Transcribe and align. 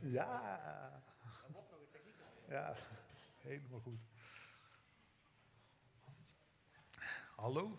Ja. 0.00 0.42
Ja, 2.48 2.74
helemaal 3.42 3.80
goed. 3.80 3.98
Hallo? 7.36 7.78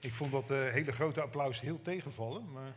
Ik 0.00 0.14
vond 0.14 0.32
dat 0.32 0.50
uh, 0.50 0.72
hele 0.72 0.92
grote 0.92 1.20
applaus 1.20 1.60
heel 1.60 1.82
tegenvallen, 1.82 2.52
maar... 2.52 2.72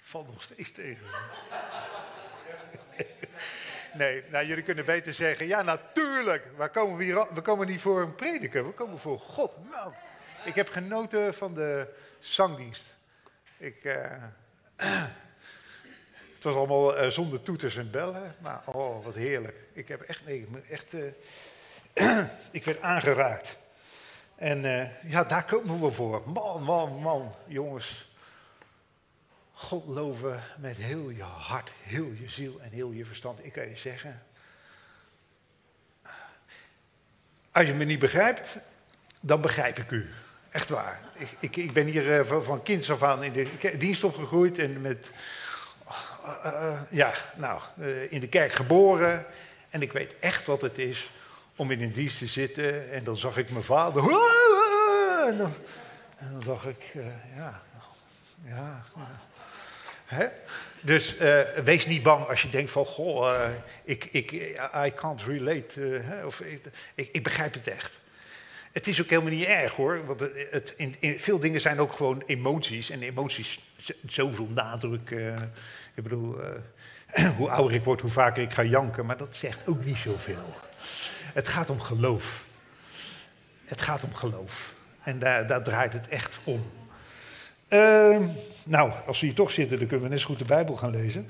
Valt 0.00 0.26
nog 0.26 0.42
steeds 0.42 0.72
tegen. 0.72 1.06
Nee, 3.94 4.24
nou, 4.30 4.46
jullie 4.46 4.64
kunnen 4.64 4.84
beter 4.84 5.14
zeggen, 5.14 5.46
ja 5.46 5.62
natuurlijk, 5.62 6.46
we 6.56 6.68
komen, 6.68 7.04
hier, 7.04 7.34
we 7.34 7.40
komen 7.40 7.66
niet 7.66 7.80
voor 7.80 8.00
een 8.00 8.14
prediker, 8.14 8.66
we 8.66 8.72
komen 8.72 8.98
voor 8.98 9.18
God. 9.18 9.70
Man. 9.70 9.94
Ik 10.44 10.54
heb 10.54 10.68
genoten 10.68 11.34
van 11.34 11.54
de 11.54 11.86
zangdienst. 12.18 12.94
Ik, 13.56 13.84
uh, 13.84 13.94
het 16.34 16.42
was 16.42 16.54
allemaal 16.54 17.02
uh, 17.02 17.10
zonder 17.10 17.42
toeters 17.42 17.76
en 17.76 17.90
bellen, 17.90 18.34
maar 18.38 18.62
oh, 18.64 19.04
wat 19.04 19.14
heerlijk. 19.14 19.56
Ik 19.72 19.88
heb 19.88 20.00
echt, 20.00 20.26
nee, 20.26 20.48
echt, 20.70 20.94
uh, 20.94 22.24
ik 22.50 22.64
werd 22.64 22.80
aangeraakt. 22.80 23.56
En 24.34 24.62
ja, 25.06 25.24
daar 25.24 25.44
komen 25.44 25.80
we 25.80 25.90
voor. 25.90 26.22
Man, 26.30 26.62
man, 26.62 26.92
man, 26.92 27.34
jongens. 27.46 28.08
God 29.52 29.86
loven 29.86 30.40
met 30.58 30.76
heel 30.76 31.10
je 31.10 31.22
hart, 31.22 31.70
heel 31.82 32.12
je 32.20 32.28
ziel 32.28 32.60
en 32.60 32.70
heel 32.70 32.90
je 32.90 33.04
verstand. 33.04 33.44
Ik 33.44 33.52
kan 33.52 33.68
je 33.68 33.76
zeggen, 33.76 34.22
als 37.52 37.66
je 37.66 37.74
me 37.74 37.84
niet 37.84 37.98
begrijpt, 37.98 38.58
dan 39.20 39.40
begrijp 39.40 39.78
ik 39.78 39.90
u. 39.90 40.10
Echt 40.50 40.68
waar. 40.68 41.00
Ik, 41.12 41.28
ik, 41.38 41.56
ik 41.56 41.72
ben 41.72 41.86
hier 41.86 42.18
uh, 42.18 42.26
van, 42.26 42.44
van 42.44 42.62
kinds 42.62 42.90
af 42.90 43.02
aan 43.02 43.22
in 43.22 43.32
de 43.32 43.76
dienst 43.76 44.04
opgegroeid 44.04 44.58
en 44.58 44.80
met, 44.80 45.12
uh, 45.88 46.52
uh, 46.52 46.80
ja, 46.90 47.12
nou, 47.36 47.60
in 48.08 48.20
de 48.20 48.28
kerk 48.28 48.52
geboren. 48.52 49.26
En 49.70 49.82
ik 49.82 49.92
weet 49.92 50.14
echt 50.20 50.46
wat 50.46 50.60
het 50.60 50.78
is 50.78 51.10
om 51.56 51.70
in 51.70 51.82
een 51.82 51.92
dienst 51.92 52.18
te 52.18 52.26
zitten. 52.26 52.90
En 52.90 53.04
dan 53.04 53.16
zag 53.16 53.36
ik 53.36 53.50
mijn 53.50 53.64
vader. 53.64 54.02
En 55.26 55.36
dan, 55.36 55.54
en 56.16 56.40
dacht 56.44 56.66
ik, 56.66 56.92
ja, 57.36 57.62
ja. 58.44 58.84
Hè? 60.04 60.26
Dus 60.80 61.16
wees 61.64 61.86
niet 61.86 62.02
bang 62.02 62.26
als 62.26 62.42
je 62.42 62.48
denkt 62.48 62.70
van, 62.70 62.86
goh, 62.86 63.48
ik, 63.84 64.04
ik, 64.04 64.32
I 64.86 64.92
can't 64.94 65.22
relate. 65.22 66.02
of 66.24 66.40
ik, 66.40 66.62
ik, 66.94 67.08
ik 67.12 67.22
begrijp 67.22 67.54
het 67.54 67.68
echt. 67.68 68.00
Het 68.72 68.86
is 68.86 69.02
ook 69.02 69.08
helemaal 69.08 69.32
niet 69.32 69.44
erg 69.44 69.72
hoor, 69.72 70.06
want 70.06 70.20
het, 70.50 70.74
in, 70.76 71.20
veel 71.20 71.38
dingen 71.38 71.60
zijn 71.60 71.78
ook 71.78 71.92
gewoon 71.92 72.22
emoties. 72.26 72.90
En 72.90 73.02
emoties, 73.02 73.60
zoveel 74.06 74.48
nadruk. 74.54 75.10
Uh, 75.10 75.36
ik 75.94 76.02
bedoel, 76.02 76.36
uh, 76.40 77.30
hoe 77.36 77.50
ouder 77.50 77.76
ik 77.76 77.84
word, 77.84 78.00
hoe 78.00 78.10
vaker 78.10 78.42
ik 78.42 78.52
ga 78.52 78.62
janken. 78.62 79.06
Maar 79.06 79.16
dat 79.16 79.36
zegt 79.36 79.66
ook 79.66 79.84
niet 79.84 79.96
zoveel. 79.96 80.54
Het 81.32 81.48
gaat 81.48 81.70
om 81.70 81.80
geloof. 81.80 82.46
Het 83.64 83.80
gaat 83.80 84.04
om 84.04 84.14
geloof. 84.14 84.74
En 85.02 85.18
daar, 85.18 85.46
daar 85.46 85.62
draait 85.62 85.92
het 85.92 86.08
echt 86.08 86.38
om. 86.44 86.70
Uh, 87.68 88.18
nou, 88.64 88.92
als 89.06 89.20
we 89.20 89.26
hier 89.26 89.34
toch 89.34 89.50
zitten, 89.50 89.78
dan 89.78 89.86
kunnen 89.86 90.06
we 90.06 90.12
net 90.12 90.20
zo 90.20 90.26
goed 90.26 90.38
de 90.38 90.44
Bijbel 90.44 90.76
gaan 90.76 90.90
lezen. 90.90 91.28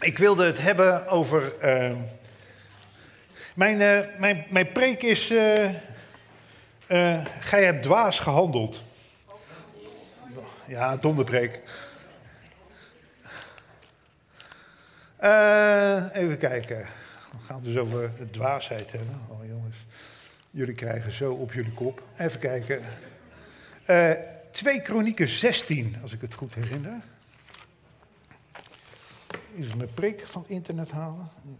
Ik 0.00 0.18
wilde 0.18 0.44
het 0.44 0.60
hebben 0.60 1.08
over. 1.08 1.58
Ehm, 1.60 1.96
mijn, 3.54 3.80
uh, 3.80 4.18
mijn, 4.18 4.46
mijn 4.48 4.72
preek 4.72 5.02
is 5.02 5.32
uh, 6.88 7.24
gij 7.40 7.64
hebt 7.64 7.82
dwaas 7.82 8.18
gehandeld. 8.18 8.80
Ja, 10.66 10.96
donderpreek. 10.96 11.60
Uh, 15.22 16.04
even 16.12 16.38
kijken. 16.38 16.86
We 17.30 17.38
gaan 17.46 17.56
het 17.56 17.64
dus 17.64 17.76
over 17.76 18.10
dwaasheid 18.30 18.92
hebben. 18.92 19.20
Oh 19.28 19.46
jongens, 19.46 19.76
jullie 20.50 20.74
krijgen 20.74 21.12
zo 21.12 21.32
op 21.32 21.52
jullie 21.52 21.72
kop. 21.72 22.02
Even 22.18 22.40
kijken. 22.40 22.80
Uh, 23.86 24.10
2 24.50 24.82
Kronieken 24.82 25.28
16, 25.28 25.96
als 26.02 26.12
ik 26.12 26.20
het 26.20 26.34
goed 26.34 26.54
herinner. 26.54 27.00
Even 29.58 29.76
mijn 29.76 29.94
preek 29.94 30.26
van 30.26 30.44
internet 30.48 30.90
halen. 30.90 31.30
Een 31.44 31.58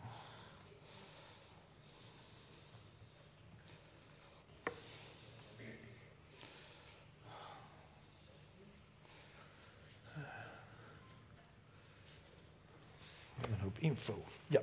info. 13.79 14.25
Ja. 14.47 14.61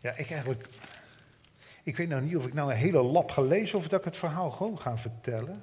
Ja, 0.00 0.10
ik 0.16 0.30
eigenlijk. 0.30 0.68
Ik 1.82 1.96
weet 1.96 2.08
nou 2.08 2.22
niet 2.22 2.36
of 2.36 2.46
ik 2.46 2.54
nou 2.54 2.70
een 2.70 2.76
hele 2.76 3.02
lap 3.02 3.30
ga 3.30 3.42
lezen 3.42 3.78
of 3.78 3.88
dat 3.88 3.98
ik 3.98 4.04
het 4.04 4.16
verhaal 4.16 4.50
gewoon 4.50 4.80
ga 4.80 4.98
vertellen. 4.98 5.62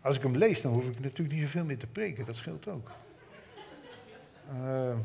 Als 0.00 0.16
ik 0.16 0.22
hem 0.22 0.36
lees, 0.36 0.62
dan 0.62 0.72
hoef 0.72 0.88
ik 0.88 1.00
natuurlijk 1.00 1.36
niet 1.36 1.44
zoveel 1.44 1.64
meer 1.64 1.78
te 1.78 1.86
preken, 1.86 2.24
dat 2.24 2.36
scheelt 2.36 2.68
ook. 2.68 2.90
Uh, 4.52 4.96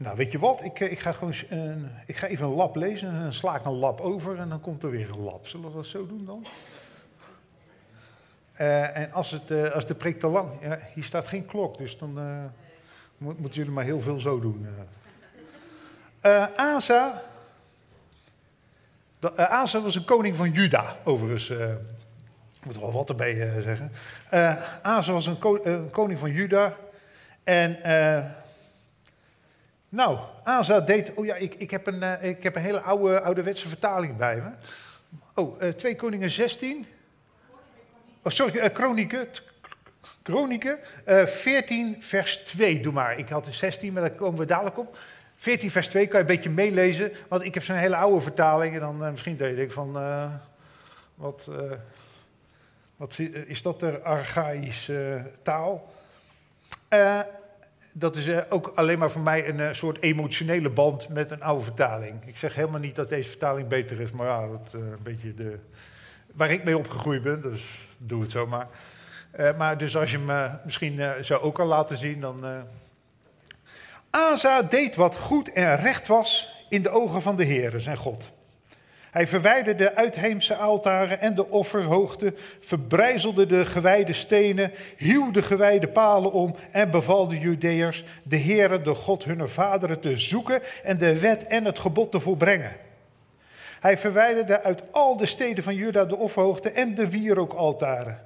Nou, 0.00 0.16
weet 0.16 0.32
je 0.32 0.38
wat? 0.38 0.64
Ik, 0.64 0.80
ik, 0.80 0.98
ga 0.98 1.12
gewoon, 1.12 1.34
uh, 1.50 1.74
ik 2.06 2.16
ga 2.16 2.26
even 2.26 2.46
een 2.46 2.54
lab 2.54 2.76
lezen 2.76 3.08
en 3.08 3.22
dan 3.22 3.32
sla 3.32 3.56
ik 3.56 3.64
een 3.64 3.78
lab 3.78 4.00
over 4.00 4.38
en 4.38 4.48
dan 4.48 4.60
komt 4.60 4.82
er 4.82 4.90
weer 4.90 5.10
een 5.10 5.22
lab. 5.22 5.46
Zullen 5.46 5.70
we 5.70 5.76
dat 5.76 5.86
zo 5.86 6.06
doen 6.06 6.24
dan? 6.24 6.46
Uh, 8.60 8.96
en 8.96 9.12
als, 9.12 9.30
het, 9.30 9.50
uh, 9.50 9.70
als 9.70 9.86
de 9.86 9.94
preek 9.94 10.20
te 10.20 10.26
lang... 10.26 10.50
Ja, 10.60 10.78
hier 10.94 11.04
staat 11.04 11.26
geen 11.26 11.46
klok, 11.46 11.78
dus 11.78 11.98
dan 11.98 12.18
moet, 13.18 13.38
moeten 13.38 13.58
jullie 13.58 13.74
maar 13.74 13.84
heel 13.84 14.00
veel 14.00 14.20
zo 14.20 14.40
doen. 14.40 14.66
Asa... 16.56 17.22
Asa 19.36 19.80
was 19.80 19.94
een 19.94 20.04
koning 20.04 20.36
van 20.36 20.50
Juda, 20.50 20.96
overigens. 21.04 21.50
ik 21.50 22.64
moet 22.64 22.74
er 22.74 22.80
wel 22.80 22.92
wat 22.92 23.08
erbij 23.08 23.62
zeggen. 23.62 23.92
Asa 24.82 25.12
was 25.12 25.26
een, 25.26 25.38
een, 25.64 25.90
koning 25.90 26.18
van 26.18 26.30
Juda 26.30 26.76
en... 27.44 27.78
Nou, 29.88 30.18
Asa 30.44 30.80
deed. 30.80 31.14
Oh 31.14 31.24
ja, 31.24 31.34
ik, 31.34 31.54
ik, 31.54 31.70
heb, 31.70 31.86
een, 31.86 32.02
uh, 32.02 32.22
ik 32.22 32.42
heb 32.42 32.56
een 32.56 32.62
hele 32.62 32.80
oude, 32.80 33.20
ouderwetse 33.20 33.68
vertaling 33.68 34.16
bij 34.16 34.36
me. 34.36 34.50
Oh, 35.34 35.62
uh, 35.62 35.68
2 35.68 35.96
Koningen 35.96 36.30
16. 36.30 36.86
Oh, 38.22 38.32
sorry, 38.32 38.56
uh, 38.56 38.72
Kronieken. 38.72 39.28
Kronieken 40.22 40.78
14, 41.24 41.96
vers 42.00 42.36
2. 42.36 42.80
Doe 42.80 42.92
maar. 42.92 43.18
Ik 43.18 43.28
had 43.28 43.44
de 43.44 43.52
16, 43.52 43.92
maar 43.92 44.02
daar 44.02 44.10
komen 44.10 44.38
we 44.38 44.44
dadelijk 44.44 44.78
op. 44.78 44.98
14, 45.36 45.70
vers 45.70 45.88
2 45.88 46.06
kan 46.06 46.20
je 46.20 46.26
een 46.26 46.34
beetje 46.34 46.50
meelezen. 46.50 47.12
Want 47.28 47.42
ik 47.42 47.54
heb 47.54 47.62
zo'n 47.62 47.76
hele 47.76 47.96
oude 47.96 48.20
vertaling. 48.20 48.74
En 48.74 48.80
dan 48.80 49.10
misschien 49.10 49.36
deed 49.36 49.58
ik 49.58 49.72
van. 49.72 49.92
wat, 51.14 51.48
wat 52.96 53.18
is 53.46 53.62
dat 53.62 53.82
er 53.82 54.02
archaïsche 54.02 55.22
taal? 55.42 55.92
Dat 57.98 58.16
is 58.16 58.28
uh, 58.28 58.38
ook 58.48 58.72
alleen 58.74 58.98
maar 58.98 59.10
voor 59.10 59.20
mij 59.20 59.48
een 59.48 59.58
uh, 59.58 59.72
soort 59.72 60.02
emotionele 60.02 60.70
band 60.70 61.08
met 61.08 61.30
een 61.30 61.42
oude 61.42 61.64
vertaling. 61.64 62.26
Ik 62.26 62.36
zeg 62.36 62.54
helemaal 62.54 62.80
niet 62.80 62.94
dat 62.94 63.08
deze 63.08 63.28
vertaling 63.28 63.68
beter 63.68 64.00
is, 64.00 64.10
maar 64.10 64.26
ja, 64.26 64.46
dat 64.46 64.72
uh, 64.74 64.80
een 64.80 65.02
beetje 65.02 65.34
de, 65.34 65.58
waar 66.34 66.50
ik 66.50 66.64
mee 66.64 66.78
opgegroeid 66.78 67.22
ben, 67.22 67.42
dus 67.42 67.88
doe 67.98 68.22
het 68.22 68.30
zomaar. 68.30 68.68
maar 69.56 69.78
dus 69.78 69.96
als 69.96 70.10
je 70.10 70.18
me 70.18 70.50
misschien 70.64 71.00
zou 71.20 71.42
ook 71.42 71.58
al 71.58 71.66
laten 71.66 71.96
zien, 71.96 72.20
dan... 72.20 72.44
Asa 74.10 74.62
deed 74.62 74.96
wat 74.96 75.16
goed 75.16 75.52
en 75.52 75.76
recht 75.76 76.06
was 76.06 76.54
in 76.68 76.82
de 76.82 76.90
ogen 76.90 77.22
van 77.22 77.36
de 77.36 77.44
Heer, 77.44 77.80
zijn 77.80 77.96
God. 77.96 78.30
Hij 79.18 79.26
verwijderde 79.26 79.84
de 79.84 79.94
uitheemse 79.94 80.56
altaren 80.56 81.20
en 81.20 81.34
de 81.34 81.50
offerhoogte, 81.50 82.34
verbrijzelde 82.60 83.46
de 83.46 83.64
gewijde 83.64 84.12
stenen, 84.12 84.72
hieuw 84.96 85.30
de 85.30 85.42
gewijde 85.42 85.88
palen 85.88 86.32
om 86.32 86.54
en 86.70 86.90
beval 86.90 87.28
de 87.28 87.38
Judeërs 87.38 88.04
de 88.22 88.38
Heere, 88.38 88.80
de 88.80 88.94
God 88.94 89.24
hunner 89.24 89.50
vaderen, 89.50 90.00
te 90.00 90.16
zoeken 90.16 90.62
en 90.84 90.98
de 90.98 91.18
wet 91.18 91.46
en 91.46 91.64
het 91.64 91.78
gebod 91.78 92.10
te 92.10 92.20
volbrengen. 92.20 92.76
Hij 93.80 93.98
verwijderde 93.98 94.62
uit 94.62 94.82
al 94.90 95.16
de 95.16 95.26
steden 95.26 95.64
van 95.64 95.74
Juda 95.74 96.04
de 96.04 96.16
offerhoogte 96.16 96.70
en 96.70 96.94
de 96.94 97.10
wierookaltaren. 97.10 98.24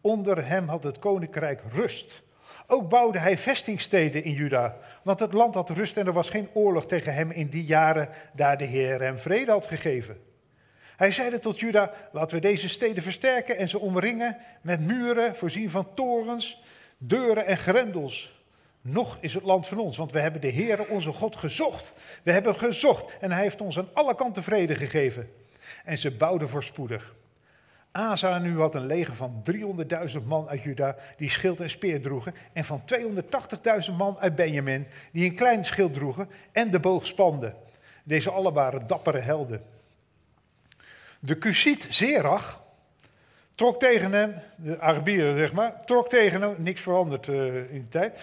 Onder 0.00 0.46
hem 0.46 0.68
had 0.68 0.82
het 0.82 0.98
koninkrijk 0.98 1.60
rust. 1.72 2.22
Ook 2.66 2.88
bouwde 2.88 3.18
hij 3.18 3.38
vestingsteden 3.38 4.24
in 4.24 4.32
Juda, 4.32 4.76
want 5.02 5.20
het 5.20 5.32
land 5.32 5.54
had 5.54 5.70
rust 5.70 5.96
en 5.96 6.06
er 6.06 6.12
was 6.12 6.28
geen 6.28 6.48
oorlog 6.52 6.86
tegen 6.86 7.14
hem 7.14 7.30
in 7.30 7.48
die 7.48 7.64
jaren, 7.64 8.08
daar 8.32 8.56
de 8.56 8.64
Heer 8.64 9.00
hem 9.00 9.18
vrede 9.18 9.50
had 9.50 9.66
gegeven. 9.66 10.20
Hij 10.96 11.10
zeide 11.10 11.38
tot 11.38 11.60
Juda, 11.60 11.92
laten 12.12 12.36
we 12.36 12.42
deze 12.42 12.68
steden 12.68 13.02
versterken 13.02 13.56
en 13.56 13.68
ze 13.68 13.78
omringen 13.78 14.36
met 14.60 14.80
muren, 14.80 15.36
voorzien 15.36 15.70
van 15.70 15.94
torens. 15.94 16.62
deuren 16.98 17.46
en 17.46 17.56
grendels. 17.56 18.34
Nog 18.80 19.18
is 19.20 19.34
het 19.34 19.42
land 19.42 19.66
van 19.66 19.78
ons, 19.78 19.96
want 19.96 20.12
we 20.12 20.20
hebben 20.20 20.40
de 20.40 20.52
Heere 20.52 20.88
onze 20.88 21.12
God 21.12 21.36
gezocht. 21.36 21.92
We 22.22 22.32
hebben 22.32 22.54
gezocht 22.54 23.18
en 23.20 23.32
hij 23.32 23.42
heeft 23.42 23.60
ons 23.60 23.78
aan 23.78 23.88
alle 23.92 24.14
kanten 24.14 24.42
vrede 24.42 24.74
gegeven. 24.74 25.30
En 25.84 25.98
ze 25.98 26.10
bouwden 26.10 26.48
voorspoedig. 26.48 27.14
Asa 27.96 28.38
nu 28.38 28.58
had 28.58 28.74
een 28.74 28.86
leger 28.86 29.14
van 29.14 29.42
300.000 29.50 30.26
man 30.26 30.48
uit 30.48 30.62
Juda 30.62 30.96
die 31.16 31.30
schild 31.30 31.60
en 31.60 31.70
speer 31.70 32.02
droegen. 32.02 32.34
En 32.52 32.64
van 32.64 32.82
280.000 33.90 33.94
man 33.96 34.18
uit 34.18 34.34
Benjamin 34.34 34.86
die 35.12 35.30
een 35.30 35.34
klein 35.34 35.64
schild 35.64 35.94
droegen 35.94 36.28
en 36.52 36.70
de 36.70 36.80
boog 36.80 37.06
spanden. 37.06 37.54
Deze 38.04 38.30
alle 38.30 38.52
waren 38.52 38.86
dappere 38.86 39.18
helden. 39.18 39.62
De 41.20 41.38
Cusiet 41.38 41.86
Zerach 41.90 42.62
trok 43.54 43.80
tegen 43.80 44.12
hem, 44.12 44.34
de 44.56 44.80
Arabieren 44.80 45.38
zeg 45.38 45.52
maar, 45.52 45.84
trok 45.84 46.08
tegen 46.08 46.40
hem, 46.40 46.54
niks 46.58 46.80
veranderd 46.80 47.26
uh, 47.26 47.56
in 47.72 47.80
de 47.80 47.88
tijd, 47.88 48.18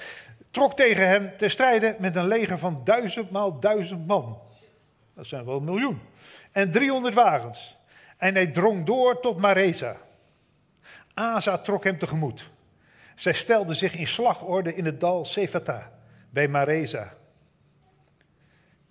trok 0.51 0.75
tegen 0.75 1.07
hem 1.07 1.31
te 1.37 1.47
strijden 1.47 1.95
met 1.99 2.15
een 2.15 2.27
leger 2.27 2.57
van 2.57 2.81
duizend 2.83 3.31
maal 3.31 3.59
duizend 3.59 4.07
man. 4.07 4.41
Dat 5.15 5.25
zijn 5.25 5.45
wel 5.45 5.55
een 5.55 5.63
miljoen. 5.63 5.99
En 6.51 6.71
300 6.71 7.13
wagens. 7.13 7.77
En 8.23 8.33
hij 8.33 8.47
drong 8.47 8.85
door 8.85 9.19
tot 9.19 9.37
Mareza. 9.37 9.97
Asa 11.13 11.57
trok 11.57 11.83
hem 11.83 11.97
tegemoet. 11.97 12.49
Zij 13.15 13.33
stelde 13.33 13.73
zich 13.73 13.95
in 13.95 14.07
slagorde 14.07 14.75
in 14.75 14.85
het 14.85 14.99
dal 14.99 15.25
Sefata, 15.25 15.91
bij 16.29 16.47
Mareza. 16.47 17.13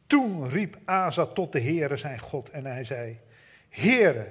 Toen 0.06 0.48
riep 0.48 0.76
Asa 0.84 1.26
tot 1.26 1.52
de 1.52 1.60
Heere 1.60 1.96
zijn 1.96 2.18
God 2.18 2.50
en 2.50 2.66
hij 2.66 2.84
zei, 2.84 3.18
Heere, 3.68 4.26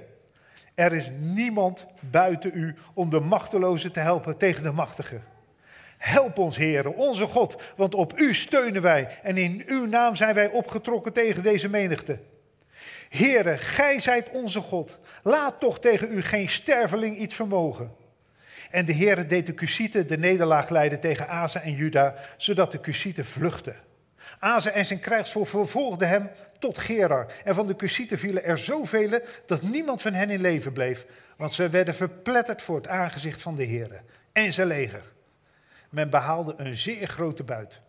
er 0.74 0.92
is 0.92 1.10
niemand 1.18 1.86
buiten 2.00 2.50
u 2.54 2.76
om 2.94 3.10
de 3.10 3.20
machtelozen 3.20 3.92
te 3.92 4.00
helpen 4.00 4.36
tegen 4.36 4.62
de 4.62 4.72
machtigen. 4.72 5.24
Help 5.98 6.38
ons, 6.38 6.56
Heere, 6.56 6.94
onze 6.94 7.26
God, 7.26 7.62
want 7.76 7.94
op 7.94 8.18
u 8.18 8.34
steunen 8.34 8.82
wij 8.82 9.18
en 9.22 9.36
in 9.36 9.62
uw 9.66 9.86
naam 9.86 10.14
zijn 10.14 10.34
wij 10.34 10.50
opgetrokken 10.50 11.12
tegen 11.12 11.42
deze 11.42 11.68
menigte. 11.68 12.18
Heere, 13.12 13.58
gij 13.58 13.98
zijt 13.98 14.30
onze 14.30 14.60
God. 14.60 14.98
Laat 15.22 15.60
toch 15.60 15.80
tegen 15.80 16.12
u 16.12 16.22
geen 16.22 16.48
sterveling 16.48 17.18
iets 17.18 17.34
vermogen. 17.34 17.94
En 18.70 18.84
de 18.84 18.94
Heere 18.94 19.26
deed 19.26 19.46
de 19.46 19.54
Cusieten 19.54 20.06
de 20.06 20.18
nederlaag 20.18 20.68
leiden 20.68 21.00
tegen 21.00 21.28
Asa 21.28 21.60
en 21.60 21.74
Juda, 21.74 22.14
zodat 22.36 22.72
de 22.72 22.80
Cusieten 22.80 23.24
vluchtten. 23.24 23.76
Asa 24.38 24.70
en 24.70 24.86
zijn 24.86 25.00
krijgsvolk 25.00 25.46
vervolgden 25.46 26.08
hem 26.08 26.30
tot 26.58 26.78
Gerar. 26.78 27.32
En 27.44 27.54
van 27.54 27.66
de 27.66 27.76
Cusieten 27.76 28.18
vielen 28.18 28.44
er 28.44 28.58
zoveel 28.58 29.20
dat 29.46 29.62
niemand 29.62 30.02
van 30.02 30.12
hen 30.12 30.30
in 30.30 30.40
leven 30.40 30.72
bleef, 30.72 31.06
want 31.36 31.54
ze 31.54 31.68
werden 31.68 31.94
verpletterd 31.94 32.62
voor 32.62 32.76
het 32.76 32.88
aangezicht 32.88 33.42
van 33.42 33.54
de 33.54 33.66
Heere 33.66 34.00
en 34.32 34.52
zijn 34.52 34.66
leger. 34.66 35.02
Men 35.88 36.10
behaalde 36.10 36.54
een 36.56 36.76
zeer 36.76 37.06
grote 37.06 37.42
buit. 37.42 37.80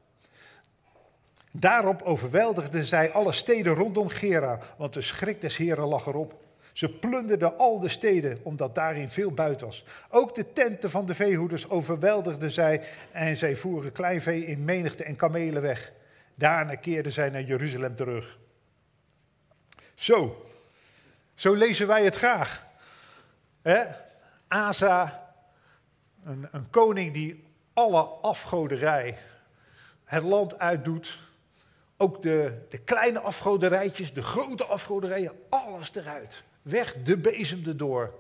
Daarop 1.56 2.02
overweldigden 2.02 2.86
zij 2.86 3.12
alle 3.12 3.32
steden 3.32 3.74
rondom 3.74 4.10
Gera, 4.10 4.60
want 4.78 4.94
de 4.94 5.02
schrik 5.02 5.42
des 5.42 5.58
Heren 5.58 5.88
lag 5.88 6.06
erop. 6.06 6.42
Ze 6.72 6.90
plunderden 6.90 7.58
al 7.58 7.80
de 7.80 7.88
steden, 7.88 8.40
omdat 8.44 8.76
daarin 8.76 9.10
veel 9.10 9.32
buit 9.32 9.62
was. 9.62 9.86
Ook 10.10 10.36
de 10.36 10.54
tenten 10.54 10.90
van 10.90 11.06
de 11.06 11.14
veehoeders 11.14 11.70
overweldigden 11.70 12.52
zij 12.52 12.84
en 13.12 13.36
zij 13.36 13.56
voeren 13.56 13.92
kleinvee 13.92 14.46
in 14.46 14.66
menigte 14.66 15.04
en 15.04 15.16
kamelen 15.16 15.62
weg. 15.62 15.92
Daarna 16.36 16.76
keerden 16.76 17.12
zij 17.12 17.30
naar 17.30 17.44
Jeruzalem 17.44 17.96
terug. 17.96 18.38
Zo, 19.94 20.46
zo 21.36 21.54
lezen 21.54 21.88
wij 21.88 22.04
het 22.04 22.16
graag. 22.16 22.66
He? 23.62 23.84
Asa, 24.48 25.34
een, 26.24 26.48
een 26.52 26.70
koning 26.70 27.14
die 27.14 27.44
alle 27.74 28.02
afgoderij 28.02 29.18
het 30.04 30.24
land 30.24 30.60
uitdoet 30.60 31.20
ook 31.98 32.22
de, 32.22 32.66
de 32.70 32.78
kleine 32.78 33.20
afgoderijtjes, 33.20 34.14
de 34.14 34.24
grote 34.24 34.66
afgoderijen, 34.66 35.32
alles 35.50 35.96
eruit. 35.96 36.44
Weg 36.62 36.96
de 37.04 37.18
bezem 37.18 37.64
erdoor. 37.66 38.14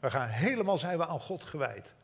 We 0.00 0.10
gaan 0.10 0.28
helemaal 0.28 0.78
zijn 0.78 0.98
we 0.98 1.06
aan 1.06 1.20
God 1.20 1.44
gewijd. 1.44 1.94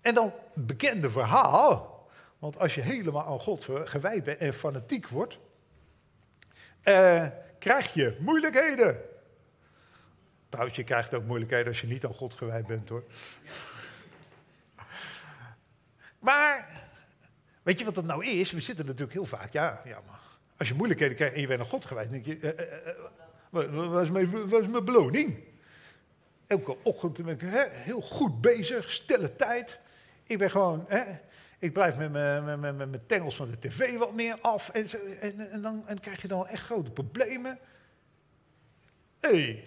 En 0.00 0.14
dan 0.14 0.32
bekende 0.54 1.10
verhaal. 1.10 1.98
Want 2.38 2.58
als 2.58 2.74
je 2.74 2.80
helemaal 2.80 3.26
aan 3.26 3.40
God 3.40 3.66
gewijd 3.84 4.24
bent 4.24 4.38
en 4.38 4.54
fanatiek 4.54 5.08
wordt, 5.08 5.38
eh, 6.82 7.26
krijg 7.58 7.94
je 7.94 8.16
moeilijkheden. 8.20 9.02
Trouwens, 10.48 10.76
je 10.76 10.84
krijgt 10.84 11.14
ook 11.14 11.24
moeilijkheden 11.24 11.66
als 11.66 11.80
je 11.80 11.86
niet 11.86 12.04
aan 12.04 12.14
God 12.14 12.34
gewijd 12.34 12.66
bent 12.66 12.88
hoor. 12.88 13.04
Maar, 16.18 16.82
weet 17.62 17.78
je 17.78 17.84
wat 17.84 17.94
dat 17.94 18.04
nou 18.04 18.24
is? 18.24 18.52
We 18.52 18.60
zitten 18.60 18.86
natuurlijk 18.86 19.12
heel 19.12 19.26
vaak, 19.26 19.52
ja, 19.52 19.80
ja 19.84 20.02
als 20.60 20.68
je 20.68 20.74
moeilijkheden 20.74 21.16
krijgt 21.16 21.34
en 21.34 21.40
je 21.40 21.46
bent 21.46 21.58
naar 21.58 21.68
God 21.68 21.84
gewijd, 21.84 22.10
denk 22.10 22.24
je, 22.24 22.38
uh, 23.52 24.00
is 24.02 24.10
mijn, 24.10 24.70
mijn 24.70 24.84
beloning? 24.84 25.38
Elke 26.46 26.76
ochtend 26.82 27.24
ben 27.24 27.34
ik 27.34 27.40
hè, 27.40 27.64
heel 27.68 28.00
goed 28.00 28.40
bezig, 28.40 28.90
stille 28.90 29.36
tijd. 29.36 29.78
Ik 30.24 30.38
ben 30.38 30.50
gewoon, 30.50 30.84
hè, 30.88 31.04
ik 31.58 31.72
blijf 31.72 31.96
met 31.96 32.12
mijn 32.72 33.06
tengels 33.06 33.36
van 33.36 33.50
de 33.50 33.58
tv 33.58 33.98
wat 33.98 34.14
meer 34.14 34.40
af. 34.40 34.68
En, 34.68 34.86
en, 35.20 35.50
en 35.50 35.62
dan 35.62 35.84
krijg 36.00 36.22
je 36.22 36.28
dan 36.28 36.46
echt 36.46 36.64
grote 36.64 36.90
problemen. 36.90 37.58
Hé, 39.20 39.64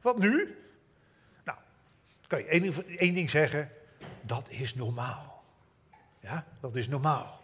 wat 0.00 0.18
nu? 0.18 0.58
Nou, 1.44 1.58
kan 2.26 2.38
je 2.38 2.44
één, 2.44 2.98
één 2.98 3.14
ding 3.14 3.30
zeggen, 3.30 3.70
dat 4.20 4.50
is 4.50 4.74
normaal. 4.74 5.44
Ja, 6.20 6.44
dat 6.60 6.76
is 6.76 6.88
normaal. 6.88 7.43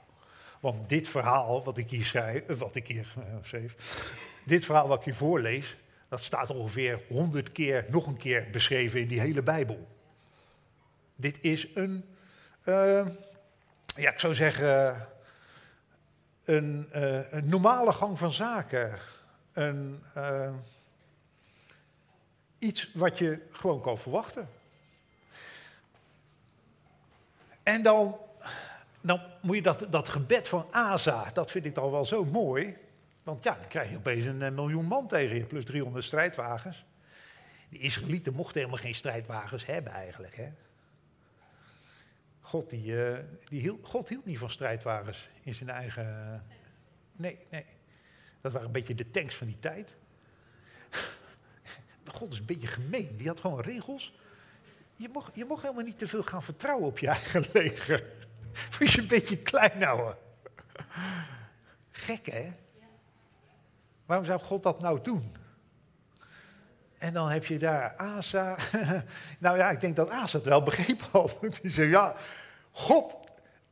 Want 0.60 0.88
dit 0.88 1.08
verhaal 1.08 1.64
wat 1.64 1.76
ik 1.76 1.90
hier 1.90 2.04
schrijf, 2.04 2.46
eh, 2.46 2.56
wat 2.56 2.74
ik 2.74 2.86
hier 2.86 3.14
uh, 3.18 3.24
schreef, 3.42 3.74
dit 4.44 4.64
verhaal 4.64 4.88
wat 4.88 4.98
ik 4.98 5.04
hier 5.04 5.14
voorlees, 5.14 5.76
dat 6.08 6.22
staat 6.22 6.50
ongeveer 6.50 7.00
honderd 7.08 7.52
keer, 7.52 7.84
nog 7.88 8.06
een 8.06 8.16
keer 8.16 8.48
beschreven 8.50 9.00
in 9.00 9.08
die 9.08 9.20
hele 9.20 9.42
Bijbel. 9.42 9.88
Dit 11.16 11.38
is 11.40 11.68
een, 11.74 12.04
uh, 12.64 13.06
ja, 13.96 14.10
ik 14.10 14.18
zou 14.18 14.34
zeggen, 14.34 15.08
een, 16.44 16.88
een, 17.30 17.48
normale 17.48 17.92
gang 17.92 18.18
van 18.18 18.32
zaken. 18.32 18.98
Een, 19.52 20.02
iets 22.58 22.90
wat 22.94 23.18
je 23.18 23.38
gewoon 23.50 23.80
kan 23.80 23.98
verwachten. 23.98 24.48
En 27.62 27.82
dan 27.82 28.16
dan 29.00 29.20
moet 29.40 29.56
je 29.56 29.62
dat, 29.62 29.86
dat 29.90 30.08
gebed 30.08 30.48
van 30.48 30.66
Asa, 30.70 31.30
dat 31.32 31.50
vind 31.50 31.64
ik 31.64 31.74
dan 31.74 31.90
wel 31.90 32.04
zo 32.04 32.24
mooi. 32.24 32.76
Want 33.22 33.44
ja, 33.44 33.54
dan 33.54 33.68
krijg 33.68 33.90
je 33.90 33.96
opeens 33.96 34.24
een 34.24 34.42
eh, 34.42 34.50
miljoen 34.50 34.84
man 34.84 35.08
tegen 35.08 35.36
je, 35.36 35.44
plus 35.44 35.64
300 35.64 36.04
strijdwagens. 36.04 36.84
De 37.68 37.78
Israëlieten 37.78 38.34
mochten 38.34 38.60
helemaal 38.60 38.82
geen 38.82 38.94
strijdwagens 38.94 39.66
hebben 39.66 39.92
eigenlijk. 39.92 40.36
Hè? 40.36 40.48
God, 42.40 42.70
die, 42.70 42.84
uh, 42.84 43.18
die 43.44 43.60
hield, 43.60 43.86
God 43.86 44.08
hield 44.08 44.24
niet 44.24 44.38
van 44.38 44.50
strijdwagens 44.50 45.28
in 45.42 45.54
zijn 45.54 45.70
eigen... 45.70 46.42
Nee, 47.12 47.38
nee. 47.50 47.64
Dat 48.40 48.52
waren 48.52 48.66
een 48.66 48.72
beetje 48.72 48.94
de 48.94 49.10
tanks 49.10 49.34
van 49.34 49.46
die 49.46 49.58
tijd. 49.58 49.94
God 52.14 52.32
is 52.32 52.38
een 52.38 52.44
beetje 52.44 52.66
gemeen. 52.66 53.16
Die 53.16 53.26
had 53.26 53.40
gewoon 53.40 53.60
regels. 53.60 54.14
Je 54.96 55.08
mocht, 55.12 55.34
je 55.34 55.44
mocht 55.44 55.62
helemaal 55.62 55.84
niet 55.84 55.98
te 55.98 56.08
veel 56.08 56.22
gaan 56.22 56.42
vertrouwen 56.42 56.86
op 56.86 56.98
je 56.98 57.08
eigen 57.08 57.44
leger. 57.52 58.04
Moet 58.78 58.92
je 58.92 59.00
een 59.00 59.06
beetje 59.06 59.36
klein 59.36 59.82
houden. 59.82 60.16
Gek, 61.90 62.26
hè? 62.26 62.52
Waarom 64.06 64.26
zou 64.26 64.40
God 64.40 64.62
dat 64.62 64.80
nou 64.80 65.00
doen? 65.02 65.36
En 66.98 67.12
dan 67.12 67.28
heb 67.28 67.46
je 67.46 67.58
daar 67.58 67.94
Asa. 67.96 68.56
nou 69.38 69.56
ja, 69.56 69.70
ik 69.70 69.80
denk 69.80 69.96
dat 69.96 70.10
Asa 70.10 70.38
het 70.38 70.46
wel 70.46 70.62
begrepen 70.62 71.06
had. 71.10 71.36
Die 71.62 71.70
zei, 71.70 71.88
ja, 71.88 72.16
God, 72.72 73.16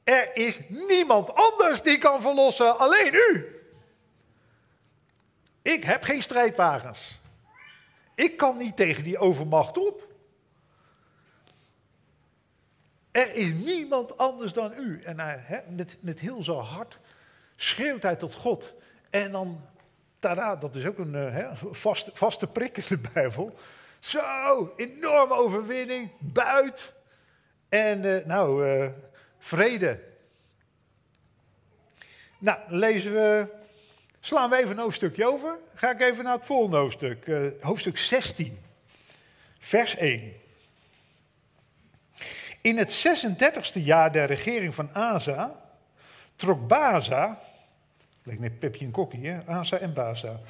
er 0.05 0.37
is 0.37 0.61
niemand 0.69 1.35
anders 1.35 1.83
die 1.83 1.99
kan 1.99 2.21
verlossen, 2.23 2.79
alleen 2.79 3.15
u. 3.15 3.47
Ik 5.63 5.85
heb 5.85 6.03
geen 6.03 6.23
strijdwagens. 6.23 7.21
Ik 8.15 8.37
kan 8.37 8.57
niet 8.57 8.77
tegen 8.77 9.03
die 9.03 9.19
overmacht 9.19 9.79
op. 9.79 10.08
Er 13.19 13.35
is 13.35 13.53
niemand 13.53 14.19
anders 14.19 14.53
dan 14.53 14.73
u. 14.79 15.03
En 15.03 15.17
met, 15.69 15.97
met 16.01 16.21
heel 16.21 16.43
zo 16.43 16.59
hart 16.59 16.99
schreeuwt 17.57 18.03
hij 18.03 18.17
tot 18.17 18.35
God. 18.35 18.75
En 19.11 19.33
dan, 19.33 19.61
tada, 20.19 20.57
dat 20.57 20.77
is 20.77 20.87
ook 20.87 20.99
een 20.99 21.15
uh, 21.15 21.51
vaste, 21.71 22.11
vaste 22.15 22.47
prik 22.47 22.77
in 22.77 22.85
de 22.89 23.09
Bijbel. 23.13 23.59
Zo, 23.99 24.73
enorme 24.77 25.35
overwinning, 25.35 26.11
buit. 26.19 26.95
En 27.69 28.05
uh, 28.05 28.25
nou, 28.25 28.69
uh, 28.69 28.89
vrede. 29.39 30.01
Nou, 32.39 32.59
lezen 32.69 33.13
we, 33.13 33.47
slaan 34.21 34.51
we 34.51 34.57
even 34.57 34.71
een 34.71 34.83
hoofdstukje 34.83 35.27
over. 35.27 35.59
Ga 35.75 35.91
ik 35.91 36.01
even 36.01 36.25
naar 36.25 36.37
het 36.37 36.47
volgende 36.47 36.77
hoofdstuk, 36.77 37.27
hoofdstuk 37.61 37.99
16, 37.99 38.59
vers 39.59 39.97
1. 39.97 40.47
In 42.61 42.79
het 42.79 43.07
36e 43.07 43.83
jaar 43.83 44.13
der 44.13 44.27
regering 44.27 44.75
van 44.75 44.95
Asa 44.95 45.53
trok 46.37 46.67
Baza, 46.67 47.39
lijkt 48.23 48.41
net 48.41 48.59
Pepje 48.59 48.85
en 48.85 48.91
Kokkie, 48.91 49.29
hè? 49.29 49.39
Asa 49.47 49.77
en 49.77 49.93
Baza. 49.93 50.41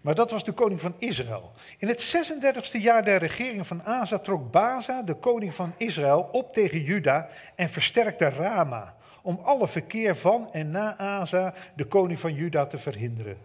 Maar 0.00 0.14
dat 0.14 0.30
was 0.30 0.44
de 0.44 0.52
koning 0.52 0.80
van 0.80 0.94
Israël. 0.98 1.52
In 1.78 1.88
het 1.88 2.16
36e 2.16 2.80
jaar 2.80 3.04
der 3.04 3.18
regering 3.18 3.66
van 3.66 3.84
Asa 3.84 4.18
trok 4.18 4.50
Baza, 4.50 5.02
de 5.02 5.14
koning 5.14 5.54
van 5.54 5.72
Israël, 5.76 6.28
op 6.32 6.52
tegen 6.52 6.82
Juda 6.82 7.28
en 7.54 7.70
versterkte 7.70 8.28
Rama, 8.28 8.94
om 9.22 9.40
alle 9.42 9.68
verkeer 9.68 10.16
van 10.16 10.52
en 10.52 10.70
na 10.70 10.96
Asa, 10.96 11.54
de 11.74 11.84
koning 11.84 12.20
van 12.20 12.34
Juda, 12.34 12.66
te 12.66 12.78
verhinderen. 12.78 13.38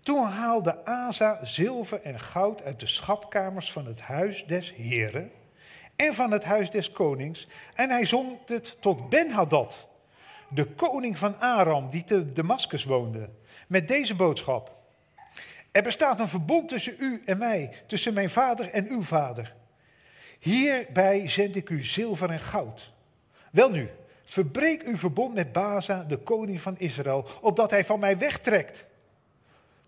Toen 0.00 0.24
haalde 0.24 0.84
Asa 0.84 1.38
zilver 1.42 2.02
en 2.02 2.20
goud 2.20 2.62
uit 2.62 2.80
de 2.80 2.86
schatkamers 2.86 3.72
van 3.72 3.86
het 3.86 4.00
huis 4.00 4.44
des 4.46 4.74
Heren 4.74 5.30
en 6.00 6.14
van 6.14 6.30
het 6.30 6.44
huis 6.44 6.70
des 6.70 6.92
konings. 6.92 7.46
En 7.74 7.90
hij 7.90 8.04
zond 8.04 8.48
het 8.48 8.76
tot 8.80 9.08
Ben-Hadad, 9.08 9.88
de 10.48 10.64
koning 10.64 11.18
van 11.18 11.40
Aram, 11.40 11.90
die 11.90 12.04
te 12.04 12.32
Damascus 12.32 12.84
woonde, 12.84 13.28
met 13.66 13.88
deze 13.88 14.14
boodschap. 14.14 14.78
Er 15.70 15.82
bestaat 15.82 16.20
een 16.20 16.28
verbond 16.28 16.68
tussen 16.68 16.94
u 16.98 17.22
en 17.24 17.38
mij, 17.38 17.72
tussen 17.86 18.14
mijn 18.14 18.30
vader 18.30 18.70
en 18.70 18.88
uw 18.88 19.02
vader. 19.02 19.54
Hierbij 20.38 21.28
zend 21.28 21.56
ik 21.56 21.70
u 21.70 21.84
zilver 21.84 22.30
en 22.30 22.40
goud. 22.40 22.92
Welnu, 23.50 23.90
verbreek 24.24 24.82
uw 24.82 24.96
verbond 24.96 25.34
met 25.34 25.52
Baza, 25.52 26.04
de 26.08 26.16
koning 26.16 26.60
van 26.60 26.78
Israël, 26.78 27.26
opdat 27.40 27.70
hij 27.70 27.84
van 27.84 28.00
mij 28.00 28.18
wegtrekt. 28.18 28.84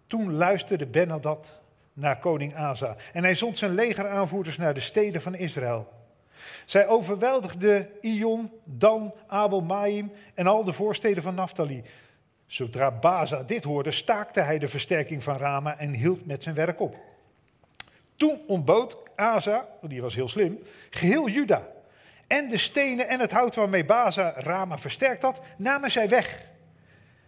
Toen 0.07 0.33
luisterde 0.33 0.87
Ben-Hadad 0.87 1.61
naar 1.93 2.19
koning 2.19 2.57
Asa 2.57 2.97
en 3.13 3.23
hij 3.23 3.35
zond 3.35 3.59
zijn 3.59 3.75
legeraanvoerders 3.75 4.57
naar 4.57 4.75
de 4.75 4.81
steden 4.81 5.23
van 5.23 5.35
Israël. 5.35 6.02
Zij 6.65 6.87
overweldigden 6.87 7.89
Ion, 8.01 8.51
Dan, 8.65 9.15
Abel, 9.27 9.61
Maim 9.61 10.13
en 10.35 10.47
al 10.47 10.65
de 10.65 10.73
voorsteden 10.73 11.23
van 11.23 11.35
Naphtali. 11.35 11.85
Zodra 12.47 12.91
Baza 12.91 13.43
dit 13.43 13.65
hoorde, 13.65 13.91
staakte 13.91 14.41
hij 14.41 14.59
de 14.59 14.69
versterking 14.69 15.23
van 15.23 15.37
Rama 15.37 15.79
en 15.79 15.93
hield 15.93 16.27
met 16.27 16.43
zijn 16.43 16.55
werk 16.55 16.81
op. 16.81 16.97
Toen 18.17 18.41
ontbood 18.47 18.97
Asa, 19.17 19.69
die 19.81 20.03
was 20.03 20.15
heel 20.15 20.29
slim, 20.29 20.59
geheel 20.91 21.29
Juda. 21.29 21.69
En 22.27 22.49
de 22.49 22.57
stenen 22.57 23.09
en 23.09 23.21
het 23.21 23.33
hout 23.33 23.55
waarmee 23.55 23.85
Baza 23.85 24.33
Rama 24.37 24.79
versterkt 24.79 25.23
had, 25.23 25.41
namen 25.57 25.91
zij 25.91 26.09
weg. 26.09 26.45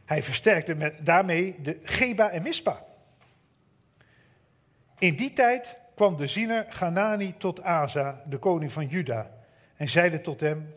Hij 0.04 0.22
versterkte 0.22 0.74
met, 0.74 1.06
daarmee 1.06 1.56
de 1.62 1.78
Geba 1.82 2.30
en 2.30 2.42
Mispa. 2.42 2.84
In 4.98 5.16
die 5.16 5.32
tijd 5.32 5.76
kwam 5.94 6.16
de 6.16 6.26
ziener 6.26 6.66
Ganani 6.68 7.34
tot 7.38 7.62
Asa, 7.62 8.22
de 8.26 8.38
koning 8.38 8.72
van 8.72 8.86
Juda, 8.86 9.30
en 9.76 9.88
zeide 9.88 10.20
tot 10.20 10.40
hem, 10.40 10.74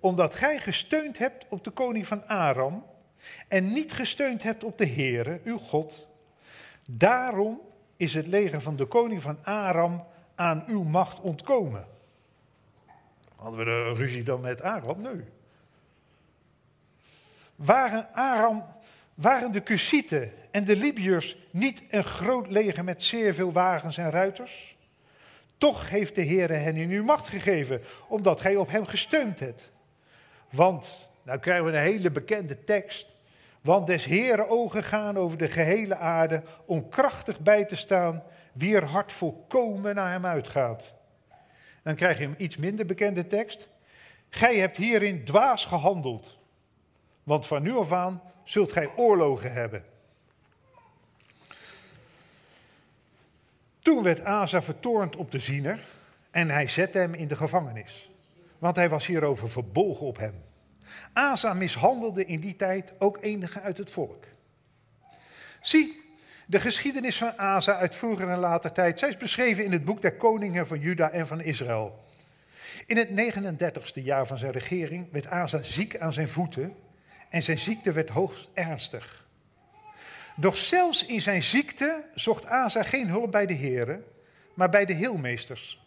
omdat 0.00 0.34
gij 0.34 0.58
gesteund 0.58 1.18
hebt 1.18 1.46
op 1.48 1.64
de 1.64 1.70
koning 1.70 2.06
van 2.06 2.26
Aram 2.26 2.86
en 3.48 3.72
niet 3.72 3.92
gesteund 3.92 4.42
hebt 4.42 4.64
op 4.64 4.78
de 4.78 4.86
Heere, 4.86 5.40
uw 5.44 5.58
God, 5.58 6.08
daarom 6.84 7.60
is 7.96 8.14
het 8.14 8.26
leger 8.26 8.60
van 8.60 8.76
de 8.76 8.86
koning 8.86 9.22
van 9.22 9.38
Aram 9.44 10.04
aan 10.34 10.64
uw 10.66 10.82
macht 10.82 11.20
ontkomen. 11.20 11.86
Hadden 13.36 13.64
we 13.64 13.70
een 13.70 13.94
ruzie 13.94 14.22
dan 14.22 14.40
met 14.40 14.62
Aram? 14.62 15.00
Nee. 15.00 15.24
Waren, 17.54 18.14
Aram, 18.14 18.64
waren 19.20 19.52
de 19.52 19.62
Cusieten 19.62 20.32
en 20.50 20.64
de 20.64 20.76
Libiërs 20.76 21.36
niet 21.50 21.82
een 21.90 22.04
groot 22.04 22.50
leger 22.50 22.84
met 22.84 23.02
zeer 23.02 23.34
veel 23.34 23.52
wagens 23.52 23.96
en 23.96 24.10
ruiters? 24.10 24.76
Toch 25.56 25.90
heeft 25.90 26.14
de 26.14 26.20
Heer 26.20 26.48
hen 26.48 26.76
in 26.76 26.90
uw 26.90 27.04
macht 27.04 27.28
gegeven, 27.28 27.82
omdat 28.08 28.40
gij 28.40 28.56
op 28.56 28.70
hem 28.70 28.86
gesteund 28.86 29.40
hebt. 29.40 29.70
Want, 30.50 31.10
nou 31.22 31.38
krijgen 31.38 31.64
we 31.64 31.70
een 31.70 31.82
hele 31.82 32.10
bekende 32.10 32.64
tekst. 32.64 33.06
Want 33.60 33.86
des 33.86 34.04
Heeren 34.04 34.48
ogen 34.48 34.82
gaan 34.82 35.16
over 35.16 35.38
de 35.38 35.48
gehele 35.48 35.96
aarde 35.96 36.42
om 36.66 36.88
krachtig 36.88 37.40
bij 37.40 37.64
te 37.64 37.76
staan, 37.76 38.22
wie 38.52 38.76
er 38.76 38.84
hart 38.84 39.12
volkomen 39.12 39.94
naar 39.94 40.10
hem 40.10 40.26
uitgaat. 40.26 40.94
Dan 41.82 41.94
krijg 41.94 42.18
je 42.18 42.24
een 42.24 42.42
iets 42.42 42.56
minder 42.56 42.86
bekende 42.86 43.26
tekst. 43.26 43.68
Gij 44.28 44.58
hebt 44.58 44.76
hierin 44.76 45.24
dwaas 45.24 45.64
gehandeld, 45.64 46.38
want 47.22 47.46
van 47.46 47.62
nu 47.62 47.76
af 47.76 47.92
aan 47.92 48.22
zult 48.48 48.72
gij 48.72 48.90
oorlogen 48.96 49.52
hebben. 49.52 49.84
Toen 53.78 54.02
werd 54.02 54.24
Asa 54.24 54.62
vertoornd 54.62 55.16
op 55.16 55.30
de 55.30 55.38
ziener 55.38 55.86
en 56.30 56.50
hij 56.50 56.66
zette 56.66 56.98
hem 56.98 57.14
in 57.14 57.28
de 57.28 57.36
gevangenis, 57.36 58.10
want 58.58 58.76
hij 58.76 58.88
was 58.88 59.06
hierover 59.06 59.50
verbolgen 59.50 60.06
op 60.06 60.18
hem. 60.18 60.34
Asa 61.12 61.54
mishandelde 61.54 62.24
in 62.24 62.40
die 62.40 62.56
tijd 62.56 62.92
ook 62.98 63.18
enigen 63.20 63.62
uit 63.62 63.78
het 63.78 63.90
volk. 63.90 64.24
Zie, 65.60 66.02
de 66.46 66.60
geschiedenis 66.60 67.18
van 67.18 67.38
Asa 67.38 67.76
uit 67.76 67.96
vroeger 67.96 68.28
en 68.28 68.38
later 68.38 68.72
tijd, 68.72 68.98
zij 68.98 69.08
is 69.08 69.16
beschreven 69.16 69.64
in 69.64 69.72
het 69.72 69.84
boek 69.84 70.02
der 70.02 70.14
koningen 70.14 70.66
van 70.66 70.80
Juda 70.80 71.10
en 71.10 71.26
van 71.26 71.40
Israël. 71.40 72.04
In 72.86 72.96
het 72.96 73.08
39ste 73.08 74.02
jaar 74.02 74.26
van 74.26 74.38
zijn 74.38 74.52
regering 74.52 75.12
werd 75.12 75.26
Asa 75.26 75.62
ziek 75.62 75.98
aan 75.98 76.12
zijn 76.12 76.28
voeten 76.28 76.76
en 77.28 77.42
zijn 77.42 77.58
ziekte 77.58 77.92
werd 77.92 78.08
hoogst 78.08 78.48
ernstig. 78.54 79.26
Doch 80.36 80.56
zelfs 80.56 81.06
in 81.06 81.20
zijn 81.20 81.42
ziekte 81.42 82.04
zocht 82.14 82.46
Asa 82.46 82.82
geen 82.82 83.08
hulp 83.08 83.30
bij 83.30 83.46
de 83.46 83.54
heren, 83.54 84.04
maar 84.54 84.68
bij 84.68 84.84
de 84.84 84.92
heelmeesters. 84.92 85.80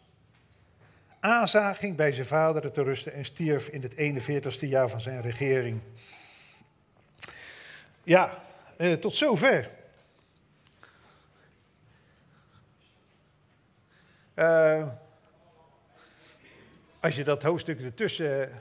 Asa 1.19 1.73
ging 1.73 1.95
bij 1.95 2.11
zijn 2.11 2.27
vader 2.27 2.71
te 2.71 2.83
rusten 2.83 3.13
en 3.13 3.25
stierf 3.25 3.67
in 3.67 3.81
het 3.81 3.93
41ste 3.93 4.67
jaar 4.67 4.89
van 4.89 5.01
zijn 5.01 5.21
regering. 5.21 5.81
Ja, 8.03 8.43
eh, 8.77 8.93
tot 8.93 9.15
zover. 9.15 9.69
Uh, 14.35 14.87
als 16.99 17.15
je 17.15 17.23
dat 17.23 17.43
hoofdstuk 17.43 17.81
ertussen 17.81 18.51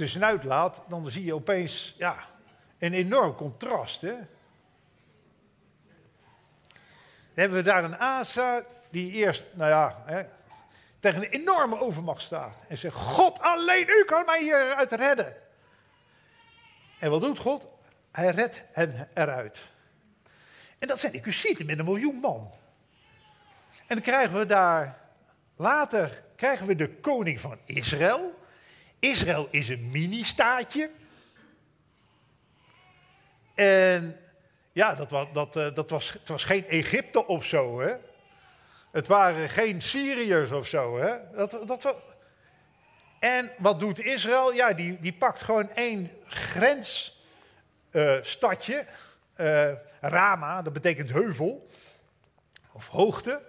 tussenuit 0.00 0.44
laat, 0.44 0.82
dan 0.88 1.06
zie 1.06 1.24
je 1.24 1.34
opeens 1.34 1.94
ja, 1.98 2.16
een 2.78 2.92
enorm 2.92 3.34
contrast. 3.34 4.00
Hè? 4.00 4.14
Dan 4.14 4.26
hebben 7.34 7.58
we 7.58 7.64
daar 7.64 7.84
een 7.84 7.98
Asa 7.98 8.64
die 8.90 9.12
eerst, 9.12 9.50
nou 9.52 9.70
ja, 9.70 10.02
hè, 10.04 10.22
tegen 11.00 11.22
een 11.22 11.30
enorme 11.30 11.80
overmacht 11.80 12.22
staat. 12.22 12.56
En 12.68 12.78
zegt, 12.78 12.94
God, 12.94 13.40
alleen 13.40 13.88
u 13.88 14.04
kan 14.04 14.24
mij 14.24 14.42
hieruit 14.42 14.92
redden. 14.92 15.36
En 16.98 17.10
wat 17.10 17.20
doet 17.20 17.38
God? 17.38 17.72
Hij 18.10 18.30
redt 18.30 18.62
hen 18.72 19.08
eruit. 19.14 19.68
En 20.78 20.88
dat 20.88 21.00
zijn 21.00 21.12
de 21.12 21.20
Cusieten 21.20 21.66
met 21.66 21.78
een 21.78 21.84
miljoen 21.84 22.16
man. 22.16 22.54
En 23.86 23.96
dan 23.96 24.00
krijgen 24.00 24.38
we 24.38 24.46
daar, 24.46 24.98
later 25.56 26.22
krijgen 26.36 26.66
we 26.66 26.74
de 26.74 26.88
koning 26.88 27.40
van 27.40 27.58
Israël. 27.64 28.38
Israël 29.00 29.48
is 29.50 29.68
een 29.68 29.90
mini-staatje. 29.90 30.90
En 33.54 34.20
ja, 34.72 34.94
dat 34.94 35.10
dat, 35.32 35.56
eh, 35.56 35.74
dat 35.74 35.90
was, 35.90 36.12
het 36.12 36.28
was 36.28 36.44
geen 36.44 36.68
Egypte 36.68 37.26
of 37.26 37.44
zo, 37.44 37.80
hè. 37.80 37.94
Het 38.92 39.06
waren 39.06 39.48
geen 39.48 39.82
Syriërs 39.82 40.50
of 40.50 40.66
zo, 40.66 40.98
hè. 40.98 41.16
Dat, 41.34 41.58
dat, 41.66 41.94
en 43.18 43.50
wat 43.58 43.80
doet 43.80 43.98
Israël? 43.98 44.52
Ja, 44.52 44.72
die, 44.72 44.98
die 45.00 45.12
pakt 45.12 45.42
gewoon 45.42 45.70
één 45.74 46.10
grensstadje, 46.24 48.86
uh, 49.36 49.46
uh, 49.46 49.72
Rama, 50.00 50.62
dat 50.62 50.72
betekent 50.72 51.10
heuvel, 51.10 51.68
of 52.72 52.88
hoogte. 52.88 53.40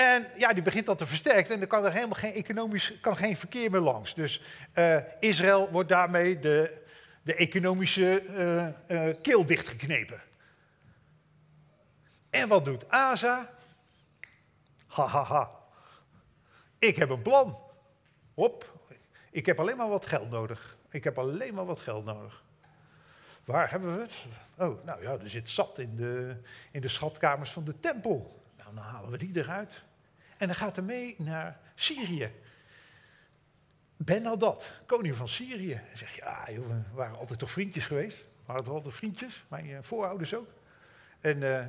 En 0.00 0.26
ja, 0.36 0.52
die 0.52 0.62
begint 0.62 0.86
dat 0.86 0.98
te 0.98 1.06
versterken 1.06 1.54
en 1.54 1.60
er 1.60 1.66
kan 1.66 1.84
er 1.84 1.92
helemaal 1.92 2.18
geen 2.18 2.32
economisch 2.32 3.00
kan 3.00 3.16
geen 3.16 3.36
verkeer 3.36 3.70
meer 3.70 3.80
langs. 3.80 4.14
Dus 4.14 4.42
uh, 4.74 4.96
Israël 5.18 5.70
wordt 5.70 5.88
daarmee 5.88 6.38
de, 6.38 6.82
de 7.22 7.34
economische 7.34 8.22
uh, 8.28 9.06
uh, 9.06 9.14
keel 9.22 9.46
dichtgeknepen. 9.46 10.20
En 12.30 12.48
wat 12.48 12.64
doet 12.64 12.88
Asa? 12.88 13.50
Hahaha. 14.86 15.22
Ha, 15.22 15.34
ha. 15.34 15.50
Ik 16.78 16.96
heb 16.96 17.10
een 17.10 17.22
plan. 17.22 17.58
Hop, 18.34 18.80
ik 19.30 19.46
heb 19.46 19.60
alleen 19.60 19.76
maar 19.76 19.88
wat 19.88 20.06
geld 20.06 20.30
nodig. 20.30 20.76
Ik 20.90 21.04
heb 21.04 21.18
alleen 21.18 21.54
maar 21.54 21.66
wat 21.66 21.80
geld 21.80 22.04
nodig. 22.04 22.42
Waar 23.44 23.70
hebben 23.70 23.96
we 23.96 24.02
het? 24.02 24.24
Oh, 24.58 24.84
nou 24.84 25.02
ja, 25.02 25.10
er 25.10 25.28
zit 25.28 25.48
zat 25.48 25.78
in 25.78 25.96
de, 25.96 26.36
in 26.70 26.80
de 26.80 26.88
schatkamers 26.88 27.50
van 27.50 27.64
de 27.64 27.80
tempel. 27.80 28.44
Nou, 28.56 28.74
dan 28.74 28.84
halen 28.84 29.10
we 29.10 29.18
die 29.18 29.36
eruit. 29.36 29.88
En 30.40 30.46
dan 30.46 30.56
gaat 30.56 30.76
hij 30.76 30.84
mee 30.84 31.14
naar 31.18 31.58
Syrië. 31.74 32.32
Ben 33.96 34.22
koning 34.86 35.16
van 35.16 35.28
Syrië. 35.28 35.72
En 35.72 35.98
zegt, 35.98 36.14
ja, 36.14 36.44
we 36.46 36.82
waren 36.92 37.18
altijd 37.18 37.38
toch 37.38 37.50
vriendjes 37.50 37.86
geweest. 37.86 38.26
We 38.46 38.52
toch 38.62 38.74
altijd 38.74 38.94
vriendjes, 38.94 39.44
mijn 39.48 39.66
uh, 39.66 39.78
voorouders 39.82 40.34
ook. 40.34 40.48
En 41.20 41.42
uh, 41.42 41.64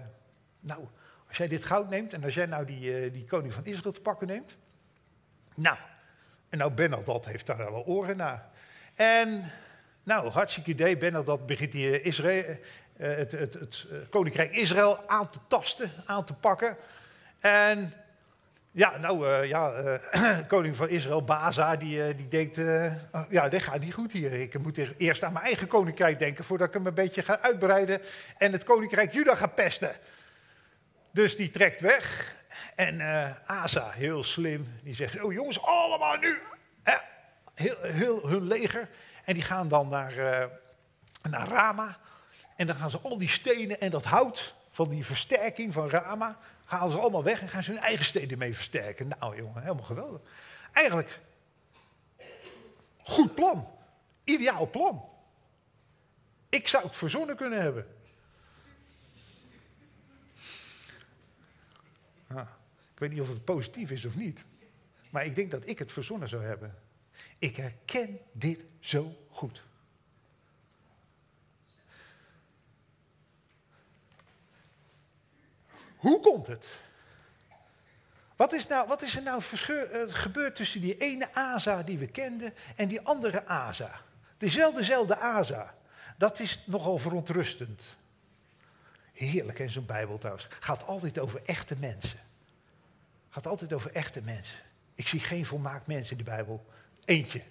nou, 0.59 0.87
als 1.27 1.37
jij 1.37 1.47
dit 1.47 1.65
goud 1.65 1.89
neemt 1.89 2.13
en 2.13 2.23
als 2.23 2.33
jij 2.33 2.45
nou 2.45 2.65
die, 2.65 3.05
uh, 3.05 3.13
die 3.13 3.25
koning 3.25 3.53
van 3.53 3.65
Israël 3.65 3.93
te 3.93 4.01
pakken 4.01 4.27
neemt, 4.27 4.57
Nou, 5.55 5.77
en 6.49 6.57
nou 6.57 6.71
Bernadette 6.71 7.29
heeft 7.29 7.45
daar 7.45 7.57
wel 7.57 7.85
oren 7.85 8.17
naar. 8.17 8.49
En 8.95 9.51
nou, 10.03 10.29
hartstikke 10.29 10.69
idee. 10.69 10.97
Bernadette 10.97 11.45
begint 11.45 11.71
die 11.71 12.01
Israël, 12.01 12.57
het, 12.97 13.31
het, 13.31 13.53
het, 13.53 13.85
koninkrijk 14.09 14.51
Israël 14.51 15.09
aan 15.09 15.29
te 15.29 15.39
tasten, 15.47 15.91
aan 16.05 16.25
te 16.25 16.33
pakken. 16.33 16.77
En 17.39 17.93
ja, 18.71 18.97
nou 18.97 19.27
uh, 19.27 19.47
ja, 19.47 19.73
uh, 20.13 20.39
koning 20.47 20.75
van 20.77 20.89
Israël, 20.89 21.23
Baza, 21.23 21.75
die, 21.75 22.07
uh, 22.07 22.17
die 22.17 22.27
denkt, 22.27 22.57
oh, 23.11 23.21
ja, 23.29 23.49
dit 23.49 23.61
gaat 23.61 23.79
niet 23.79 23.93
goed 23.93 24.11
hier. 24.11 24.33
Ik 24.33 24.59
moet 24.59 24.79
eerst 24.97 25.23
aan 25.23 25.33
mijn 25.33 25.45
eigen 25.45 25.67
koninkrijk 25.67 26.19
denken 26.19 26.43
voordat 26.43 26.67
ik 26.67 26.73
hem 26.73 26.87
een 26.87 26.93
beetje 26.93 27.21
ga 27.21 27.39
uitbreiden 27.39 28.01
en 28.37 28.51
het 28.51 28.63
koninkrijk 28.63 29.13
Juda 29.13 29.35
ga 29.35 29.47
pesten. 29.47 29.95
Dus 31.11 31.35
die 31.35 31.49
trekt 31.49 31.81
weg 31.81 32.35
en 32.75 33.01
Asa, 33.45 33.89
heel 33.89 34.23
slim, 34.23 34.67
die 34.83 34.95
zegt, 34.95 35.21
oh 35.21 35.33
jongens, 35.33 35.61
allemaal 35.61 36.17
nu, 36.17 36.37
heel, 37.53 37.75
heel 37.81 38.27
hun 38.27 38.47
leger. 38.47 38.89
En 39.25 39.33
die 39.33 39.43
gaan 39.43 39.67
dan 39.67 39.89
naar, 39.89 40.13
naar 41.29 41.47
Rama 41.47 41.97
en 42.55 42.67
dan 42.67 42.75
gaan 42.75 42.89
ze 42.89 42.99
al 42.99 43.17
die 43.17 43.29
stenen 43.29 43.79
en 43.79 43.89
dat 43.89 44.05
hout 44.05 44.53
van 44.69 44.89
die 44.89 45.05
versterking 45.05 45.73
van 45.73 45.89
Rama, 45.89 46.37
halen 46.71 46.91
ze 46.91 46.99
allemaal 46.99 47.23
weg 47.23 47.41
en 47.41 47.49
gaan 47.49 47.63
ze 47.63 47.71
hun 47.71 47.81
eigen 47.81 48.05
steden 48.05 48.37
mee 48.37 48.55
versterken. 48.55 49.07
Nou 49.07 49.37
jongen, 49.37 49.61
helemaal 49.61 49.83
geweldig. 49.83 50.21
Eigenlijk, 50.73 51.19
goed 52.97 53.35
plan. 53.35 53.67
Ideaal 54.23 54.69
plan. 54.69 55.09
Ik 56.49 56.67
zou 56.67 56.83
het 56.83 56.95
verzonnen 56.95 57.35
kunnen 57.35 57.61
hebben. 57.61 57.87
Ah, 62.27 62.47
ik 62.93 62.99
weet 62.99 63.09
niet 63.09 63.21
of 63.21 63.27
het 63.29 63.45
positief 63.45 63.91
is 63.91 64.05
of 64.05 64.15
niet. 64.15 64.43
Maar 65.09 65.25
ik 65.25 65.35
denk 65.35 65.51
dat 65.51 65.67
ik 65.67 65.79
het 65.79 65.91
verzonnen 65.91 66.29
zou 66.29 66.43
hebben. 66.43 66.75
Ik 67.37 67.55
herken 67.55 68.19
dit 68.31 68.63
zo 68.79 69.15
goed. 69.29 69.61
Hoe 76.01 76.19
komt 76.19 76.47
het? 76.47 76.79
Wat 78.35 78.53
is, 78.53 78.67
nou, 78.67 78.87
wat 78.87 79.01
is 79.01 79.15
er 79.15 79.21
nou 79.21 79.41
uh, 79.69 80.01
gebeurd 80.07 80.55
tussen 80.55 80.81
die 80.81 80.97
ene 80.97 81.33
Asa 81.33 81.83
die 81.83 81.97
we 81.97 82.07
kenden 82.07 82.53
en 82.75 82.87
die 82.87 83.01
andere 83.01 83.45
Asa? 83.45 84.01
Dezelfde 84.37 85.17
Asa. 85.17 85.75
Dat 86.17 86.39
is 86.39 86.63
nogal 86.65 86.97
verontrustend. 86.97 87.95
Heerlijk 89.13 89.59
in 89.59 89.69
zo'n 89.69 89.85
Bijbel 89.85 90.17
trouwens. 90.17 90.47
Gaat 90.59 90.85
altijd 90.85 91.19
over 91.19 91.41
echte 91.45 91.75
mensen. 91.79 92.19
Gaat 93.29 93.47
altijd 93.47 93.73
over 93.73 93.91
echte 93.91 94.21
mensen. 94.21 94.57
Ik 94.95 95.07
zie 95.07 95.19
geen 95.19 95.45
volmaakt 95.45 95.87
mensen 95.87 96.11
in 96.11 96.23
de 96.23 96.29
Bijbel. 96.31 96.65
Eentje. 97.05 97.41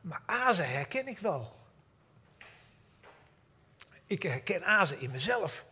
Maar 0.00 0.22
azen 0.26 0.68
herken 0.68 1.06
ik 1.06 1.18
wel. 1.18 1.58
Ik 4.06 4.22
herken 4.22 4.64
azen 4.64 5.00
in 5.00 5.10
mezelf. 5.10 5.66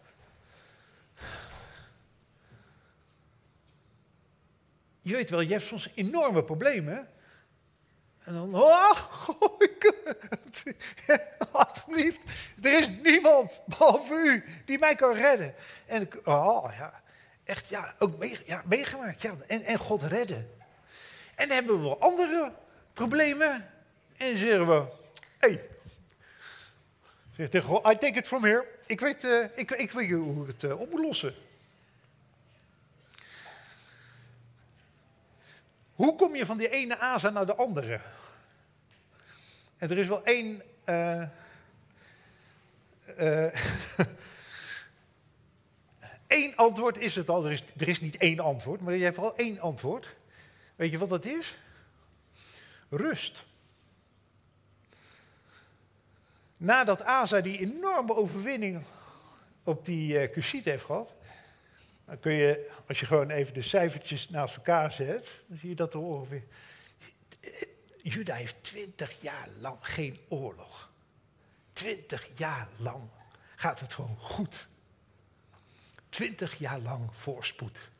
Je 5.03 5.15
weet 5.15 5.31
wel, 5.31 5.41
je 5.41 5.53
hebt 5.53 5.65
soms 5.65 5.91
enorme 5.95 6.45
problemen. 6.45 7.09
En 8.25 8.35
dan, 8.35 8.55
oh, 8.55 8.99
ik, 9.59 9.95
alsjeblieft, 11.53 12.21
er 12.63 12.79
is 12.79 12.91
niemand 13.03 13.63
behalve 13.67 14.15
u 14.15 14.45
die 14.65 14.79
mij 14.79 14.95
kan 14.95 15.13
redden. 15.13 15.55
En 15.87 16.03
ik, 16.03 16.21
oh 16.25 16.73
ja, 16.79 17.03
echt, 17.45 17.69
ja, 17.69 17.95
ook 17.99 18.19
mee, 18.19 18.39
ja, 18.47 18.63
meegemaakt, 18.65 19.23
ja, 19.23 19.35
en, 19.47 19.63
en 19.63 19.79
God 19.79 20.03
redden. 20.03 20.51
En 21.35 21.49
dan 21.49 21.57
hebben 21.57 21.77
we 21.77 21.83
wel 21.83 22.01
andere 22.01 22.53
problemen. 22.93 23.71
En 24.19 24.37
zeggen 24.37 24.67
we, 24.67 24.87
hey, 25.39 25.69
zeg 27.33 27.49
tegen 27.49 27.69
God, 27.69 27.87
I 27.87 27.97
take 27.97 28.19
it 28.19 28.27
from 28.27 28.45
here. 28.45 28.67
Ik 28.87 29.01
weet, 29.01 29.25
uh, 29.25 29.45
ik, 29.55 29.71
ik 29.71 29.91
weet 29.91 30.11
hoe 30.11 30.47
het 30.47 30.63
uh, 30.63 30.81
op 30.81 30.93
lossen. 30.93 31.35
Hoe 35.95 36.17
kom 36.17 36.37
je 36.37 36.47
van 36.47 36.57
die 36.57 36.69
ene 36.69 36.99
asa 36.99 37.31
naar 37.31 37.47
de 37.47 37.55
andere? 37.55 38.01
En 39.79 39.91
er 39.91 39.99
is 39.99 40.09
wel 40.09 40.25
één. 40.25 40.63
Uh, 43.19 43.55
Eén 46.27 46.57
antwoord 46.57 46.99
is 46.99 47.15
het 47.15 47.29
al. 47.29 47.45
Er 47.45 47.53
is, 47.53 47.63
er 47.77 47.89
is 47.89 48.01
niet 48.01 48.17
één 48.17 48.41
antwoord, 48.41 48.81
maar 48.81 48.95
je 48.95 49.05
hebt 49.05 49.17
wel 49.17 49.37
één 49.37 49.61
antwoord. 49.61 50.15
Weet 50.77 50.91
je 50.91 50.99
wat 50.99 51.09
dat 51.09 51.25
is? 51.25 51.57
Rust. 52.89 53.45
Nadat 56.59 57.03
Asa 57.03 57.41
die 57.41 57.59
enorme 57.59 58.15
overwinning 58.15 58.85
op 59.63 59.85
die 59.85 60.29
uh, 60.29 60.43
heeft 60.65 60.85
gehad, 60.85 61.15
dan 62.05 62.21
kun 62.21 62.33
je, 62.33 62.71
als 62.87 63.01
je 63.01 63.07
gewoon 63.07 63.31
even 63.31 63.55
de 63.55 63.63
cijfertjes 63.63 64.29
naast 64.29 64.57
elkaar 64.57 64.93
zet, 64.93 65.41
dan 65.47 65.59
zie 65.59 65.69
je 65.69 65.75
dat 65.75 65.95
er 65.95 66.01
ongeveer. 66.01 66.43
Juda 68.03 68.35
heeft 68.35 68.63
twintig 68.63 69.21
jaar 69.21 69.49
lang 69.59 69.77
geen 69.81 70.19
oorlog. 70.29 70.91
Twintig 71.73 72.29
jaar 72.35 72.69
lang 72.77 73.03
gaat 73.55 73.81
het 73.81 73.95
gewoon 73.95 74.17
goed. 74.19 74.69
Twintig 76.09 76.55
jaar 76.55 76.79
lang 76.79 77.09
voorspoed. 77.13 77.91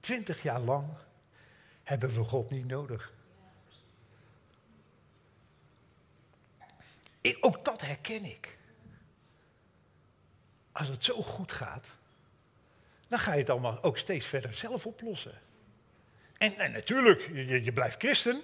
Twintig 0.00 0.42
jaar 0.42 0.60
lang 0.60 0.88
hebben 1.82 2.14
we 2.14 2.24
God 2.24 2.50
niet 2.50 2.66
nodig. 2.66 3.12
Ook 7.40 7.64
dat 7.64 7.80
herken 7.80 8.24
ik. 8.24 8.58
Als 10.72 10.88
het 10.88 11.04
zo 11.04 11.22
goed 11.22 11.52
gaat, 11.52 11.86
dan 13.08 13.18
ga 13.18 13.32
je 13.32 13.38
het 13.38 13.50
allemaal 13.50 13.82
ook 13.82 13.98
steeds 13.98 14.26
verder 14.26 14.54
zelf 14.54 14.86
oplossen. 14.86 15.38
En, 16.38 16.72
natuurlijk, 16.72 17.30
je, 17.32 17.64
je, 17.64 17.72
blijft 17.72 17.98
christen. 17.98 18.42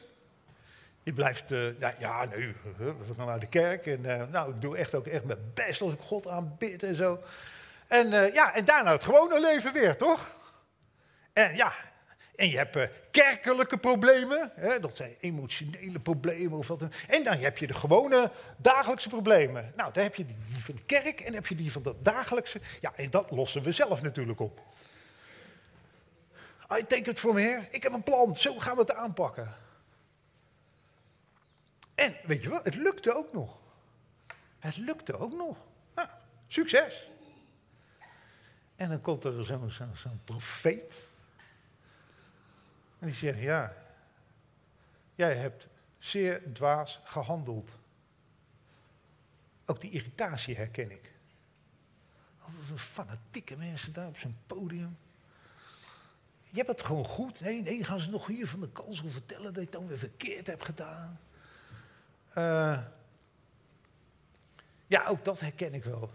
Je 1.02 1.12
blijft, 1.12 1.50
nou, 1.50 1.94
ja, 1.98 2.24
nu, 2.24 2.56
we 2.76 3.14
gaan 3.16 3.26
naar 3.26 3.40
de 3.40 3.46
kerk. 3.46 3.86
En 3.86 4.04
uh, 4.04 4.22
nou, 4.30 4.54
ik 4.54 4.60
doe 4.60 4.76
echt 4.76 4.94
ook 4.94 5.06
echt 5.06 5.24
mijn 5.24 5.52
best 5.54 5.80
als 5.80 5.92
ik 5.92 6.00
God 6.00 6.26
aanbid 6.26 6.82
en 6.82 6.96
zo. 6.96 7.22
En 7.86 8.12
uh, 8.12 8.34
ja, 8.34 8.54
en 8.54 8.64
daarna 8.64 8.92
het 8.92 9.04
gewone 9.04 9.40
leven 9.40 9.72
weer, 9.72 9.96
toch? 9.96 10.40
En 11.32 11.56
ja, 11.56 11.74
en 12.36 12.50
je 12.50 12.56
hebt 12.56 12.76
uh, 12.76 12.84
kerkelijke 13.10 13.78
problemen, 13.78 14.52
hè, 14.54 14.80
dat 14.80 14.96
zijn 14.96 15.16
emotionele 15.20 15.98
problemen. 15.98 16.58
Of 16.58 16.68
wat, 16.68 16.82
en 17.08 17.24
dan 17.24 17.36
heb 17.36 17.58
je 17.58 17.66
de 17.66 17.74
gewone 17.74 18.30
dagelijkse 18.56 19.08
problemen. 19.08 19.72
Nou, 19.76 19.92
dan 19.92 20.02
heb 20.02 20.14
je 20.14 20.26
die, 20.26 20.36
van 20.58 20.74
de 20.74 20.84
kerk 20.84 21.18
en 21.18 21.24
dan 21.24 21.34
heb 21.34 21.46
je 21.46 21.54
die 21.54 21.72
van 21.72 21.82
dat 21.82 22.04
dagelijkse. 22.04 22.60
Ja, 22.80 22.92
en 22.96 23.10
dat 23.10 23.30
lossen 23.30 23.62
we 23.62 23.72
zelf 23.72 24.02
natuurlijk 24.02 24.40
op. 24.40 24.60
I 26.78 26.86
take 26.86 27.10
it 27.10 27.18
from 27.18 27.36
here. 27.36 27.66
Ik 27.70 27.82
heb 27.82 27.92
een 27.92 28.02
plan. 28.02 28.36
Zo 28.36 28.58
gaan 28.58 28.74
we 28.74 28.80
het 28.80 28.94
aanpakken. 28.94 29.54
En 31.94 32.16
weet 32.24 32.42
je 32.42 32.48
wat? 32.48 32.64
Het 32.64 32.74
lukte 32.74 33.14
ook 33.16 33.32
nog. 33.32 33.58
Het 34.58 34.76
lukte 34.76 35.18
ook 35.18 35.32
nog. 35.32 35.56
Nou, 35.94 36.08
succes. 36.46 37.10
En 38.76 38.88
dan 38.88 39.00
komt 39.00 39.24
er 39.24 39.44
zo'n 39.44 39.70
zo, 39.70 39.84
zo 39.94 40.08
profeet. 40.24 41.10
En 43.02 43.08
die 43.08 43.16
zegt, 43.16 43.38
ja, 43.38 43.74
jij 45.14 45.36
hebt 45.36 45.66
zeer 45.98 46.52
dwaas 46.52 47.00
gehandeld. 47.04 47.70
Ook 49.66 49.80
die 49.80 49.90
irritatie 49.90 50.56
herken 50.56 50.90
ik. 50.90 51.12
Wat 52.70 52.80
fanatieke 52.80 53.56
mensen 53.56 53.92
daar 53.92 54.06
op 54.06 54.18
zijn 54.18 54.36
podium. 54.46 54.98
Je 56.42 56.56
hebt 56.56 56.68
het 56.68 56.82
gewoon 56.82 57.04
goed. 57.04 57.40
Nee, 57.40 57.62
nee, 57.62 57.84
gaan 57.84 58.00
ze 58.00 58.10
nog 58.10 58.26
hier 58.26 58.48
van 58.48 58.60
de 58.60 58.68
kansel 58.68 59.08
vertellen 59.08 59.44
dat 59.44 59.54
je 59.54 59.60
het 59.60 59.72
dan 59.72 59.86
weer 59.86 59.98
verkeerd 59.98 60.46
hebt 60.46 60.64
gedaan. 60.64 61.20
Uh, 62.38 62.78
ja, 64.86 65.06
ook 65.06 65.24
dat 65.24 65.40
herken 65.40 65.74
ik 65.74 65.84
wel. 65.84 66.10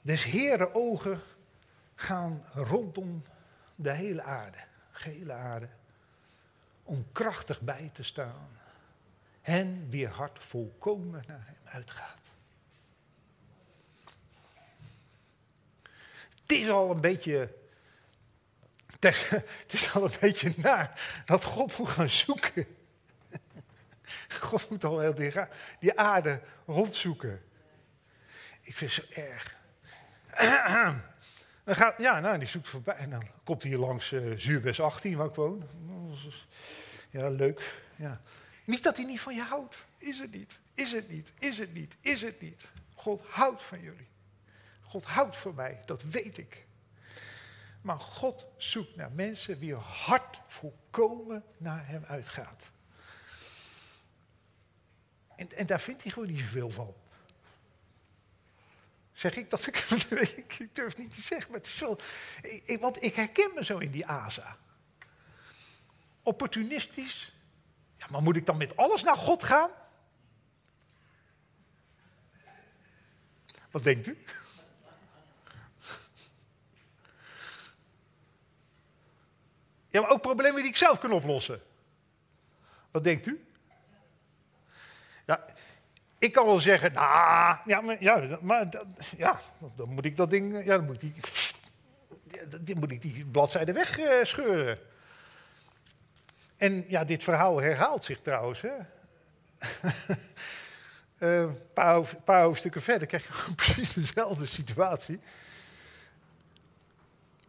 Des 0.00 0.24
heren 0.24 0.74
ogen 0.74 1.20
gaan 1.96 2.44
rondom 2.54 3.24
de 3.74 3.92
hele 3.92 4.22
aarde, 4.22 4.58
gehele 4.90 5.32
aarde, 5.32 5.68
om 6.82 7.06
krachtig 7.12 7.60
bij 7.60 7.90
te 7.92 8.02
staan. 8.02 8.48
Hen 9.42 9.86
wie 9.88 10.08
hart 10.08 10.38
volkomen 10.38 11.24
naar 11.26 11.44
hem 11.46 11.58
uitgaat. 11.64 12.20
Het 16.42 16.52
is 16.52 16.68
al 16.68 16.90
een 16.90 17.00
beetje 17.00 17.54
het 18.98 19.72
is 19.72 19.92
al 19.94 20.04
een 20.04 20.16
beetje 20.20 20.52
naar 20.56 21.22
dat 21.24 21.44
God 21.44 21.78
moet 21.78 21.88
gaan 21.88 22.08
zoeken. 22.08 22.66
God 24.28 24.70
moet 24.70 24.84
al 24.84 24.98
heel 24.98 25.14
die, 25.14 25.32
die 25.80 25.98
aarde 25.98 26.40
rondzoeken. 26.66 27.42
Ik 28.60 28.76
vind 28.76 28.94
het 28.94 29.04
zo 29.04 29.20
erg. 29.20 29.56
Dan 31.66 31.74
gaat, 31.74 31.98
ja, 31.98 32.20
nou, 32.20 32.38
die 32.38 32.48
zoekt 32.48 32.68
voorbij. 32.68 32.94
En 32.94 33.10
dan 33.10 33.26
komt 33.44 33.62
hij 33.62 33.70
hier 33.70 33.80
langs 33.80 34.12
uh, 34.12 34.36
Zuurbes 34.36 34.80
18, 34.80 35.16
waar 35.16 35.26
ik 35.26 35.34
woon. 35.34 35.64
Ja, 37.10 37.28
leuk. 37.28 37.82
Ja. 37.96 38.20
Niet 38.64 38.82
dat 38.82 38.96
hij 38.96 39.06
niet 39.06 39.20
van 39.20 39.34
je 39.34 39.42
houdt. 39.42 39.86
Is 39.98 40.18
het 40.18 40.32
niet. 40.32 40.60
Is 40.74 40.92
het 40.92 41.08
niet. 41.08 41.32
Is 41.38 41.58
het 41.58 41.74
niet. 41.74 41.96
Is 42.00 42.22
het 42.22 42.40
niet. 42.40 42.72
God 42.94 43.22
houdt 43.28 43.62
van 43.62 43.80
jullie. 43.80 44.08
God 44.80 45.04
houdt 45.04 45.36
van 45.36 45.54
mij. 45.54 45.80
Dat 45.84 46.02
weet 46.02 46.38
ik. 46.38 46.66
Maar 47.80 48.00
God 48.00 48.46
zoekt 48.56 48.96
naar 48.96 49.12
mensen 49.12 49.58
wie 49.58 49.74
hart 49.74 50.40
volkomen 50.46 51.44
naar 51.56 51.86
hem 51.86 52.04
uitgaat. 52.04 52.70
En, 55.36 55.52
en 55.52 55.66
daar 55.66 55.80
vindt 55.80 56.02
hij 56.02 56.12
gewoon 56.12 56.28
niet 56.28 56.40
zoveel 56.40 56.70
van. 56.70 56.94
Zeg 59.16 59.36
ik 59.36 59.50
dat? 59.50 59.66
Ik, 60.10 60.56
ik 60.58 60.74
durf 60.74 60.96
niet 60.96 61.14
te 61.14 61.20
zeggen, 61.20 61.52
want 62.80 63.02
ik 63.02 63.14
herken 63.14 63.50
me 63.54 63.64
zo 63.64 63.78
in 63.78 63.90
die 63.90 64.06
Asa. 64.06 64.56
Opportunistisch. 66.22 67.32
Ja, 67.96 68.06
maar 68.10 68.22
moet 68.22 68.36
ik 68.36 68.46
dan 68.46 68.56
met 68.56 68.76
alles 68.76 69.02
naar 69.02 69.16
God 69.16 69.42
gaan? 69.42 69.70
Wat 73.70 73.82
denkt 73.82 74.06
u? 74.06 74.18
Ja, 79.88 80.00
maar 80.00 80.10
ook 80.10 80.22
problemen 80.22 80.60
die 80.60 80.70
ik 80.70 80.76
zelf 80.76 80.98
kan 80.98 81.12
oplossen. 81.12 81.62
Wat 82.90 83.04
denkt 83.04 83.26
u? 83.26 83.45
Ik 86.18 86.32
kan 86.32 86.46
wel 86.46 86.58
zeggen, 86.58 86.92
nou, 86.92 87.56
ja, 87.64 87.80
maar, 87.80 87.96
ja, 88.00 88.38
maar 88.40 88.68
ja, 89.16 89.40
dan 89.76 89.88
moet 89.88 90.04
ik 90.04 90.16
dat 90.16 90.30
ding, 90.30 90.64
ja, 90.64 90.76
dan 90.76 90.86
moet 90.86 91.02
ik 91.02 91.14
die, 91.14 91.14
dan 92.64 92.78
moet 92.78 92.90
ik 92.90 93.02
die 93.02 93.24
bladzijde 93.24 93.72
wegscheuren. 93.72 94.78
En 96.56 96.84
ja, 96.88 97.04
dit 97.04 97.22
verhaal 97.22 97.60
herhaalt 97.60 98.04
zich 98.04 98.20
trouwens. 98.20 98.60
Hè. 98.60 98.72
Een 101.18 101.58
paar, 101.74 102.16
paar 102.24 102.42
hoofdstukken 102.42 102.82
verder 102.82 103.06
krijg 103.06 103.46
je 103.46 103.54
precies 103.64 103.92
dezelfde 103.92 104.46
situatie 104.46 105.20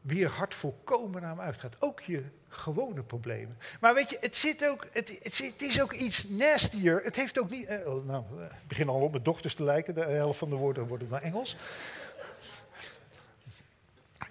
wie 0.07 0.23
er 0.23 0.31
hart 0.31 0.53
volkomen 0.53 1.21
naar 1.21 1.29
hem 1.29 1.39
uitgaat. 1.39 1.75
Ook 1.79 2.01
je 2.01 2.23
gewone 2.49 3.03
problemen. 3.03 3.57
Maar 3.79 3.93
weet 3.93 4.09
je, 4.09 4.17
het, 4.19 4.35
zit 4.35 4.67
ook, 4.67 4.87
het, 4.91 5.17
het, 5.23 5.37
het 5.37 5.61
is 5.61 5.81
ook 5.81 5.93
iets 5.93 6.27
nastier. 6.27 7.01
Het 7.03 7.15
heeft 7.15 7.39
ook 7.39 7.49
niet... 7.49 7.67
Eh, 7.67 7.87
oh, 7.87 8.05
nou, 8.05 8.23
ik 8.43 8.67
begin 8.67 8.89
al 8.89 9.01
op 9.01 9.11
mijn 9.11 9.23
dochters 9.23 9.55
te 9.55 9.63
lijken. 9.63 9.95
De 9.95 10.01
helft 10.01 10.39
van 10.39 10.49
de 10.49 10.55
woorden 10.55 10.87
worden 10.87 11.07
naar 11.09 11.21
Engels. 11.21 11.57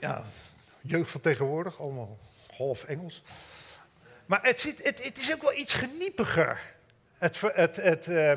Ja, 0.00 0.24
jeugd 0.80 1.10
van 1.10 1.20
tegenwoordig, 1.20 1.80
allemaal 1.80 2.18
half 2.56 2.84
Engels. 2.84 3.22
Maar 4.26 4.42
het, 4.42 4.60
zit, 4.60 4.84
het, 4.84 5.04
het 5.04 5.18
is 5.18 5.34
ook 5.34 5.42
wel 5.42 5.54
iets 5.54 5.74
geniepiger. 5.74 6.74
Het, 7.18 7.40
het, 7.40 7.76
het, 7.76 8.06
uh, 8.06 8.32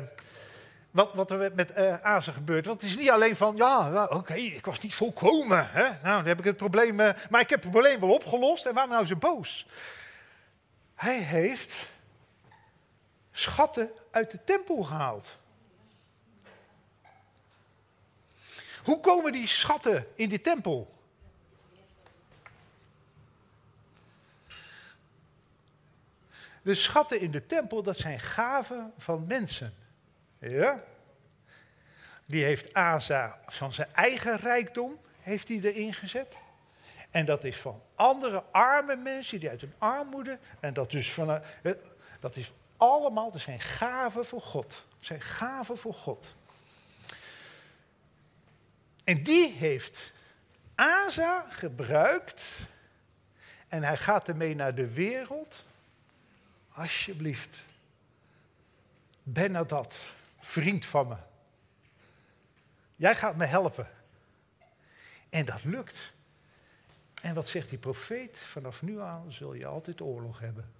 wat, 0.90 1.14
wat 1.14 1.30
er 1.30 1.52
met 1.54 1.76
uh, 1.78 2.20
gebeurt. 2.20 2.66
Want 2.66 2.80
het 2.80 2.90
is 2.90 2.96
niet 2.96 3.10
alleen 3.10 3.36
van, 3.36 3.56
ja, 3.56 4.04
oké, 4.04 4.34
ik 4.34 4.64
was 4.64 4.80
niet 4.80 4.94
volkomen. 4.94 5.70
Hè? 5.70 5.82
Nou, 5.82 6.00
dan 6.02 6.26
heb 6.26 6.38
ik 6.38 6.44
het 6.44 6.56
probleem, 6.56 7.00
uh, 7.00 7.10
maar 7.30 7.40
ik 7.40 7.50
heb 7.50 7.62
het 7.62 7.70
probleem 7.70 8.00
wel 8.00 8.12
opgelost. 8.12 8.66
En 8.66 8.74
waarom 8.74 8.92
nou 8.92 9.06
zo 9.06 9.16
boos? 9.16 9.66
Hij 10.94 11.18
heeft 11.18 11.90
schatten 13.32 13.90
uit 14.10 14.30
de 14.30 14.44
tempel 14.44 14.82
gehaald. 14.82 15.38
Hoe 18.84 19.00
komen 19.00 19.32
die 19.32 19.46
schatten 19.46 20.06
in 20.14 20.28
de 20.28 20.40
tempel? 20.40 20.94
De 26.62 26.74
schatten 26.74 27.20
in 27.20 27.30
de 27.30 27.46
tempel, 27.46 27.82
dat 27.82 27.96
zijn 27.96 28.20
gaven 28.20 28.92
van 28.98 29.26
mensen. 29.26 29.74
Ja. 30.40 30.82
Die 32.26 32.44
heeft 32.44 32.74
Asa 32.74 33.40
van 33.46 33.72
zijn 33.72 33.88
eigen 33.94 34.36
rijkdom, 34.36 35.00
heeft 35.20 35.48
hij 35.48 35.60
erin 35.60 35.94
gezet. 35.94 36.36
En 37.10 37.24
dat 37.24 37.44
is 37.44 37.56
van 37.56 37.82
andere 37.94 38.42
arme 38.50 38.96
mensen 38.96 39.40
die 39.40 39.48
uit 39.48 39.60
hun 39.60 39.74
armoede. 39.78 40.38
En 40.60 40.74
dat, 40.74 40.90
dus 40.90 41.12
van, 41.12 41.30
eh, 41.62 41.72
dat 42.20 42.36
is 42.36 42.52
allemaal, 42.76 43.30
dat 43.30 43.40
zijn 43.40 43.60
gaven 43.60 44.26
voor 44.26 44.42
God. 44.42 44.86
Zijn 44.98 45.20
gaven 45.20 45.78
voor 45.78 45.94
God. 45.94 46.34
En 49.04 49.22
die 49.22 49.52
heeft 49.52 50.12
Asa 50.74 51.46
gebruikt. 51.48 52.44
En 53.68 53.82
hij 53.82 53.96
gaat 53.96 54.28
ermee 54.28 54.54
naar 54.54 54.74
de 54.74 54.90
wereld. 54.90 55.64
Alsjeblieft. 56.72 57.58
Ben 59.22 59.52
dat 59.52 60.12
vriend 60.40 60.86
van 60.86 61.08
me. 61.08 61.16
Jij 62.96 63.14
gaat 63.14 63.36
me 63.36 63.44
helpen. 63.44 63.88
En 65.28 65.44
dat 65.44 65.64
lukt. 65.64 66.12
En 67.22 67.34
wat 67.34 67.48
zegt 67.48 67.68
die 67.68 67.78
profeet? 67.78 68.38
Vanaf 68.38 68.82
nu 68.82 69.00
aan 69.00 69.32
zul 69.32 69.54
je 69.54 69.66
altijd 69.66 70.00
oorlog 70.00 70.40
hebben. 70.40 70.72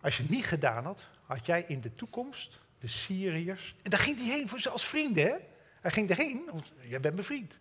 Als 0.00 0.16
je 0.16 0.22
het 0.22 0.30
niet 0.30 0.44
gedaan 0.44 0.84
had, 0.84 1.06
had 1.26 1.46
jij 1.46 1.64
in 1.68 1.80
de 1.80 1.94
toekomst 1.94 2.60
de 2.78 2.86
Syriërs. 2.86 3.74
En 3.82 3.90
daar 3.90 4.00
ging 4.00 4.18
hij 4.18 4.26
heen 4.26 4.48
voor 4.48 4.60
ze 4.60 4.70
als 4.70 4.86
vrienden? 4.86 5.40
Hij 5.80 5.90
ging 5.90 6.10
erheen, 6.10 6.48
want 6.52 6.72
jij 6.80 7.00
bent 7.00 7.14
mijn 7.14 7.26
vriend. 7.26 7.58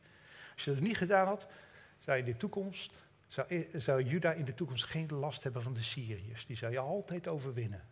Als 0.53 0.63
je 0.63 0.71
dat 0.71 0.79
niet 0.79 0.97
gedaan 0.97 1.27
had, 1.27 1.47
zou 1.99 2.17
je 2.17 2.23
in 2.23 2.31
de 2.31 2.37
toekomst. 2.37 2.91
Zou, 3.27 3.67
zou 3.75 4.03
Juda 4.03 4.31
in 4.31 4.45
de 4.45 4.53
toekomst 4.53 4.85
geen 4.85 5.07
last 5.07 5.43
hebben 5.43 5.61
van 5.61 5.73
de 5.73 5.81
Syriërs. 5.81 6.45
Die 6.45 6.57
zou 6.57 6.71
je 6.71 6.79
altijd 6.79 7.27
overwinnen. 7.27 7.83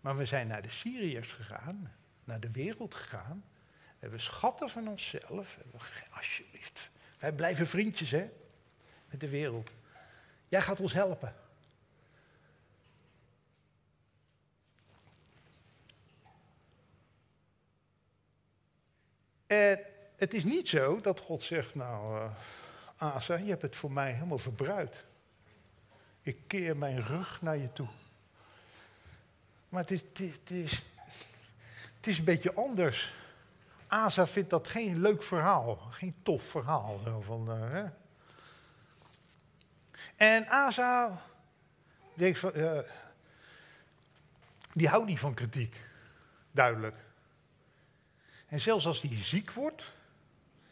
Maar 0.00 0.16
we 0.16 0.24
zijn 0.24 0.46
naar 0.46 0.62
de 0.62 0.68
Syriërs 0.68 1.32
gegaan, 1.32 1.92
naar 2.24 2.40
de 2.40 2.50
wereld 2.50 2.94
gegaan. 2.94 3.44
We 3.70 3.96
hebben 3.98 4.20
schatten 4.20 4.70
van 4.70 4.88
onszelf. 4.88 5.58
Alsjeblieft. 6.10 6.90
Wij 7.18 7.32
blijven 7.32 7.66
vriendjes, 7.66 8.10
hè? 8.10 8.30
Met 9.06 9.20
de 9.20 9.28
wereld. 9.28 9.70
Jij 10.48 10.60
gaat 10.60 10.80
ons 10.80 10.92
helpen. 10.92 11.34
En 19.46 19.80
het 20.16 20.34
is 20.34 20.44
niet 20.44 20.68
zo 20.68 21.00
dat 21.00 21.20
God 21.20 21.42
zegt, 21.42 21.74
nou, 21.74 22.18
uh, 22.18 22.32
Asa, 22.96 23.34
je 23.34 23.48
hebt 23.48 23.62
het 23.62 23.76
voor 23.76 23.92
mij 23.92 24.12
helemaal 24.12 24.38
verbruikt. 24.38 25.04
Ik 26.20 26.38
keer 26.46 26.76
mijn 26.76 27.02
rug 27.02 27.42
naar 27.42 27.56
je 27.56 27.72
toe. 27.72 27.88
Maar 29.68 29.80
het 29.80 29.90
is, 29.90 30.00
het 30.00 30.50
is, 30.50 30.84
het 31.96 32.06
is, 32.06 32.18
een 32.18 32.24
beetje 32.24 32.54
anders. 32.54 33.12
Asa 33.86 34.26
vindt 34.26 34.50
dat 34.50 34.68
geen 34.68 35.00
leuk 35.00 35.22
verhaal, 35.22 35.76
geen 35.76 36.14
tof 36.22 36.42
verhaal. 36.42 37.00
Van, 37.20 37.50
uh, 37.50 37.70
hè? 37.70 37.84
En 40.16 40.48
Asa 40.48 41.22
denkt 42.14 42.38
van, 42.38 42.52
uh, 42.54 42.78
die 44.72 44.88
houdt 44.88 45.06
niet 45.06 45.20
van 45.20 45.34
kritiek, 45.34 45.80
duidelijk. 46.50 46.96
En 48.46 48.60
zelfs 48.60 48.86
als 48.86 49.02
hij 49.02 49.16
ziek 49.16 49.52
wordt, 49.52 49.92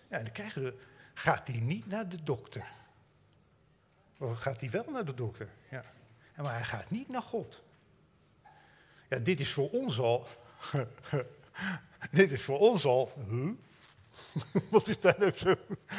ja, 0.08 0.18
dan 0.18 0.32
krijgen 0.32 0.62
we, 0.62 0.74
gaat 1.14 1.48
hij 1.48 1.56
niet 1.56 1.86
naar 1.86 2.08
de 2.08 2.22
dokter. 2.22 2.66
Of 4.18 4.38
gaat 4.38 4.60
hij 4.60 4.70
wel 4.70 4.84
naar 4.90 5.04
de 5.04 5.14
dokter? 5.14 5.48
Ja. 5.70 5.84
Maar 6.36 6.52
hij 6.52 6.64
gaat 6.64 6.90
niet 6.90 7.08
naar 7.08 7.22
God. 7.22 7.62
Ja, 9.08 9.18
dit 9.18 9.40
is 9.40 9.52
voor 9.52 9.70
ons 9.70 9.98
al. 9.98 10.26
dit 12.10 12.32
is 12.32 12.42
voor 12.42 12.58
ons 12.58 12.84
al. 12.84 13.12
wat, 14.70 14.88
is 14.88 15.00
daar 15.00 15.14
nou 15.18 15.32
zo, 15.36 15.54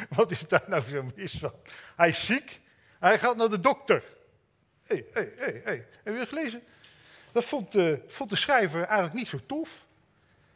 wat 0.08 0.30
is 0.30 0.48
daar 0.48 0.64
nou 0.66 0.82
zo 0.82 1.06
mis 1.16 1.38
van? 1.38 1.54
Hij 1.96 2.08
is 2.08 2.24
ziek, 2.24 2.60
hij 2.98 3.18
gaat 3.18 3.36
naar 3.36 3.48
de 3.48 3.60
dokter. 3.60 4.04
Hé, 4.82 5.04
hé, 5.12 5.28
hé, 5.36 5.60
hé. 5.64 5.84
Heb 6.02 6.16
je 6.16 6.26
gelezen? 6.26 6.62
Dat 7.32 7.44
vond 7.44 7.72
de, 7.72 8.04
vond 8.08 8.30
de 8.30 8.36
schrijver 8.36 8.82
eigenlijk 8.82 9.14
niet 9.14 9.28
zo 9.28 9.38
tof. 9.46 9.86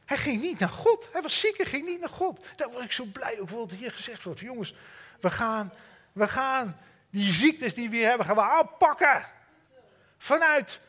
Hij 0.05 0.17
ging 0.17 0.43
niet 0.43 0.59
naar 0.59 0.69
God. 0.69 1.09
Hij 1.13 1.23
was 1.23 1.39
ziek 1.39 1.57
en 1.59 1.67
ging 1.67 1.87
niet 1.87 2.01
naar 2.01 2.09
God. 2.09 2.45
Daar 2.57 2.71
word 2.71 2.85
ik 2.85 2.93
zo 2.93 3.05
blij 3.05 3.41
ook 3.41 3.51
wat 3.51 3.71
hier 3.71 3.93
gezegd 3.93 4.23
wordt. 4.23 4.41
Jongens, 4.41 4.75
we 5.21 5.31
gaan, 5.31 5.73
we 6.13 6.29
gaan 6.29 6.79
die 7.11 7.33
ziektes 7.33 7.75
die 7.75 7.91
we 7.91 7.97
hebben, 7.97 8.27
gaan 8.27 8.37
we 8.37 8.43
aanpakken. 8.43 9.25
Vanuit 10.19 10.81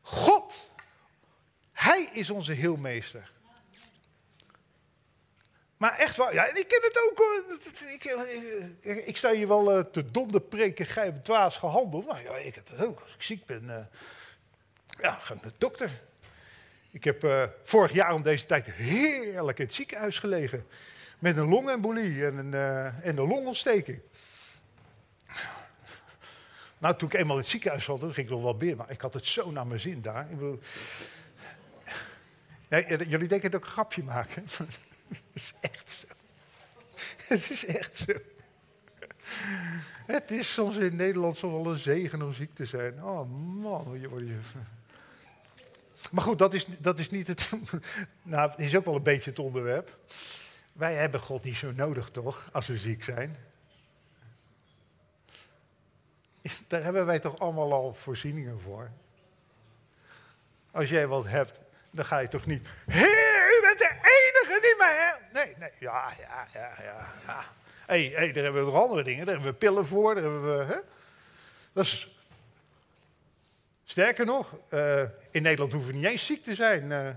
God. 0.00 0.70
Hij 1.82 2.08
is 2.12 2.30
onze 2.30 2.52
heelmeester. 2.52 3.30
Maar 5.76 5.98
echt 5.98 6.16
waar, 6.16 6.34
ja, 6.34 6.54
ik 6.54 6.68
ken 6.68 6.82
het 6.82 7.10
ook. 7.10 7.22
Ik, 7.92 8.04
ik, 8.80 9.06
ik 9.06 9.16
sta 9.16 9.32
hier 9.32 9.48
wel 9.48 9.78
uh, 9.78 9.84
te 9.84 10.10
donderpreken, 10.10 10.86
gij 10.86 11.04
hebt 11.04 11.24
dwaas 11.24 11.56
gehandeld. 11.56 12.06
Maar 12.06 12.22
ja, 12.22 12.36
ik 12.36 12.54
heb 12.54 12.68
het 12.68 12.86
ook. 12.86 13.00
Als 13.00 13.14
ik 13.14 13.22
ziek 13.22 13.46
ben, 13.46 13.64
uh, 13.64 13.76
ja, 15.00 15.14
ga 15.14 15.34
naar 15.34 15.42
de 15.42 15.52
dokter. 15.58 16.00
Ik 16.90 17.04
heb 17.04 17.50
vorig 17.62 17.92
jaar 17.92 18.14
om 18.14 18.22
deze 18.22 18.46
tijd 18.46 18.66
heerlijk 18.66 19.58
in 19.58 19.64
het 19.64 19.74
ziekenhuis 19.74 20.18
gelegen. 20.18 20.66
Met 21.18 21.36
een 21.36 21.48
longembolie 21.48 22.26
en 22.26 22.36
een, 22.36 22.54
en 23.02 23.16
een 23.16 23.28
longontsteking. 23.28 24.00
Nou, 26.78 26.96
toen 26.96 27.08
ik 27.08 27.14
eenmaal 27.14 27.36
in 27.36 27.42
het 27.42 27.50
ziekenhuis 27.50 27.84
zat, 27.84 28.00
ging 28.00 28.16
ik 28.16 28.28
nog 28.28 28.42
wel 28.42 28.58
weer, 28.58 28.76
maar 28.76 28.90
ik 28.90 29.00
had 29.00 29.14
het 29.14 29.26
zo 29.26 29.50
naar 29.50 29.66
mijn 29.66 29.80
zin 29.80 30.02
daar. 30.02 30.30
Ik 30.30 30.38
nee, 32.72 33.08
jullie 33.08 33.28
denken 33.28 33.50
dat 33.50 33.60
ik 33.60 33.66
een 33.66 33.72
grapje 33.72 34.02
maak. 34.02 34.28
Het 35.08 35.22
is 35.32 35.54
echt 35.60 35.90
zo. 35.90 36.06
Het 37.26 37.50
is 37.50 37.64
echt 37.64 37.96
zo. 37.96 38.12
Het 40.06 40.30
is 40.30 40.52
soms 40.52 40.76
in 40.76 40.96
Nederland 40.96 41.36
zo 41.36 41.50
wel 41.50 41.72
een 41.72 41.78
zegen 41.78 42.22
om 42.22 42.32
ziek 42.32 42.54
te 42.54 42.64
zijn. 42.64 43.04
Oh 43.04 43.30
man, 43.62 44.00
je 44.00 44.38
Maar 46.10 46.24
goed, 46.24 46.38
dat 46.38 46.54
is, 46.54 46.66
dat 46.78 46.98
is 46.98 47.10
niet 47.10 47.26
het. 47.26 47.50
Nou, 48.22 48.50
het 48.50 48.58
is 48.58 48.76
ook 48.76 48.84
wel 48.84 48.94
een 48.94 49.02
beetje 49.02 49.30
het 49.30 49.38
onderwerp. 49.38 49.98
Wij 50.72 50.94
hebben 50.94 51.20
God 51.20 51.42
niet 51.42 51.56
zo 51.56 51.72
nodig, 51.72 52.08
toch, 52.08 52.48
als 52.52 52.66
we 52.66 52.76
ziek 52.76 53.02
zijn? 53.02 53.36
Daar 56.66 56.82
hebben 56.82 57.06
wij 57.06 57.18
toch 57.18 57.38
allemaal 57.38 57.72
al 57.72 57.94
voorzieningen 57.94 58.60
voor? 58.60 58.90
Als 60.70 60.88
jij 60.88 61.06
wat 61.06 61.26
hebt, 61.26 61.60
dan 61.92 62.04
ga 62.04 62.18
je 62.18 62.28
toch 62.28 62.46
niet. 62.46 62.68
Heer, 62.86 63.58
u 63.58 63.60
bent 63.60 63.78
de 63.78 63.90
enige 63.90 64.60
die 64.60 64.74
mij 64.78 64.94
hebt. 64.96 65.32
Nee, 65.32 65.54
nee, 65.58 65.70
ja, 65.78 66.12
ja, 66.20 66.46
ja, 66.52 66.70
ja. 67.26 67.44
hey, 67.86 68.12
hey, 68.14 68.32
daar 68.32 68.42
hebben 68.42 68.64
we 68.64 68.70
nog 68.70 68.82
andere 68.82 69.02
dingen. 69.02 69.26
Daar 69.26 69.34
hebben 69.34 69.52
we 69.52 69.58
pillen 69.58 69.86
voor. 69.86 70.14
Daar 70.14 70.22
hebben 70.22 70.58
we. 70.58 70.64
Hè? 70.64 70.78
Dat 71.72 71.84
is. 71.84 72.16
Sterker 73.84 74.24
nog, 74.24 74.56
uh, 74.70 75.02
in 75.30 75.42
Nederland 75.42 75.72
hoeven 75.72 75.90
we 75.90 75.96
niet 75.98 76.06
eens 76.06 76.26
ziek 76.26 76.42
te 76.42 76.54
zijn. 76.54 76.90
Uh, 76.90 77.08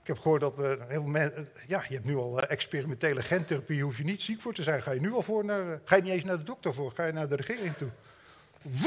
ik 0.00 0.06
heb 0.06 0.18
gehoord 0.18 0.40
dat 0.40 0.58
uh, 0.58 0.72
heel 0.88 1.02
mensen. 1.02 1.48
ja, 1.66 1.84
je 1.88 1.94
hebt 1.94 2.06
nu 2.06 2.16
al 2.16 2.40
experimentele 2.40 3.22
gentherapie. 3.22 3.82
Hoef 3.82 3.96
je 3.96 4.04
niet 4.04 4.22
ziek 4.22 4.40
voor 4.40 4.54
te 4.54 4.62
zijn. 4.62 4.82
Ga 4.82 4.90
je 4.90 5.00
nu 5.00 5.12
al 5.12 5.22
voor 5.22 5.44
naar. 5.44 5.80
ga 5.84 5.96
je 5.96 6.02
niet 6.02 6.12
eens 6.12 6.24
naar 6.24 6.38
de 6.38 6.42
dokter 6.42 6.74
voor. 6.74 6.92
Ga 6.92 7.04
je 7.04 7.12
naar 7.12 7.28
de 7.28 7.36
regering 7.36 7.76
toe. 7.76 7.88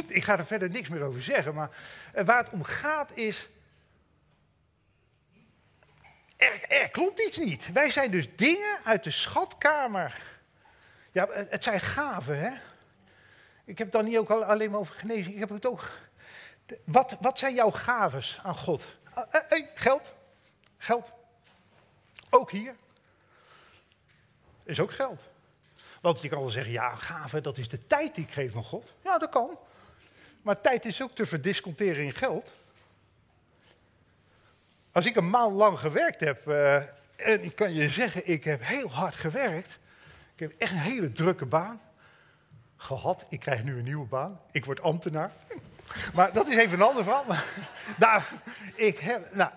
Ik 0.08 0.23
ga 0.23 0.38
er 0.38 0.45
verder 0.45 0.69
niks 0.69 0.89
meer 0.89 1.01
over 1.01 1.21
zeggen. 1.21 1.53
Maar 1.53 1.69
waar 2.25 2.43
het 2.43 2.49
om 2.49 2.63
gaat 2.63 3.12
is 3.17 3.49
er, 6.67 6.89
klopt 6.89 7.19
iets 7.19 7.38
niet. 7.38 7.71
Wij 7.71 7.89
zijn 7.89 8.12
dus 8.12 8.36
dingen 8.36 8.79
uit 8.84 9.03
de 9.03 9.12
schatkamer. 9.12 10.21
Ja, 11.12 11.27
het 11.32 11.63
zijn 11.63 11.79
gaven, 11.79 12.39
hè? 12.39 12.51
Ik 13.65 13.77
heb 13.77 13.88
het 13.88 13.91
dan 13.91 14.06
niet 14.06 14.17
ook 14.17 14.29
alleen 14.29 14.71
maar 14.71 14.79
over 14.79 14.95
genezing. 14.95 15.34
Ik 15.34 15.39
heb 15.39 15.49
het 15.49 15.65
ook. 15.65 15.89
Wat, 16.84 17.17
wat 17.21 17.39
zijn 17.39 17.56
jouw 17.56 17.71
gaves 17.71 18.39
aan 18.43 18.56
God? 18.56 18.86
Uh, 19.17 19.41
uh, 19.49 19.67
geld. 19.73 20.13
Geld. 20.77 21.12
Ook 22.29 22.51
hier. 22.51 22.75
Is 24.63 24.79
ook 24.79 24.91
geld. 24.91 25.27
Want 26.01 26.21
je 26.21 26.29
kan 26.29 26.39
wel 26.39 26.49
zeggen, 26.49 26.71
ja, 26.71 26.95
gave, 26.95 27.41
dat 27.41 27.58
is 27.58 27.67
de 27.67 27.86
tijd 27.86 28.15
die 28.15 28.23
ik 28.23 28.32
geef 28.32 28.56
aan 28.56 28.63
God. 28.63 28.93
Ja, 29.03 29.17
dat 29.17 29.29
kan. 29.29 29.58
Maar 30.41 30.62
tijd 30.62 30.86
is 30.86 31.01
ook 31.01 31.12
te 31.12 31.25
verdisconteren 31.25 32.03
in 32.03 32.13
geld. 32.13 32.51
Als 34.93 35.06
ik 35.06 35.15
een 35.15 35.29
maand 35.29 35.56
lang 35.56 35.79
gewerkt 35.79 36.19
heb, 36.19 36.47
uh, 36.47 36.75
en 37.15 37.43
ik 37.43 37.56
kan 37.56 37.73
je 37.73 37.89
zeggen, 37.89 38.29
ik 38.29 38.43
heb 38.43 38.65
heel 38.65 38.91
hard 38.91 39.15
gewerkt. 39.15 39.79
Ik 40.34 40.39
heb 40.39 40.53
echt 40.58 40.71
een 40.71 40.77
hele 40.77 41.12
drukke 41.12 41.45
baan 41.45 41.82
gehad. 42.77 43.25
Ik 43.29 43.39
krijg 43.39 43.63
nu 43.63 43.77
een 43.77 43.84
nieuwe 43.84 44.06
baan. 44.06 44.39
Ik 44.51 44.65
word 44.65 44.82
ambtenaar. 44.82 45.32
Maar 46.13 46.34
dat 46.34 46.47
is 46.47 46.58
even 46.58 46.79
een 46.79 46.88
ander 46.88 47.03
verhaal. 47.03 47.25
Daar, 47.97 48.32
ik 48.75 48.99
heb, 48.99 49.36
nou, 49.36 49.51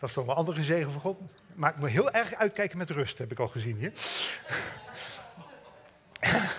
dat 0.00 0.08
is 0.08 0.12
toch 0.12 0.26
een 0.26 0.34
andere 0.34 0.62
zegen 0.62 0.92
van 0.92 1.00
God. 1.00 1.18
Maar 1.54 1.70
ik 1.70 1.76
moet 1.76 1.88
heel 1.88 2.10
erg 2.10 2.34
uitkijken 2.34 2.78
met 2.78 2.90
rust, 2.90 3.18
heb 3.18 3.32
ik 3.32 3.38
al 3.38 3.48
gezien 3.48 3.76
hier. 3.76 3.92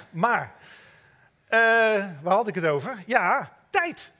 Maar, 0.09 0.53
uh, 1.49 2.05
waar 2.21 2.35
had 2.35 2.47
ik 2.47 2.55
het 2.55 2.65
over? 2.65 3.03
Ja, 3.05 3.51
tijd. 3.69 4.11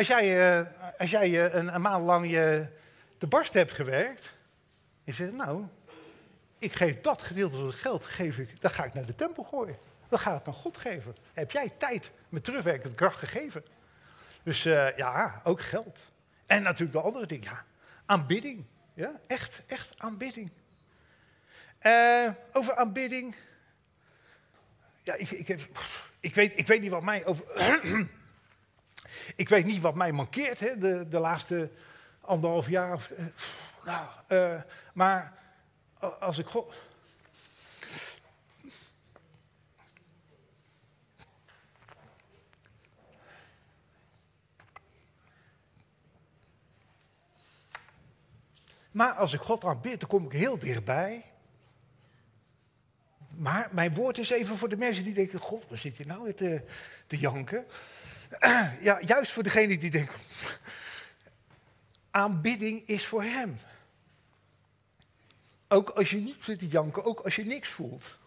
Als 0.00 0.08
jij, 0.08 0.58
uh, 0.60 0.66
als 0.98 1.10
jij 1.10 1.30
uh, 1.30 1.54
een, 1.54 1.74
een, 1.74 1.80
maand 1.80 2.04
lang 2.04 2.30
je 2.30 2.66
te 3.18 3.26
barst 3.26 3.52
hebt 3.52 3.72
gewerkt, 3.72 4.34
je 5.04 5.30
nou, 5.32 5.64
ik 6.58 6.72
geef 6.72 7.00
dat 7.00 7.22
gedeelte 7.22 7.56
van 7.56 7.66
het 7.66 7.74
geld, 7.74 8.04
geef 8.04 8.38
ik, 8.38 8.60
dat 8.60 8.72
ga 8.72 8.84
ik 8.84 8.94
naar 8.94 9.06
de 9.06 9.14
tempel 9.14 9.44
gooien. 9.44 9.76
Dat 10.08 10.20
ga 10.20 10.36
ik 10.36 10.46
aan 10.46 10.52
God 10.52 10.78
geven. 10.78 11.16
Heb 11.32 11.50
jij 11.50 11.72
tijd 11.76 12.10
met 12.28 12.44
terugwerkende 12.44 12.94
kracht 12.94 13.18
gegeven? 13.18 13.64
Dus 14.42 14.66
uh, 14.66 14.96
ja, 14.96 15.40
ook 15.44 15.60
geld. 15.60 16.00
En 16.46 16.62
natuurlijk 16.62 16.92
de 16.92 17.00
andere 17.00 17.26
dingen, 17.26 17.64
aanbidding. 18.06 18.64
Ja, 18.94 19.20
echt, 19.26 19.62
echt 19.66 19.94
aanbidding. 19.96 20.50
over 22.52 22.76
aanbidding. 22.76 23.34
Ja, 25.02 25.14
ik, 25.14 25.30
ik, 25.30 25.48
heb, 25.48 25.60
ik, 26.20 26.34
weet, 26.34 26.58
ik 26.58 26.66
weet 26.66 26.80
niet 26.80 26.90
wat 26.90 27.02
mij 27.02 27.26
over. 27.26 27.44
Ik 29.36 29.48
weet 29.48 29.64
niet 29.64 29.80
wat 29.80 29.94
mij 29.94 30.12
mankeert 30.12 30.60
hè, 30.60 30.78
de, 30.78 31.08
de 31.08 31.18
laatste 31.18 31.70
anderhalf 32.20 32.68
jaar. 32.68 33.08
Uh, 33.18 33.24
nou, 33.84 34.08
uh, 34.28 34.62
maar 34.92 35.32
als 36.20 36.38
ik 36.38 36.46
God. 36.46 36.74
Maar 48.90 49.12
als 49.12 49.32
ik 49.32 49.40
God 49.40 49.64
aanbid, 49.64 50.00
dan 50.00 50.08
kom 50.08 50.24
ik 50.24 50.32
heel 50.32 50.58
dichtbij. 50.58 51.24
Maar 53.28 53.68
mijn 53.72 53.94
woord 53.94 54.18
is 54.18 54.30
even 54.30 54.56
voor 54.56 54.68
de 54.68 54.76
mensen 54.76 55.04
die 55.04 55.14
denken: 55.14 55.38
God, 55.38 55.64
zit 55.70 55.96
je 55.96 56.06
nou 56.06 56.22
weer 56.22 56.62
te 57.06 57.18
janken? 57.18 57.66
ja, 58.80 59.00
juist 59.00 59.32
voor 59.32 59.42
degene 59.42 59.78
die 59.78 59.90
denken, 59.90 60.18
aanbidding 62.10 62.88
is 62.88 63.06
voor 63.06 63.22
hem. 63.22 63.58
Ook 65.68 65.90
als 65.90 66.10
je 66.10 66.16
niet 66.16 66.42
zit 66.42 66.58
te 66.58 66.68
janken, 66.68 67.04
ook 67.04 67.20
als 67.20 67.36
je 67.36 67.44
niks 67.44 67.68
voelt. 67.68 68.18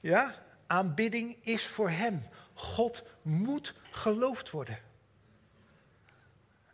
Ja, 0.00 0.34
aanbidding 0.66 1.36
is 1.40 1.66
voor 1.66 1.90
hem. 1.90 2.28
God 2.54 3.02
moet 3.22 3.74
geloofd 3.90 4.50
worden. 4.50 4.78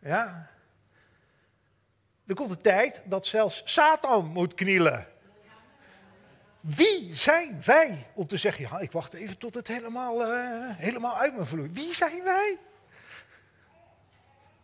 Ja. 0.01 0.51
Er 2.27 2.35
komt 2.35 2.51
een 2.51 2.61
tijd 2.61 3.03
dat 3.05 3.27
zelfs 3.27 3.63
Satan 3.65 4.27
moet 4.27 4.55
knielen. 4.55 5.14
Wie 6.67 7.15
zijn 7.15 7.61
wij 7.65 8.07
om 8.15 8.27
te 8.27 8.37
zeggen, 8.37 8.81
ik 8.81 8.93
wacht 8.93 9.15
even 9.15 9.39
tot 9.39 9.55
het 9.55 9.69
helemaal, 9.69 10.21
uh, 10.21 10.71
helemaal 10.77 11.17
uit 11.17 11.37
me 11.37 11.45
vloeit. 11.45 11.73
Wie 11.73 11.95
zijn 11.95 12.23
wij? 12.23 12.59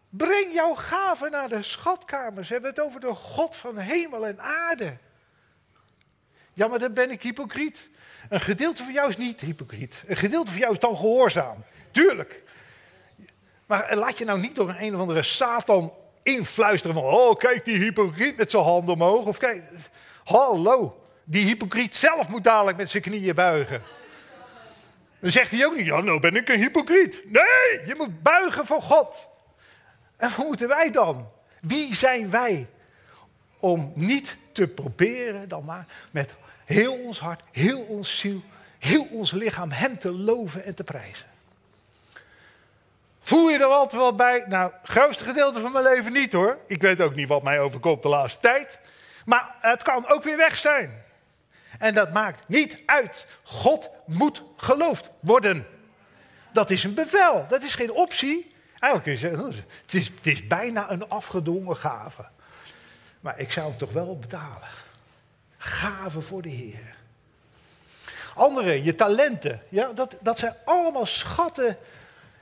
Breng 0.08 0.52
jouw 0.52 0.74
gaven 0.74 1.30
naar 1.30 1.48
de 1.48 1.62
schatkamer. 1.62 2.44
Ze 2.44 2.52
hebben 2.52 2.70
het 2.70 2.80
over 2.80 3.00
de 3.00 3.14
God 3.14 3.56
van 3.56 3.76
hemel 3.76 4.26
en 4.26 4.40
aarde. 4.40 4.96
Ja, 6.52 6.68
maar 6.68 6.78
dan 6.78 6.92
ben 6.92 7.10
ik 7.10 7.22
hypocriet. 7.22 7.88
Een 8.28 8.40
gedeelte 8.40 8.84
van 8.84 8.92
jou 8.92 9.08
is 9.08 9.16
niet 9.16 9.40
hypocriet. 9.40 10.04
Een 10.06 10.16
gedeelte 10.16 10.50
van 10.50 10.60
jou 10.60 10.72
is 10.72 10.78
dan 10.78 10.96
gehoorzaam. 10.96 11.64
Tuurlijk. 11.90 12.42
Maar 13.66 13.96
laat 13.96 14.18
je 14.18 14.24
nou 14.24 14.40
niet 14.40 14.54
door 14.54 14.68
een, 14.68 14.82
een 14.82 14.94
of 14.94 15.00
andere 15.00 15.22
Satan 15.22 15.92
influisteren 16.22 16.94
van... 16.94 17.04
Oh, 17.04 17.36
kijk 17.36 17.64
die 17.64 17.78
hypocriet 17.78 18.36
met 18.36 18.50
zijn 18.50 18.62
handen 18.62 18.94
omhoog. 18.94 19.26
Of 19.26 19.38
kijk, 19.38 19.64
hallo. 20.24 20.99
Die 21.30 21.44
hypocriet 21.44 21.96
zelf 21.96 22.28
moet 22.28 22.44
dadelijk 22.44 22.76
met 22.76 22.90
zijn 22.90 23.02
knieën 23.02 23.34
buigen. 23.34 23.82
Dan 25.18 25.30
zegt 25.30 25.50
hij 25.50 25.66
ook 25.66 25.76
niet, 25.76 25.86
ja, 25.86 26.00
nou 26.00 26.20
ben 26.20 26.36
ik 26.36 26.48
een 26.48 26.58
hypocriet. 26.58 27.22
Nee, 27.24 27.86
je 27.86 27.94
moet 27.96 28.22
buigen 28.22 28.66
voor 28.66 28.82
God. 28.82 29.28
En 30.16 30.30
wat 30.36 30.46
moeten 30.46 30.68
wij 30.68 30.90
dan? 30.90 31.28
Wie 31.60 31.94
zijn 31.94 32.30
wij 32.30 32.68
om 33.58 33.92
niet 33.94 34.36
te 34.52 34.66
proberen 34.66 35.48
dan 35.48 35.64
maar 35.64 35.86
met 36.10 36.34
heel 36.64 36.92
ons 36.92 37.20
hart, 37.20 37.42
heel 37.52 37.80
ons 37.80 38.18
ziel, 38.18 38.42
heel 38.78 39.08
ons 39.10 39.30
lichaam 39.30 39.70
Hem 39.70 39.98
te 39.98 40.12
loven 40.12 40.64
en 40.64 40.74
te 40.74 40.84
prijzen? 40.84 41.26
Voel 43.20 43.50
je 43.50 43.58
er 43.58 43.64
altijd 43.64 44.02
wel 44.02 44.14
bij? 44.14 44.44
Nou, 44.48 44.72
grootste 44.82 45.24
gedeelte 45.24 45.60
van 45.60 45.72
mijn 45.72 45.84
leven 45.84 46.12
niet 46.12 46.32
hoor. 46.32 46.58
Ik 46.66 46.82
weet 46.82 47.00
ook 47.00 47.14
niet 47.14 47.28
wat 47.28 47.42
mij 47.42 47.60
overkomt 47.60 48.02
de 48.02 48.08
laatste 48.08 48.40
tijd. 48.40 48.80
Maar 49.24 49.54
het 49.60 49.82
kan 49.82 50.08
ook 50.08 50.22
weer 50.22 50.36
weg 50.36 50.56
zijn. 50.56 51.08
En 51.80 51.94
dat 51.94 52.12
maakt 52.12 52.48
niet 52.48 52.82
uit. 52.86 53.26
God 53.42 53.90
moet 54.06 54.42
geloofd 54.56 55.10
worden. 55.20 55.66
Dat 56.52 56.70
is 56.70 56.84
een 56.84 56.94
bevel, 56.94 57.46
dat 57.48 57.62
is 57.62 57.74
geen 57.74 57.92
optie. 57.92 58.52
Eigenlijk 58.78 59.02
kun 59.02 59.12
je 59.12 59.18
zeggen, 59.18 59.64
het 59.82 59.94
is, 59.94 60.08
het 60.08 60.26
is 60.26 60.46
bijna 60.46 60.90
een 60.90 61.08
afgedwongen 61.08 61.76
gave. 61.76 62.24
Maar 63.20 63.38
ik 63.38 63.52
zou 63.52 63.68
hem 63.68 63.76
toch 63.76 63.92
wel 63.92 64.18
betalen. 64.18 64.68
Gave 65.56 66.20
voor 66.20 66.42
de 66.42 66.48
Heer. 66.48 66.96
Andere, 68.34 68.82
je 68.82 68.94
talenten. 68.94 69.62
Ja, 69.68 69.92
dat, 69.92 70.16
dat 70.20 70.38
zijn 70.38 70.54
allemaal 70.64 71.06
schatten 71.06 71.78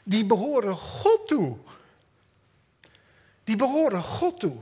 die 0.02 0.24
behoren 0.24 0.76
God 0.76 1.26
toe. 1.26 1.56
Die 3.44 3.56
behoren 3.56 4.02
God 4.02 4.40
toe. 4.40 4.56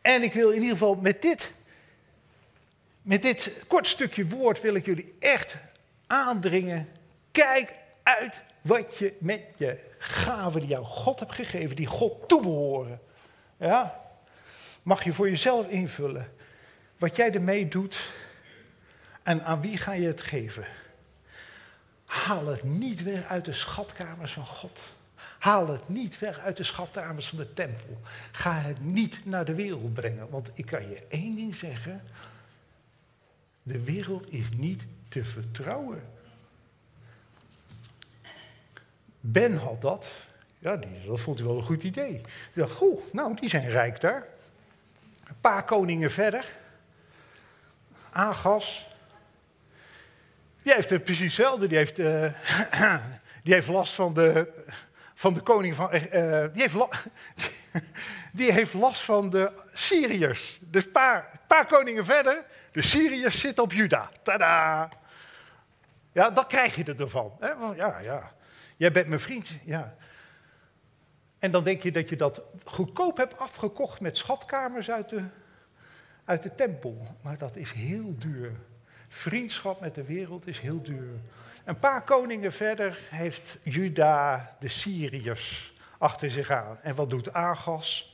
En 0.00 0.22
ik 0.22 0.32
wil 0.32 0.50
in 0.50 0.60
ieder 0.60 0.76
geval 0.76 0.94
met 0.94 1.22
dit, 1.22 1.52
met 3.04 3.22
dit 3.22 3.64
kort 3.66 3.86
stukje 3.86 4.28
woord 4.28 4.60
wil 4.60 4.74
ik 4.74 4.84
jullie 4.84 5.14
echt 5.18 5.56
aandringen. 6.06 6.88
Kijk 7.30 7.74
uit 8.02 8.40
wat 8.60 8.98
je 8.98 9.16
met 9.18 9.40
je 9.56 9.78
gaven 9.98 10.60
die 10.60 10.68
jou 10.68 10.84
God 10.84 11.20
hebt 11.20 11.34
gegeven, 11.34 11.76
die 11.76 11.86
God 11.86 12.28
toebehoren. 12.28 13.00
Ja? 13.56 14.00
Mag 14.82 15.04
je 15.04 15.12
voor 15.12 15.28
jezelf 15.28 15.68
invullen. 15.68 16.32
Wat 16.98 17.16
jij 17.16 17.32
ermee 17.32 17.68
doet 17.68 18.12
en 19.22 19.44
aan 19.44 19.60
wie 19.60 19.76
ga 19.76 19.92
je 19.92 20.06
het 20.06 20.22
geven. 20.22 20.64
Haal 22.04 22.46
het 22.46 22.62
niet 22.62 23.02
weg 23.02 23.24
uit 23.26 23.44
de 23.44 23.52
schatkamers 23.52 24.32
van 24.32 24.46
God. 24.46 24.80
Haal 25.38 25.68
het 25.68 25.88
niet 25.88 26.18
weg 26.18 26.38
uit 26.38 26.56
de 26.56 26.62
schatkamers 26.62 27.28
van 27.28 27.38
de 27.38 27.52
tempel. 27.52 28.00
Ga 28.32 28.52
het 28.52 28.80
niet 28.80 29.20
naar 29.24 29.44
de 29.44 29.54
wereld 29.54 29.94
brengen. 29.94 30.30
Want 30.30 30.50
ik 30.54 30.66
kan 30.66 30.88
je 30.88 31.06
één 31.08 31.34
ding 31.36 31.56
zeggen. 31.56 32.02
De 33.66 33.84
wereld 33.84 34.32
is 34.32 34.46
niet 34.56 34.82
te 35.08 35.24
vertrouwen. 35.24 36.02
Ben 39.20 39.56
had 39.56 39.82
dat. 39.82 40.26
Ja, 40.58 40.76
die, 40.76 41.06
dat 41.06 41.20
vond 41.20 41.38
hij 41.38 41.46
wel 41.46 41.56
een 41.56 41.62
goed 41.62 41.82
idee. 41.82 42.12
Hij 42.12 42.62
dacht, 42.62 42.72
goh, 42.72 43.00
nou, 43.12 43.36
die 43.36 43.48
zijn 43.48 43.68
rijk 43.68 44.00
daar. 44.00 44.26
Een 45.24 45.40
paar 45.40 45.64
koningen 45.64 46.10
verder. 46.10 46.46
Agas. 48.12 48.86
Die 50.62 50.74
heeft 50.74 50.90
het 50.90 51.04
precies 51.04 51.24
hetzelfde. 51.24 51.66
Die 51.66 51.76
heeft, 51.76 51.98
uh, 51.98 52.32
die 53.44 53.54
heeft 53.54 53.68
last 53.68 53.94
van 53.94 54.14
de, 54.14 54.48
van 55.14 55.34
de 55.34 55.40
koning 55.40 55.74
van. 55.74 55.94
Uh, 55.94 56.00
die, 56.52 56.62
heeft 56.62 56.74
die 58.34 58.52
heeft 58.52 58.74
last 58.74 59.02
van 59.02 59.30
de 59.30 59.52
Syriërs. 59.72 60.58
Dus 60.62 60.84
een 60.84 60.90
paar, 60.90 61.40
paar 61.46 61.66
koningen 61.66 62.04
verder. 62.04 62.44
De 62.72 62.82
Syriërs 62.82 63.40
zitten 63.40 63.64
op 63.64 63.72
Juda. 63.72 64.10
Tada! 64.22 64.88
Ja, 66.12 66.30
dan 66.30 66.46
krijg 66.46 66.74
je 66.74 66.94
ervan. 66.94 67.36
Hè? 67.40 67.48
Ja, 67.76 67.98
ja. 67.98 68.32
Jij 68.76 68.90
bent 68.90 69.06
mijn 69.06 69.20
vriend. 69.20 69.50
Ja. 69.64 69.96
En 71.38 71.50
dan 71.50 71.64
denk 71.64 71.82
je 71.82 71.92
dat 71.92 72.08
je 72.08 72.16
dat 72.16 72.42
goedkoop 72.64 73.16
hebt 73.16 73.38
afgekocht 73.38 74.00
met 74.00 74.16
schatkamers 74.16 74.90
uit 74.90 75.08
de, 75.08 75.22
uit 76.24 76.42
de 76.42 76.54
tempel. 76.54 77.06
Maar 77.22 77.38
dat 77.38 77.56
is 77.56 77.72
heel 77.72 78.18
duur. 78.18 78.52
Vriendschap 79.08 79.80
met 79.80 79.94
de 79.94 80.04
wereld 80.04 80.46
is 80.46 80.60
heel 80.60 80.82
duur. 80.82 81.20
Een 81.64 81.78
paar 81.78 82.02
koningen 82.02 82.52
verder 82.52 82.98
heeft 83.10 83.58
Juda 83.62 84.56
de 84.58 84.68
Syriërs 84.68 85.72
achter 85.98 86.30
zich 86.30 86.50
aan. 86.50 86.78
En 86.82 86.94
wat 86.94 87.10
doet 87.10 87.32
Agas? 87.32 88.13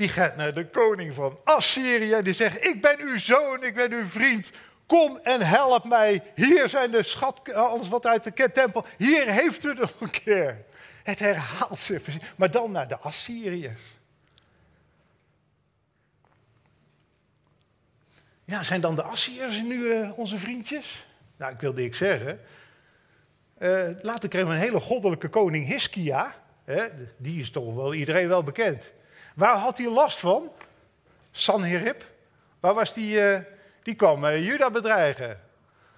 Die 0.00 0.08
gaat 0.08 0.36
naar 0.36 0.54
de 0.54 0.66
koning 0.66 1.14
van 1.14 1.38
Assyrië 1.44 2.12
en 2.12 2.24
die 2.24 2.32
zegt: 2.32 2.64
Ik 2.64 2.80
ben 2.80 3.00
uw 3.00 3.18
zoon, 3.18 3.62
ik 3.64 3.74
ben 3.74 3.92
uw 3.92 4.04
vriend. 4.04 4.50
Kom 4.86 5.18
en 5.22 5.40
help 5.40 5.84
mij. 5.84 6.22
Hier 6.34 6.68
zijn 6.68 6.90
de 6.90 7.02
schat, 7.02 7.52
alles 7.54 7.88
wat 7.88 8.06
uit 8.06 8.24
de 8.24 8.50
tempel. 8.52 8.84
Hier 8.96 9.30
heeft 9.30 9.64
u 9.64 9.74
nog 9.74 9.94
een 10.00 10.10
keer. 10.10 10.64
Het 11.02 11.18
herhaalt 11.18 11.78
zich. 11.78 12.02
Maar 12.36 12.50
dan 12.50 12.72
naar 12.72 12.88
de 12.88 12.98
Assyriërs. 12.98 13.80
Ja, 18.44 18.62
zijn 18.62 18.80
dan 18.80 18.94
de 18.94 19.02
Assyriërs 19.02 19.62
nu 19.62 19.74
uh, 19.74 20.18
onze 20.18 20.38
vriendjes? 20.38 21.06
Nou, 21.36 21.52
ik 21.52 21.60
wilde 21.60 21.84
ik 21.84 21.94
zeggen. 21.94 22.40
Uh, 23.58 23.88
later 24.02 24.28
kregen 24.28 24.48
we 24.48 24.54
een 24.54 24.60
hele 24.60 24.80
goddelijke 24.80 25.28
koning 25.28 25.66
Hiskia. 25.66 26.34
Die 27.16 27.40
is 27.40 27.50
toch 27.50 27.74
wel 27.74 27.94
iedereen 27.94 28.28
wel 28.28 28.42
bekend. 28.42 28.92
Waar 29.40 29.56
had 29.56 29.78
hij 29.78 29.88
last 29.88 30.18
van? 30.18 30.50
Sanherib. 31.30 32.04
Waar 32.60 32.74
was 32.74 32.94
die? 32.94 33.32
Uh, 33.32 33.38
die 33.82 33.94
kwam 33.94 34.26
Juda 34.26 34.70
bedreigen. 34.70 35.40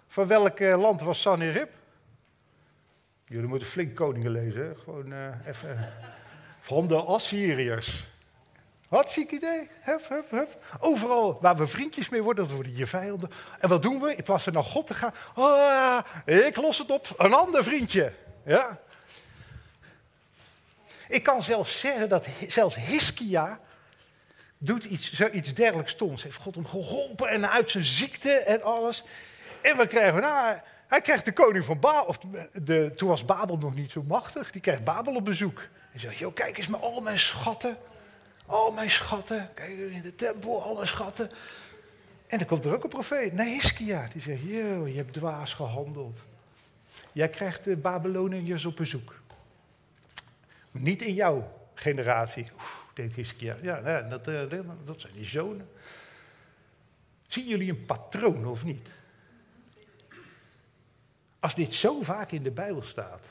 Van 0.06 0.26
welk 0.26 0.60
land 0.60 1.00
was 1.00 1.20
Sanherib? 1.20 1.70
Jullie 3.26 3.48
moeten 3.48 3.68
flink 3.68 3.94
koningen 3.94 4.30
lezen. 4.30 4.76
Gewoon 4.84 5.12
even. 5.46 5.92
Van 6.60 6.86
de 6.86 6.96
Assyriërs. 6.96 8.06
Wat 8.88 9.10
ziek 9.10 9.30
idee. 9.30 9.70
Hup, 9.80 10.08
hup, 10.08 10.30
hup. 10.30 10.64
Overal 10.80 11.38
waar 11.40 11.56
we 11.56 11.66
vriendjes 11.66 12.08
mee 12.08 12.22
worden, 12.22 12.44
dat 12.44 12.54
worden 12.54 12.76
je 12.76 12.86
vijanden. 12.86 13.30
En 13.60 13.68
wat 13.68 13.82
doen 13.82 14.00
we? 14.00 14.14
In 14.14 14.22
plaats 14.22 14.44
van 14.44 14.52
naar 14.52 14.64
God 14.64 14.86
te 14.86 14.94
gaan. 14.94 15.14
Oh, 15.34 15.98
ik 16.24 16.56
los 16.56 16.78
het 16.78 16.90
op. 16.90 17.06
Een 17.16 17.34
ander 17.34 17.64
vriendje. 17.64 18.12
Ja. 18.44 18.80
Ik 21.12 21.22
kan 21.22 21.42
zelfs 21.42 21.78
zeggen 21.78 22.08
dat 22.08 22.26
zelfs 22.48 22.74
Hiskia 22.74 23.60
doet 24.58 24.84
iets, 24.84 25.12
zoiets 25.12 25.54
dergelijks 25.54 25.92
stoms. 25.92 26.22
Heeft 26.22 26.36
God 26.36 26.54
hem 26.54 26.66
geholpen 26.66 27.28
en 27.28 27.50
uit 27.50 27.70
zijn 27.70 27.84
ziekte 27.84 28.30
en 28.30 28.62
alles. 28.62 29.04
En 29.62 29.76
we 29.76 29.86
krijgen, 29.86 30.20
nou, 30.20 30.56
hij 30.86 31.00
krijgt 31.00 31.24
de 31.24 31.32
koning 31.32 31.64
van 31.64 31.80
Babel, 31.80 32.04
of 32.04 32.18
de, 32.52 32.92
toen 32.94 33.08
was 33.08 33.24
Babel 33.24 33.56
nog 33.56 33.74
niet 33.74 33.90
zo 33.90 34.02
machtig, 34.02 34.50
die 34.50 34.60
krijgt 34.60 34.84
Babel 34.84 35.14
op 35.14 35.24
bezoek. 35.24 35.68
En 35.92 36.00
zegt, 36.00 36.16
joh, 36.16 36.34
kijk 36.34 36.58
eens 36.58 36.68
maar 36.68 36.80
al 36.80 37.00
mijn 37.00 37.18
schatten. 37.18 37.76
Al 38.46 38.72
mijn 38.72 38.90
schatten, 38.90 39.50
kijk 39.54 39.78
in 39.78 40.02
de 40.02 40.14
tempel, 40.14 40.62
al 40.62 40.74
mijn 40.74 40.86
schatten. 40.86 41.30
En 42.26 42.38
dan 42.38 42.46
komt 42.46 42.64
er 42.64 42.74
ook 42.74 42.82
een 42.82 42.88
profeet, 42.88 43.32
Nehiskia, 43.32 44.08
die 44.12 44.22
zegt, 44.22 44.40
joh, 44.42 44.88
je 44.88 44.96
hebt 44.96 45.12
dwaas 45.12 45.54
gehandeld. 45.54 46.22
Jij 47.12 47.28
krijgt 47.28 47.64
de 47.64 47.76
Babyloniërs 47.76 48.64
op 48.64 48.76
bezoek. 48.76 49.20
Niet 50.72 51.02
in 51.02 51.14
jouw 51.14 51.68
generatie, 51.74 52.46
Oef, 52.54 52.90
denkt 52.94 53.14
Hiskia. 53.14 53.56
Ja, 53.62 53.80
nou, 53.80 54.08
dat, 54.08 54.28
uh, 54.28 54.60
dat 54.84 55.00
zijn 55.00 55.12
die 55.12 55.24
zonen. 55.24 55.68
Zien 57.26 57.46
jullie 57.46 57.70
een 57.70 57.84
patroon 57.84 58.46
of 58.46 58.64
niet? 58.64 58.88
Als 61.40 61.54
dit 61.54 61.74
zo 61.74 62.02
vaak 62.02 62.32
in 62.32 62.42
de 62.42 62.50
Bijbel 62.50 62.82
staat, 62.82 63.30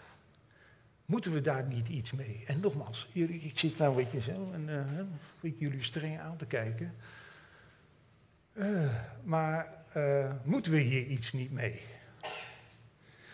Moeten 1.11 1.33
we 1.33 1.41
daar 1.41 1.63
niet 1.63 1.87
iets 1.87 2.11
mee? 2.11 2.43
En 2.45 2.59
nogmaals, 2.59 3.09
ik 3.13 3.59
zit 3.59 3.77
nou 3.77 3.89
een 3.89 4.03
beetje 4.03 4.21
zo 4.21 4.51
en 4.53 4.67
uh, 5.41 5.51
jullie 5.59 5.83
streng 5.83 6.19
aan 6.19 6.37
te 6.37 6.45
kijken. 6.45 6.95
Uh, 8.53 8.93
maar 9.23 9.67
moeten 10.43 10.71
we 10.71 10.79
hier 10.79 11.05
iets 11.05 11.33
niet 11.33 11.51
mee? 11.51 11.81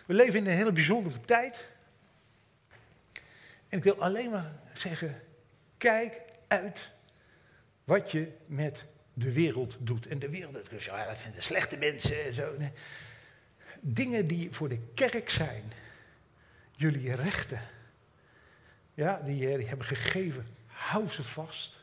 We 0.06 0.14
leven 0.14 0.38
in 0.38 0.46
een 0.46 0.56
hele 0.56 0.72
bijzondere 0.72 1.20
tijd. 1.20 1.66
En 3.68 3.78
ik 3.78 3.84
wil 3.84 4.02
alleen 4.02 4.30
maar 4.30 4.52
zeggen, 4.72 5.22
kijk 5.76 6.20
uit 6.48 6.90
wat 7.84 8.10
je 8.10 8.32
met 8.46 8.84
de 9.12 9.32
wereld 9.32 9.76
doet. 9.80 10.06
En 10.06 10.18
de 10.18 10.28
wereld, 10.28 10.70
dus, 10.70 10.84
ja, 10.84 11.06
dat 11.06 11.18
zijn 11.18 11.34
de 11.34 11.40
slechte 11.40 11.76
mensen 11.76 12.24
en 12.24 12.32
zo. 12.32 12.54
Dingen 13.80 14.26
die 14.26 14.52
voor 14.52 14.68
de 14.68 14.80
kerk 14.94 15.30
zijn 15.30 15.72
jullie 16.70 17.14
rechten, 17.14 17.60
ja, 18.94 19.20
die, 19.24 19.56
die 19.56 19.66
hebben 19.66 19.86
gegeven, 19.86 20.46
hou 20.66 21.08
ze 21.08 21.22
vast. 21.22 21.76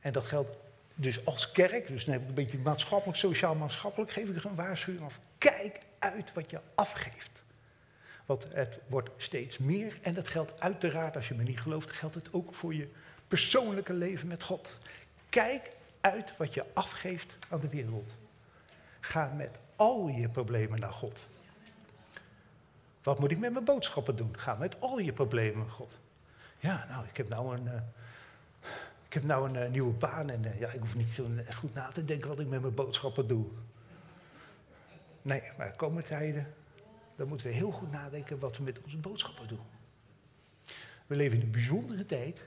En 0.00 0.12
dat 0.12 0.26
geldt 0.26 0.56
dus 0.94 1.24
als 1.24 1.52
kerk, 1.52 1.86
dus 1.86 2.04
dan 2.04 2.14
een 2.14 2.34
beetje 2.34 2.58
maatschappelijk, 2.58 3.18
sociaal-maatschappelijk, 3.18 4.10
geef 4.10 4.28
ik 4.28 4.44
een 4.44 4.54
waarschuwing 4.54 5.04
af. 5.04 5.20
Kijk 5.38 5.78
uit 5.98 6.32
wat 6.32 6.50
je 6.50 6.60
afgeeft. 6.74 7.42
Want 8.28 8.46
het 8.52 8.78
wordt 8.86 9.10
steeds 9.16 9.58
meer 9.58 9.98
en 10.02 10.14
dat 10.14 10.28
geldt 10.28 10.60
uiteraard, 10.60 11.16
als 11.16 11.28
je 11.28 11.34
me 11.34 11.42
niet 11.42 11.60
gelooft, 11.60 11.90
geldt 11.90 12.14
het 12.14 12.32
ook 12.32 12.54
voor 12.54 12.74
je 12.74 12.88
persoonlijke 13.28 13.92
leven 13.92 14.28
met 14.28 14.42
God. 14.42 14.78
Kijk 15.28 15.76
uit 16.00 16.36
wat 16.36 16.54
je 16.54 16.64
afgeeft 16.72 17.36
aan 17.48 17.60
de 17.60 17.68
wereld. 17.68 18.16
Ga 19.00 19.32
met 19.36 19.58
al 19.76 20.08
je 20.08 20.28
problemen 20.28 20.80
naar 20.80 20.92
God. 20.92 21.26
Wat 23.02 23.18
moet 23.18 23.30
ik 23.30 23.38
met 23.38 23.52
mijn 23.52 23.64
boodschappen 23.64 24.16
doen? 24.16 24.38
Ga 24.38 24.54
met 24.54 24.80
al 24.80 24.98
je 24.98 25.12
problemen 25.12 25.70
God. 25.70 25.92
Ja, 26.58 26.86
nou, 26.88 27.06
ik 27.06 27.16
heb 27.16 27.28
nou 27.28 27.56
een, 27.56 27.64
uh, 27.64 27.72
ik 29.06 29.12
heb 29.12 29.24
nou 29.24 29.48
een 29.48 29.64
uh, 29.64 29.70
nieuwe 29.70 29.92
baan 29.92 30.30
en 30.30 30.44
uh, 30.44 30.60
ja, 30.60 30.70
ik 30.70 30.80
hoef 30.80 30.96
niet 30.96 31.12
zo 31.12 31.26
goed 31.54 31.74
na 31.74 31.88
te 31.88 32.04
denken 32.04 32.28
wat 32.28 32.40
ik 32.40 32.48
met 32.48 32.60
mijn 32.60 32.74
boodschappen 32.74 33.26
doe. 33.26 33.44
Nee, 35.22 35.42
maar 35.56 35.72
komende 35.72 36.08
tijden, 36.08 36.54
dan 37.18 37.28
moeten 37.28 37.46
we 37.46 37.52
heel 37.52 37.70
goed 37.70 37.90
nadenken 37.90 38.38
wat 38.38 38.56
we 38.56 38.62
met 38.62 38.82
onze 38.84 38.96
boodschappen 38.96 39.48
doen. 39.48 39.60
We 41.06 41.16
leven 41.16 41.36
in 41.36 41.42
een 41.42 41.50
bijzondere 41.50 42.06
tijd. 42.06 42.40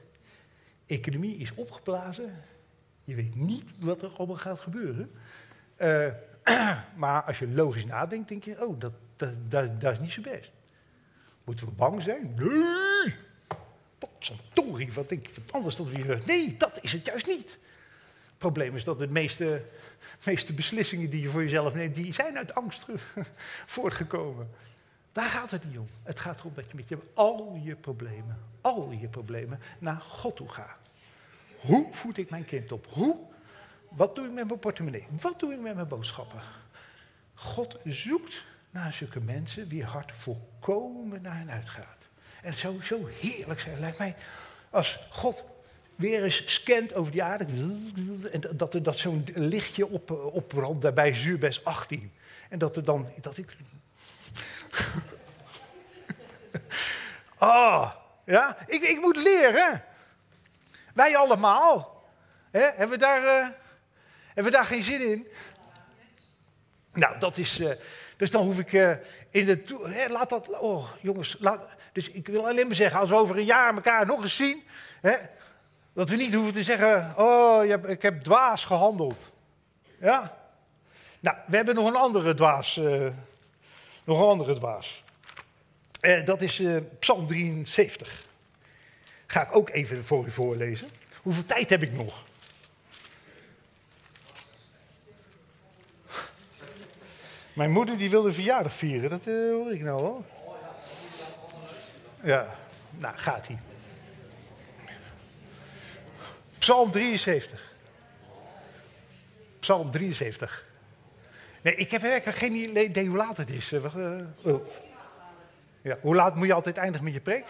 Economie 0.86 1.38
is 1.38 1.54
opgeblazen. 1.54 2.34
Je 3.04 3.16
weet 3.16 3.36
niet 3.36 3.72
wat 3.80 4.02
er 4.02 4.12
allemaal 4.18 4.38
gaat 4.38 4.60
gebeuren. 4.60 5.12
maar 7.04 7.24
als 7.24 7.40
je 7.40 7.48
logisch 7.48 7.86
nadenkt, 7.86 8.28
denk 8.30 8.44
je, 8.44 8.68
oh, 8.68 8.80
dat, 8.80 8.94
dat, 9.16 9.34
dat, 9.48 9.82
dat 9.82 9.92
is 9.92 10.00
niet 10.00 10.12
zo 10.12 10.22
best. 10.22 10.54
Moeten 11.44 11.66
we 11.66 11.72
bang 11.72 12.02
zijn? 12.02 12.34
Nee! 12.36 13.16
potsantorie, 13.98 14.94
wat 14.94 15.10
denk 15.10 15.28
je, 15.28 15.34
wat 15.34 15.54
anders 15.54 15.76
dan 15.76 15.90
weer. 15.90 16.22
Nee, 16.26 16.58
dat 16.58 16.80
is 16.82 16.92
het 16.92 17.06
juist 17.06 17.28
niet. 17.28 17.58
Probleem 18.42 18.76
is 18.76 18.84
dat 18.84 19.00
de 19.00 19.08
meeste, 19.08 19.66
meeste 20.26 20.54
beslissingen 20.54 21.10
die 21.10 21.22
je 21.22 21.30
voor 21.30 21.42
jezelf 21.42 21.74
neemt, 21.74 21.96
die 21.96 22.14
zijn 22.14 22.38
uit 22.38 22.56
angst 22.56 22.86
voortgekomen. 23.76 24.50
Daar 25.12 25.26
gaat 25.26 25.52
het 25.52 25.64
niet 25.66 25.78
om. 25.78 25.88
Het 26.04 26.20
gaat 26.20 26.40
erom 26.40 26.52
dat 26.56 26.70
je 26.70 26.76
met 26.76 26.90
je, 26.90 26.98
al 27.14 27.60
je 27.64 27.76
problemen, 27.76 28.38
al 28.62 28.92
je 28.92 29.08
problemen 29.08 29.60
naar 29.80 30.02
God 30.02 30.36
toe 30.36 30.50
gaat. 30.50 30.90
Hoe 31.60 31.88
voed 31.92 32.18
ik 32.18 32.30
mijn 32.30 32.46
kind 32.46 32.72
op? 32.72 32.88
Hoe? 32.90 33.18
Wat 33.90 34.16
doe 34.16 34.26
ik 34.26 34.32
met 34.32 34.48
mijn 34.48 34.60
portemonnee? 34.60 35.08
Wat 35.22 35.40
doe 35.40 35.54
ik 35.54 35.60
met 35.60 35.76
mijn 35.76 35.88
boodschappen? 35.88 36.42
God 37.34 37.80
zoekt 37.84 38.44
naar 38.70 38.94
zulke 38.94 39.20
mensen 39.20 39.68
wie 39.68 39.84
hart 39.84 40.12
volkomen 40.12 41.22
naar 41.22 41.38
hen 41.38 41.52
uitgaat. 41.52 42.08
En 42.42 42.50
het 42.50 42.58
zou 42.58 42.84
zo 42.84 43.06
heerlijk 43.06 43.60
zijn, 43.60 43.80
lijkt 43.80 43.98
mij, 43.98 44.16
als 44.70 45.08
God 45.10 45.44
weer 46.02 46.24
eens 46.24 46.54
scant 46.54 46.94
over 46.94 47.12
die 47.12 47.24
aarde. 47.24 47.46
En 48.32 48.42
dat 48.52 48.74
er 48.74 48.84
dat 48.84 48.98
zo'n 48.98 49.26
lichtje 49.34 49.88
op, 49.88 50.12
opbrandt 50.12 50.82
daarbij 50.82 51.14
zuurbes 51.14 51.64
18. 51.64 52.12
En 52.50 52.60
dat 52.60 52.76
er 52.76 52.84
dan, 52.84 53.08
dat 53.22 53.38
ik... 53.38 53.56
Oh, 57.38 57.92
ja, 58.26 58.58
ik, 58.68 58.82
ik 58.82 59.00
moet 59.00 59.16
leren. 59.16 59.84
Wij 60.94 61.18
allemaal. 61.18 62.04
Hebben, 62.52 62.90
we 62.90 62.98
daar, 62.98 63.24
uh, 63.24 63.48
hebben 64.28 64.44
we 64.44 64.58
daar 64.58 64.66
geen 64.66 64.84
zin 64.84 65.10
in? 65.10 65.28
Nou, 66.94 67.20
dat 67.20 67.38
is. 67.38 67.60
Uh, 67.60 67.72
dus 68.18 68.32
dan 68.32 68.46
hoef 68.46 68.60
ik 68.60 68.72
in 69.30 69.46
de. 69.46 69.62
Hè, 69.84 70.08
laat 70.08 70.30
dat. 70.30 70.60
Oh, 70.60 70.90
jongens. 71.02 71.36
Laat, 71.40 71.66
dus 71.92 72.10
ik 72.10 72.28
wil 72.28 72.48
alleen 72.48 72.68
maar 72.68 72.76
zeggen, 72.76 73.00
als 73.00 73.10
we 73.10 73.16
over 73.16 73.38
een 73.38 73.46
jaar 73.46 73.74
elkaar 73.74 74.06
nog 74.06 74.22
eens 74.22 74.36
zien. 74.36 74.64
Hè, 75.02 75.16
dat 75.94 76.10
we 76.10 76.16
niet 76.16 76.34
hoeven 76.34 76.54
te 76.54 76.64
zeggen. 76.64 77.14
Oh, 77.18 77.66
ik 77.88 78.02
heb 78.02 78.22
dwaas 78.22 78.66
gehandeld. 78.66 79.32
Ja? 80.00 80.38
Nou, 81.20 81.38
we 81.48 81.56
hebben 81.56 81.76
nog 81.76 81.88
een 81.88 81.96
andere 81.96 82.34
dwaas. 82.34 82.76
nog 84.04 84.20
een 84.20 84.28
andere 84.28 84.54
dwaas. 84.54 85.04
dat 86.26 86.42
is 86.42 86.64
Psalm 87.00 87.28
73. 87.28 88.26
Ga 89.26 89.42
ik 89.42 89.56
ook 89.56 89.70
even 89.70 90.06
voor 90.06 90.26
u 90.26 90.32
voorlezen. 90.32 90.88
Hoeveel 91.22 91.46
tijd 91.46 91.70
heb 91.70 91.82
ik 91.82 91.92
nog? 91.92 92.24
Mijn 97.54 97.72
moeder 97.72 97.98
die 97.98 98.10
wilde 98.10 98.32
verjaardag 98.32 98.74
vieren, 98.74 99.10
dat 99.10 99.26
hoor 99.26 99.74
ik 99.74 99.82
nou 99.82 100.02
wel. 100.02 100.26
Ja, 102.24 102.56
nou 102.90 103.18
gaat 103.18 103.48
hij. 103.48 103.60
Psalm 106.62 106.92
73. 106.92 107.74
Psalm 109.60 109.92
73. 109.92 110.66
Nee, 111.62 111.76
ik 111.76 111.92
heb 111.92 112.02
werkelijk 112.02 112.38
geen 112.38 112.78
idee 112.78 113.08
hoe 113.08 113.18
laat 113.18 113.38
het 113.38 113.50
is. 113.50 113.72
Uh, 113.72 113.86
oh. 114.42 114.68
ja, 115.82 115.98
hoe 116.02 116.16
laat 116.16 116.36
moet 116.36 116.48
je 116.48 116.54
altijd 116.54 116.78
eindigen 116.78 117.04
met 117.04 117.14
je 117.14 117.20
preek? 117.20 117.46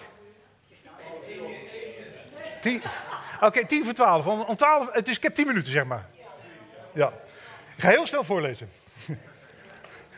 Oké, 2.65 2.81
okay, 3.41 3.65
tien 3.65 3.83
voor 3.83 3.93
twaalf. 3.93 4.27
Om, 4.27 4.41
om 4.41 4.55
twaalf, 4.55 4.91
dus 4.91 5.17
ik 5.17 5.23
heb 5.23 5.35
tien 5.35 5.47
minuten, 5.47 5.71
zeg 5.71 5.85
maar. 5.85 6.05
Ja. 6.93 7.13
Ik 7.75 7.83
ga 7.83 7.89
heel 7.89 8.07
snel 8.07 8.23
voorlezen. 8.23 8.69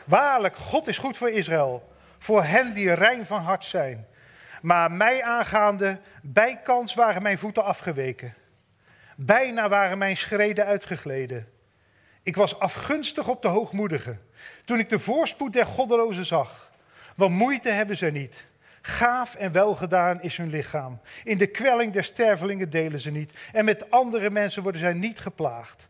Waarlijk, 0.04 0.56
God 0.56 0.88
is 0.88 0.98
goed 0.98 1.16
voor 1.16 1.30
Israël. 1.30 1.92
Voor 2.18 2.42
hen 2.42 2.74
die 2.74 2.92
rein 2.92 3.26
van 3.26 3.40
hart 3.40 3.64
zijn. 3.64 4.06
Maar 4.62 4.92
mij 4.92 5.22
aangaande, 5.22 6.00
bijkans 6.22 6.94
waren 6.94 7.22
mijn 7.22 7.38
voeten 7.38 7.64
afgeweken. 7.64 8.34
Bijna 9.16 9.68
waren 9.68 9.98
mijn 9.98 10.16
schreden 10.16 10.66
uitgegleden. 10.66 11.48
Ik 12.22 12.36
was 12.36 12.58
afgunstig 12.58 13.28
op 13.28 13.42
de 13.42 13.48
hoogmoedigen. 13.48 14.20
Toen 14.64 14.78
ik 14.78 14.88
de 14.88 14.98
voorspoed 14.98 15.52
der 15.52 15.66
goddelozen 15.66 16.26
zag. 16.26 16.70
Want 17.16 17.34
moeite 17.34 17.70
hebben 17.70 17.96
ze 17.96 18.06
niet. 18.06 18.46
Gaaf 18.82 19.34
en 19.34 19.52
welgedaan 19.52 20.22
is 20.22 20.36
hun 20.36 20.50
lichaam. 20.50 21.00
In 21.24 21.38
de 21.38 21.46
kwelling 21.46 21.92
der 21.92 22.04
stervelingen 22.04 22.70
delen 22.70 23.00
ze 23.00 23.10
niet. 23.10 23.32
En 23.52 23.64
met 23.64 23.90
andere 23.90 24.30
mensen 24.30 24.62
worden 24.62 24.80
zij 24.80 24.92
niet 24.92 25.18
geplaagd. 25.18 25.88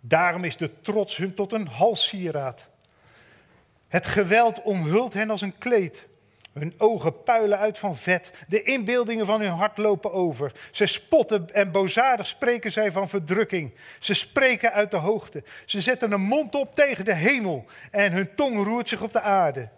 Daarom 0.00 0.44
is 0.44 0.56
de 0.56 0.80
trots 0.80 1.16
hun 1.16 1.34
tot 1.34 1.52
een 1.52 1.66
halssieraad. 1.66 2.70
Het 3.88 4.06
geweld 4.06 4.62
omhult 4.62 5.14
hen 5.14 5.30
als 5.30 5.40
een 5.40 5.58
kleed. 5.58 6.06
Hun 6.52 6.74
ogen 6.78 7.22
puilen 7.22 7.58
uit 7.58 7.78
van 7.78 7.96
vet. 7.96 8.32
De 8.48 8.62
inbeeldingen 8.62 9.26
van 9.26 9.40
hun 9.40 9.50
hart 9.50 9.78
lopen 9.78 10.12
over. 10.12 10.52
Ze 10.70 10.86
spotten 10.86 11.54
en 11.54 11.70
bozaardig 11.70 12.26
spreken 12.26 12.72
zij 12.72 12.92
van 12.92 13.08
verdrukking. 13.08 13.74
Ze 13.98 14.14
spreken 14.14 14.72
uit 14.72 14.90
de 14.90 14.96
hoogte. 14.96 15.42
Ze 15.64 15.80
zetten 15.80 16.12
een 16.12 16.20
mond 16.20 16.54
op 16.54 16.74
tegen 16.74 17.04
de 17.04 17.14
hemel. 17.14 17.64
En 17.90 18.12
hun 18.12 18.34
tong 18.34 18.64
roert 18.64 18.88
zich 18.88 19.02
op 19.02 19.12
de 19.12 19.20
aarde. 19.20 19.68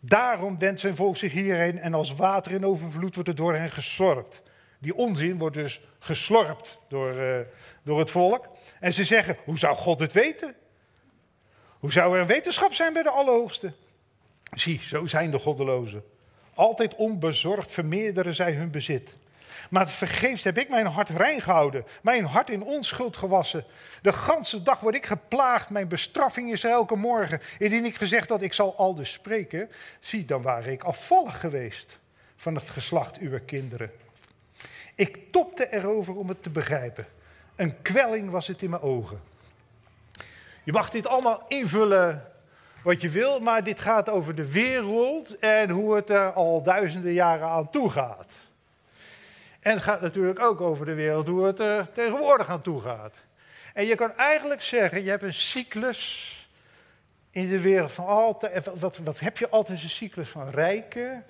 Daarom 0.00 0.58
wendt 0.58 0.80
zijn 0.80 0.96
volk 0.96 1.16
zich 1.16 1.32
hierheen 1.32 1.78
en 1.78 1.94
als 1.94 2.14
water 2.14 2.52
in 2.52 2.66
overvloed 2.66 3.14
wordt 3.14 3.28
het 3.28 3.38
door 3.38 3.54
hen 3.54 3.70
gesorpt. 3.70 4.42
Die 4.78 4.94
onzin 4.94 5.38
wordt 5.38 5.54
dus 5.54 5.80
geslorpt 5.98 6.78
door, 6.88 7.14
uh, 7.14 7.38
door 7.82 7.98
het 7.98 8.10
volk. 8.10 8.48
En 8.80 8.92
ze 8.92 9.04
zeggen, 9.04 9.36
hoe 9.44 9.58
zou 9.58 9.76
God 9.76 10.00
het 10.00 10.12
weten? 10.12 10.54
Hoe 11.78 11.92
zou 11.92 12.18
er 12.18 12.26
wetenschap 12.26 12.72
zijn 12.72 12.92
bij 12.92 13.02
de 13.02 13.10
Allerhoogste? 13.10 13.72
Zie, 14.52 14.80
zo 14.82 15.06
zijn 15.06 15.30
de 15.30 15.38
goddelozen. 15.38 16.04
Altijd 16.54 16.94
onbezorgd 16.94 17.72
vermeerderen 17.72 18.34
zij 18.34 18.52
hun 18.52 18.70
bezit. 18.70 19.16
Maar 19.70 19.88
vergeefs 19.88 20.44
heb 20.44 20.58
ik 20.58 20.68
mijn 20.68 20.86
hart 20.86 21.08
rein 21.08 21.40
gehouden, 21.40 21.84
mijn 22.02 22.24
hart 22.24 22.50
in 22.50 22.62
onschuld 22.62 23.16
gewassen. 23.16 23.64
De 24.02 24.12
ganse 24.12 24.62
dag 24.62 24.80
word 24.80 24.94
ik 24.94 25.06
geplaagd, 25.06 25.70
mijn 25.70 25.88
bestraffing 25.88 26.52
is 26.52 26.64
elke 26.64 26.96
morgen. 26.96 27.40
Indien 27.58 27.84
ik 27.84 27.96
gezegd 27.96 28.28
dat 28.28 28.42
ik 28.42 28.52
zal 28.52 28.76
al 28.76 28.94
dus 28.94 29.12
spreken, 29.12 29.70
zie, 30.00 30.24
dan 30.24 30.42
waren 30.42 30.72
ik 30.72 30.84
afvallig 30.84 31.40
geweest 31.40 31.98
van 32.36 32.54
het 32.54 32.68
geslacht 32.68 33.18
uw 33.18 33.38
kinderen. 33.44 33.90
Ik 34.94 35.32
topte 35.32 35.72
erover 35.72 36.16
om 36.16 36.28
het 36.28 36.42
te 36.42 36.50
begrijpen. 36.50 37.06
Een 37.56 37.82
kwelling 37.82 38.30
was 38.30 38.46
het 38.46 38.62
in 38.62 38.70
mijn 38.70 38.82
ogen. 38.82 39.20
Je 40.64 40.72
mag 40.72 40.90
dit 40.90 41.06
allemaal 41.06 41.44
invullen 41.48 42.32
wat 42.86 43.00
je 43.00 43.08
wil, 43.08 43.40
maar 43.40 43.64
dit 43.64 43.80
gaat 43.80 44.10
over 44.10 44.34
de 44.34 44.50
wereld 44.50 45.38
en 45.38 45.70
hoe 45.70 45.94
het 45.94 46.10
er 46.10 46.32
al 46.32 46.62
duizenden 46.62 47.12
jaren 47.12 47.48
aan 47.48 47.70
toe 47.70 47.90
gaat. 47.90 48.34
En 49.60 49.72
het 49.72 49.82
gaat 49.82 50.00
natuurlijk 50.00 50.40
ook 50.40 50.60
over 50.60 50.86
de 50.86 50.94
wereld, 50.94 51.26
hoe 51.26 51.44
het 51.44 51.58
er 51.58 51.92
tegenwoordig 51.92 52.48
aan 52.48 52.62
toe 52.62 52.80
gaat. 52.80 53.14
En 53.74 53.86
je 53.86 53.94
kan 53.94 54.16
eigenlijk 54.16 54.62
zeggen, 54.62 55.04
je 55.04 55.10
hebt 55.10 55.22
een 55.22 55.34
cyclus 55.34 56.32
in 57.30 57.48
de 57.48 57.60
wereld 57.60 57.92
van 57.92 58.06
altijd. 58.06 58.70
Wat, 58.74 58.98
wat 58.98 59.20
heb 59.20 59.38
je 59.38 59.48
altijd? 59.48 59.82
Een 59.82 59.90
cyclus 59.90 60.28
van 60.28 60.50
rijken 60.50 61.24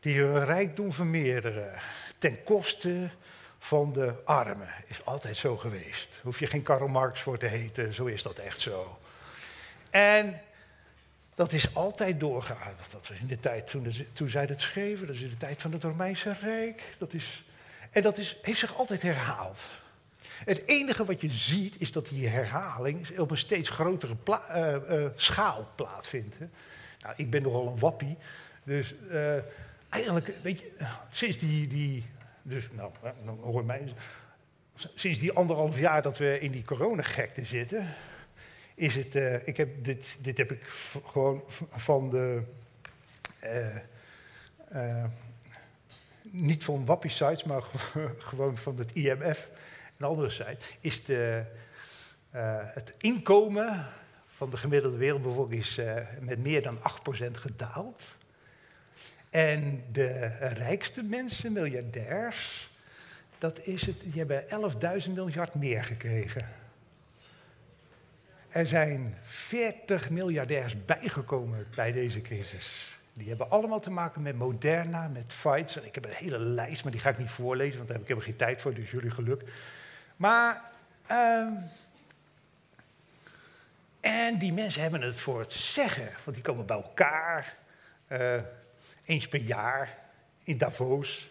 die 0.00 0.20
hun 0.20 0.44
rijkdom 0.44 0.92
vermeerderen. 0.92 1.72
Ten 2.18 2.44
koste 2.44 3.10
van 3.58 3.92
de 3.92 4.14
armen. 4.24 4.70
Is 4.86 5.04
altijd 5.04 5.36
zo 5.36 5.56
geweest. 5.56 6.20
Hoef 6.22 6.38
je 6.38 6.46
geen 6.46 6.62
Karl 6.62 6.88
Marx 6.88 7.20
voor 7.20 7.38
te 7.38 7.46
heten, 7.46 7.94
zo 7.94 8.04
is 8.04 8.22
dat 8.22 8.38
echt 8.38 8.60
zo. 8.60 8.98
En 9.90 10.40
dat 11.38 11.52
is 11.52 11.74
altijd 11.74 12.20
doorgegaan. 12.20 12.74
Dat 12.90 13.08
was 13.08 13.20
in 13.20 13.26
de 13.26 13.38
tijd 13.38 13.66
toen, 13.66 13.86
toen 14.12 14.28
zij 14.28 14.46
dat 14.46 14.60
schreven, 14.60 15.06
dat 15.06 15.16
is 15.16 15.22
in 15.22 15.28
de 15.28 15.36
tijd 15.36 15.62
van 15.62 15.72
het 15.72 15.82
Romeinse 15.82 16.32
Rijk. 16.40 16.94
Dat 16.98 17.14
is 17.14 17.44
en 17.90 18.02
dat 18.02 18.18
is, 18.18 18.36
heeft 18.42 18.58
zich 18.58 18.76
altijd 18.76 19.02
herhaald. 19.02 19.60
Het 20.44 20.62
enige 20.66 21.04
wat 21.04 21.20
je 21.20 21.30
ziet 21.30 21.80
is 21.80 21.92
dat 21.92 22.08
die 22.08 22.28
herhaling 22.28 23.18
op 23.18 23.30
een 23.30 23.36
steeds 23.36 23.68
grotere 23.68 24.16
uh, 24.26 24.74
uh, 24.90 25.06
schaal 25.14 25.68
plaatsvindt. 25.74 26.38
Nou, 27.00 27.14
ik 27.16 27.30
ben 27.30 27.42
nogal 27.42 27.66
een 27.66 27.78
wappie. 27.78 28.16
Dus 28.64 28.94
uh, 29.10 29.34
eigenlijk, 29.88 30.32
weet 30.42 30.60
je, 30.60 30.72
sinds 31.10 31.38
die, 31.38 31.66
die 31.66 32.06
dus 32.42 32.68
nou, 32.72 32.90
hoor 33.40 33.64
mij, 33.64 33.92
sinds 34.94 35.18
die 35.18 35.32
anderhalf 35.32 35.78
jaar 35.78 36.02
dat 36.02 36.18
we 36.18 36.40
in 36.40 36.52
die 36.52 36.64
coronagekte 36.64 37.44
zitten, 37.44 37.94
is 38.78 38.94
het, 38.94 39.14
ik 39.44 39.56
heb 39.56 39.84
dit, 39.84 40.18
dit 40.20 40.38
heb 40.38 40.52
ik 40.52 40.66
gewoon 41.04 41.42
van 41.70 42.10
de 42.10 42.42
niet 46.22 46.64
van 46.64 46.84
Wappie 46.84 47.10
sites, 47.10 47.44
maar 47.44 47.62
gewoon 48.18 48.58
van 48.58 48.78
het 48.78 48.92
IMF, 48.92 49.50
een 49.96 50.06
andere 50.06 50.30
site, 50.30 50.58
is 50.80 51.04
de, 51.04 51.44
het 52.74 52.94
inkomen 52.98 53.86
van 54.26 54.50
de 54.50 54.56
gemiddelde 54.56 54.96
wereldbevolking 54.96 55.60
is, 55.60 55.80
met 56.20 56.38
meer 56.38 56.62
dan 56.62 56.78
8% 56.78 56.80
gedaald. 57.32 58.16
En 59.30 59.84
de 59.92 60.26
rijkste 60.38 61.02
mensen, 61.02 61.52
miljardairs, 61.52 62.70
dat 63.38 63.66
is 63.66 63.86
het, 63.86 64.00
die 64.00 64.24
hebben 64.24 64.44
11.000 65.06 65.10
miljard 65.12 65.54
meer 65.54 65.84
gekregen. 65.84 66.48
Er 68.48 68.66
zijn 68.66 69.14
40 69.22 70.10
miljardairs 70.10 70.84
bijgekomen 70.84 71.66
bij 71.74 71.92
deze 71.92 72.20
crisis. 72.20 72.96
Die 73.12 73.28
hebben 73.28 73.50
allemaal 73.50 73.80
te 73.80 73.90
maken 73.90 74.22
met 74.22 74.36
Moderna, 74.36 75.08
met 75.08 75.32
fights. 75.32 75.76
En 75.76 75.84
ik 75.84 75.94
heb 75.94 76.04
een 76.04 76.10
hele 76.10 76.38
lijst, 76.38 76.82
maar 76.82 76.92
die 76.92 77.00
ga 77.00 77.10
ik 77.10 77.18
niet 77.18 77.30
voorlezen, 77.30 77.76
want 77.76 77.88
daar 77.88 77.96
heb 77.96 78.06
ik 78.06 78.14
helemaal 78.14 78.30
geen 78.30 78.46
tijd 78.46 78.60
voor, 78.60 78.74
dus 78.74 78.90
jullie 78.90 79.10
geluk. 79.10 79.42
Maar, 80.16 80.62
ehm, 81.06 81.52
en 84.00 84.38
die 84.38 84.52
mensen 84.52 84.82
hebben 84.82 85.00
het 85.00 85.20
voor 85.20 85.40
het 85.40 85.52
zeggen, 85.52 86.08
want 86.24 86.36
die 86.36 86.44
komen 86.44 86.66
bij 86.66 86.76
elkaar, 86.76 87.56
eh, 88.06 88.40
eens 89.04 89.28
per 89.28 89.40
jaar, 89.40 89.98
in 90.44 90.58
Davos. 90.58 91.30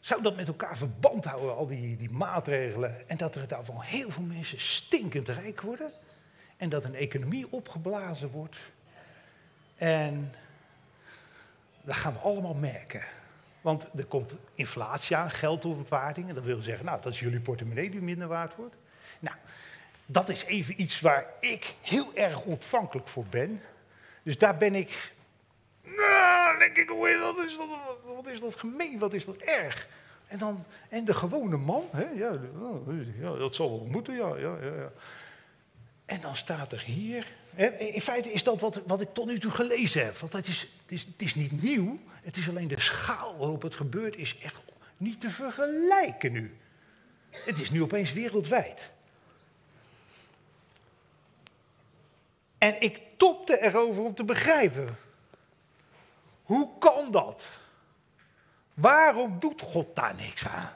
Zou 0.00 0.22
dat 0.22 0.36
met 0.36 0.48
elkaar 0.48 0.76
verband 0.76 1.24
houden, 1.24 1.56
al 1.56 1.66
die, 1.66 1.96
die 1.96 2.10
maatregelen, 2.10 3.08
en 3.08 3.16
dat 3.16 3.34
er 3.34 3.48
daarvan 3.48 3.80
heel 3.80 4.10
veel 4.10 4.22
mensen 4.22 4.60
stinkend 4.60 5.28
rijk 5.28 5.60
worden? 5.60 5.90
En 6.56 6.68
dat 6.68 6.84
een 6.84 6.94
economie 6.94 7.52
opgeblazen 7.52 8.30
wordt? 8.30 8.56
En 9.76 10.34
dat 11.82 11.96
gaan 11.96 12.12
we 12.12 12.18
allemaal 12.18 12.54
merken. 12.54 13.02
Want 13.60 13.86
er 13.96 14.04
komt 14.04 14.34
inflatie 14.54 15.16
aan, 15.16 15.30
geldontwaarding. 15.30 16.28
En 16.28 16.34
dat 16.34 16.44
wil 16.44 16.62
zeggen, 16.62 16.84
nou, 16.84 17.02
dat 17.02 17.12
is 17.12 17.20
jullie 17.20 17.40
portemonnee 17.40 17.90
die 17.90 18.02
minder 18.02 18.28
waard 18.28 18.56
wordt. 18.56 18.74
Nou, 19.18 19.36
dat 20.06 20.28
is 20.28 20.44
even 20.44 20.80
iets 20.80 21.00
waar 21.00 21.26
ik 21.40 21.74
heel 21.80 22.14
erg 22.14 22.40
ontvankelijk 22.40 23.08
voor 23.08 23.24
ben. 23.30 23.62
Dus 24.22 24.38
daar 24.38 24.56
ben 24.56 24.74
ik. 24.74 25.12
Nou, 25.96 26.58
denk 26.58 26.76
ik, 26.76 26.88
dat, 27.18 27.44
is 27.46 27.56
dat, 27.56 27.66
wat 28.14 28.26
is 28.26 28.40
dat 28.40 28.56
gemeen, 28.56 28.98
wat 28.98 29.12
is 29.12 29.24
dat 29.24 29.36
erg? 29.36 29.88
En, 30.26 30.38
dan, 30.38 30.64
en 30.88 31.04
de 31.04 31.14
gewone 31.14 31.56
man, 31.56 31.88
hè, 31.90 32.08
ja, 32.08 32.32
ja, 33.20 33.36
dat 33.36 33.54
zal 33.54 33.70
wel 33.70 33.86
moeten, 33.90 34.14
ja, 34.14 34.36
ja, 34.36 34.56
ja. 34.62 34.92
En 36.04 36.20
dan 36.20 36.36
staat 36.36 36.72
er 36.72 36.80
hier. 36.80 37.32
In 37.78 38.00
feite 38.00 38.32
is 38.32 38.42
dat 38.42 38.60
wat, 38.60 38.80
wat 38.86 39.00
ik 39.00 39.14
tot 39.14 39.26
nu 39.26 39.38
toe 39.38 39.50
gelezen 39.50 40.04
heb. 40.04 40.18
Want 40.18 40.32
het 40.32 40.46
is, 40.46 40.60
het, 40.60 40.92
is, 40.92 41.04
het 41.04 41.22
is 41.22 41.34
niet 41.34 41.62
nieuw. 41.62 41.98
Het 42.22 42.36
is 42.36 42.48
alleen 42.48 42.68
de 42.68 42.80
schaal 42.80 43.36
waarop 43.38 43.62
het 43.62 43.74
gebeurt, 43.74 44.16
is 44.16 44.38
echt 44.38 44.60
niet 44.96 45.20
te 45.20 45.30
vergelijken 45.30 46.32
nu. 46.32 46.56
Het 47.30 47.60
is 47.60 47.70
nu 47.70 47.82
opeens 47.82 48.12
wereldwijd. 48.12 48.92
En 52.58 52.80
ik 52.80 53.00
topte 53.16 53.62
erover 53.62 54.02
om 54.02 54.14
te 54.14 54.24
begrijpen. 54.24 54.96
Hoe 56.50 56.78
kan 56.78 57.10
dat? 57.10 57.48
Waarom 58.74 59.38
doet 59.38 59.62
God 59.62 59.96
daar 59.96 60.14
niks 60.14 60.46
aan? 60.46 60.72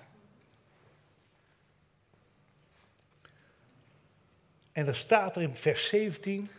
En 4.73 4.85
dan 4.85 4.95
staat 4.95 5.37
er 5.37 5.43
in 5.43 5.57
vers 5.57 5.87
17. 5.87 6.51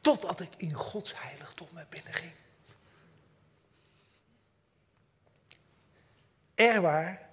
Totdat 0.00 0.40
ik 0.40 0.54
in 0.56 0.72
Gods 0.72 1.20
heiligdom 1.20 1.68
naar 1.72 1.86
binnen 1.88 2.14
ging. 2.14 2.32
Er 6.54 6.80
waar, 6.80 7.27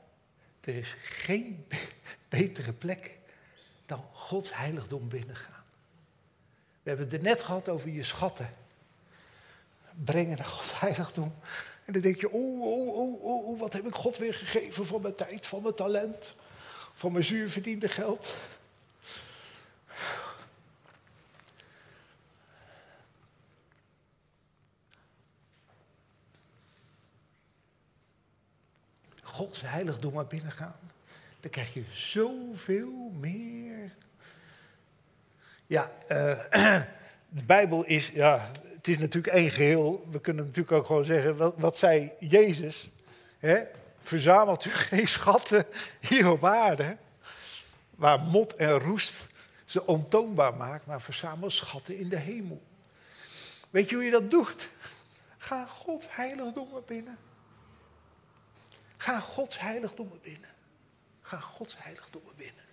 er 0.68 0.76
is 0.76 0.96
geen 1.02 1.66
betere 2.30 2.74
plek 2.74 3.18
dan 3.86 4.04
Gods 4.14 4.56
heiligdom 4.56 5.10
binnengaan. 5.10 5.64
We 6.84 6.90
hebben 6.90 7.06
het 7.06 7.16
er 7.16 7.24
net 7.24 7.42
gehad 7.42 7.70
over 7.70 7.90
je 7.90 8.04
schatten 8.04 8.50
brengen 10.04 10.38
naar 10.38 10.46
Gods 10.46 10.80
heiligdom. 10.80 11.34
En 11.86 11.94
dan 11.94 12.02
denk 12.02 12.22
je, 12.22 12.32
oh, 12.32 12.62
oh, 12.62 12.88
oh, 12.88 13.24
oh, 13.24 13.48
oh, 13.48 13.60
wat 13.60 13.74
heb 13.74 13.86
ik 13.86 13.96
God 13.96 14.18
weer 14.18 14.34
gegeven 14.34 14.86
van 14.86 15.02
mijn 15.02 15.14
tijd, 15.14 15.48
van 15.48 15.62
mijn 15.62 15.76
talent, 15.76 16.36
van 16.94 17.12
mijn 17.12 17.24
zuur 17.24 17.50
verdiende 17.50 17.88
geld. 17.88 18.34
Gods 29.36 29.62
heiligdom 29.62 30.14
maar 30.14 30.28
binnengaan. 30.28 30.80
Dan 31.40 31.52
krijg 31.52 31.74
je 31.74 31.84
zoveel 31.90 33.12
meer. 33.20 33.92
Ja, 35.68 35.92
uh, 36.12 36.40
de 37.40 37.44
Bijbel 37.46 37.84
is, 37.84 38.10
ja, 38.10 38.52
het 38.74 38.88
is 38.88 38.98
natuurlijk 38.98 39.34
één 39.34 39.52
geheel. 39.52 40.08
We 40.12 40.20
kunnen 40.20 40.46
natuurlijk 40.46 40.72
ook 40.72 40.86
gewoon 40.86 41.06
zeggen, 41.06 41.60
wat, 41.60 41.78
zei 41.78 42.12
Jezus? 42.20 42.90
Hè? 43.40 43.64
Verzamelt 44.00 44.66
u 44.66 44.70
geen 44.90 45.08
schatten 45.08 45.66
hier 46.00 46.30
op 46.30 46.46
aarde, 46.46 46.98
waar 47.96 48.20
mot 48.20 48.56
en 48.56 48.80
roest 48.80 49.28
ze 49.66 49.86
ontoonbaar 49.86 50.54
maakt, 50.54 50.86
maar 50.86 51.02
verzamel 51.02 51.50
schatten 51.50 51.98
in 51.98 52.10
de 52.10 52.20
hemel. 52.20 52.62
Weet 53.70 53.90
je 53.90 53.96
hoe 53.96 54.06
je 54.06 54.12
dat 54.12 54.32
doet? 54.32 54.70
Ga 55.38 55.66
Gods 55.66 56.06
heiligdommen 56.10 56.84
binnen. 56.86 57.18
Ga 59.06 59.20
Gods 59.20 59.60
heiligdommen 59.60 60.20
binnen. 60.22 60.50
Ga 61.22 61.40
Gods 61.40 61.76
heiligdommen 61.78 62.34
binnen. 62.36 62.64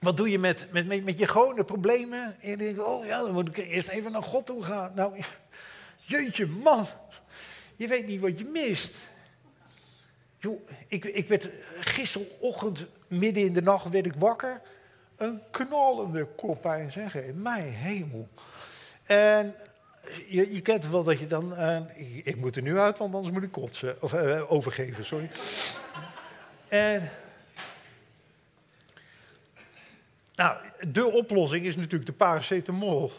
Wat 0.00 0.16
doe 0.16 0.30
je 0.30 0.38
met, 0.38 0.66
met, 0.72 1.04
met, 1.04 1.18
je 1.18 1.26
gewone 1.26 1.64
problemen? 1.64 2.40
En 2.40 2.50
je 2.50 2.56
denkt, 2.56 2.78
oh 2.78 3.06
ja, 3.06 3.22
dan 3.22 3.32
moet 3.32 3.48
ik 3.48 3.56
eerst 3.56 3.88
even 3.88 4.12
naar 4.12 4.22
God 4.22 4.46
toe 4.46 4.62
gaan. 4.62 4.92
Nou, 4.94 5.22
jeetje 6.12 6.46
man, 6.46 6.86
je 7.76 7.88
weet 7.88 8.06
niet 8.06 8.20
wat 8.20 8.38
je 8.38 8.44
mist. 8.44 8.94
Joh, 10.38 10.68
ik, 10.88 11.04
ik 11.04 11.28
werd 11.28 11.48
gisterochtend, 11.80 12.84
midden 13.06 13.44
in 13.44 13.52
de 13.52 13.62
nacht, 13.62 13.88
werd 13.88 14.06
ik 14.06 14.14
wakker. 14.14 14.60
Een 15.16 15.42
knallende 15.50 16.26
koppijn, 16.26 16.92
zeg 16.92 17.16
mijn 17.34 17.72
hemel. 17.72 18.28
En 19.04 19.54
je, 20.26 20.54
je 20.54 20.60
kent 20.60 20.88
wel 20.88 21.02
dat 21.02 21.18
je 21.18 21.26
dan, 21.26 21.52
uh, 21.52 21.80
ik, 22.22 22.36
moet 22.36 22.56
er 22.56 22.62
nu 22.62 22.78
uit, 22.78 22.98
want 22.98 23.14
anders 23.14 23.34
moet 23.34 23.42
ik 23.42 23.52
kotsen, 23.52 24.02
of 24.02 24.12
uh, 24.12 24.52
overgeven, 24.52 25.04
sorry. 25.04 25.30
En 26.68 27.10
Nou, 30.34 30.56
de 30.88 31.06
oplossing 31.06 31.64
is 31.64 31.76
natuurlijk 31.76 32.06
de 32.06 32.12
paracetamol. 32.12 33.12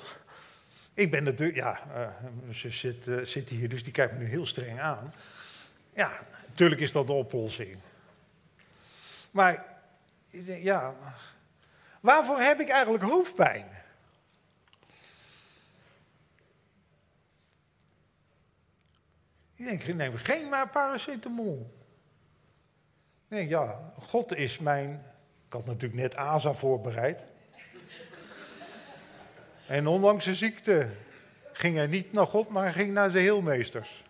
Ik 0.93 1.11
ben 1.11 1.23
natuurlijk, 1.23 1.57
ja, 1.57 1.79
uh, 1.95 2.53
ze 2.53 2.69
zit, 2.69 3.05
zit, 3.23 3.49
hier, 3.49 3.69
dus 3.69 3.83
die 3.83 3.93
kijkt 3.93 4.13
me 4.13 4.19
nu 4.19 4.25
heel 4.25 4.45
streng 4.45 4.79
aan. 4.79 5.13
Ja, 5.93 6.11
natuurlijk 6.47 6.81
is 6.81 6.91
dat 6.91 7.07
de 7.07 7.13
oplossing. 7.13 7.77
Maar, 9.31 9.65
ja, 10.61 10.95
waarvoor 11.99 12.39
heb 12.39 12.59
ik 12.59 12.69
eigenlijk 12.69 13.03
hoofdpijn? 13.03 13.65
Ik 19.59 19.65
denk, 19.65 19.95
neem 19.95 20.17
geen 20.17 20.49
maar 20.49 20.69
paracetamol. 20.69 21.73
Nee, 23.27 23.47
ja, 23.47 23.93
God 23.99 24.35
is 24.35 24.59
mijn 24.59 25.03
ik 25.49 25.55
had 25.55 25.65
natuurlijk 25.65 26.01
net 26.01 26.15
ASA 26.15 26.53
voorbereid. 26.53 27.21
En 29.67 29.87
ondanks 29.87 30.25
de 30.25 30.35
ziekte 30.35 30.89
ging 31.51 31.75
hij 31.75 31.87
niet 31.87 32.13
naar 32.13 32.27
God, 32.27 32.49
maar 32.49 32.73
ging 32.73 32.93
naar 32.93 33.11
zijn 33.11 33.23
heelmeesters. 33.23 34.03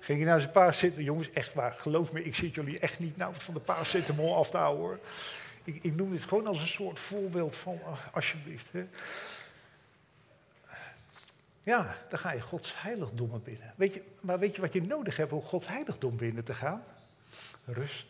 Ging 0.00 0.18
hij 0.18 0.28
naar 0.28 0.40
zijn 0.40 0.52
paracetamol. 0.52 1.04
Jongens, 1.04 1.30
echt 1.32 1.54
waar, 1.54 1.72
geloof 1.72 2.12
me, 2.12 2.24
ik 2.24 2.34
zit 2.34 2.54
jullie 2.54 2.78
echt 2.78 2.98
niet 2.98 3.16
nou 3.16 3.34
van 3.36 3.54
de 3.54 3.60
paracetamol 3.60 4.36
af 4.36 4.50
te 4.50 4.56
houden 4.56 4.84
hoor. 4.84 4.98
Ik, 5.64 5.84
ik 5.84 5.96
noem 5.96 6.10
dit 6.10 6.24
gewoon 6.24 6.46
als 6.46 6.60
een 6.60 6.66
soort 6.66 6.98
voorbeeld 6.98 7.56
van, 7.56 7.80
alsjeblieft. 8.12 8.72
Hè. 8.72 8.86
Ja, 11.62 11.96
dan 12.08 12.18
ga 12.18 12.32
je 12.32 12.40
Gods 12.40 12.82
heiligdom 12.82 13.42
binnen. 13.42 13.74
Weet 13.76 13.94
je, 13.94 14.02
maar 14.20 14.38
weet 14.38 14.54
je 14.54 14.60
wat 14.60 14.72
je 14.72 14.82
nodig 14.82 15.16
hebt 15.16 15.32
om 15.32 15.42
Gods 15.42 15.66
heiligdom 15.66 16.16
binnen 16.16 16.44
te 16.44 16.54
gaan? 16.54 16.84
Rust. 17.64 18.06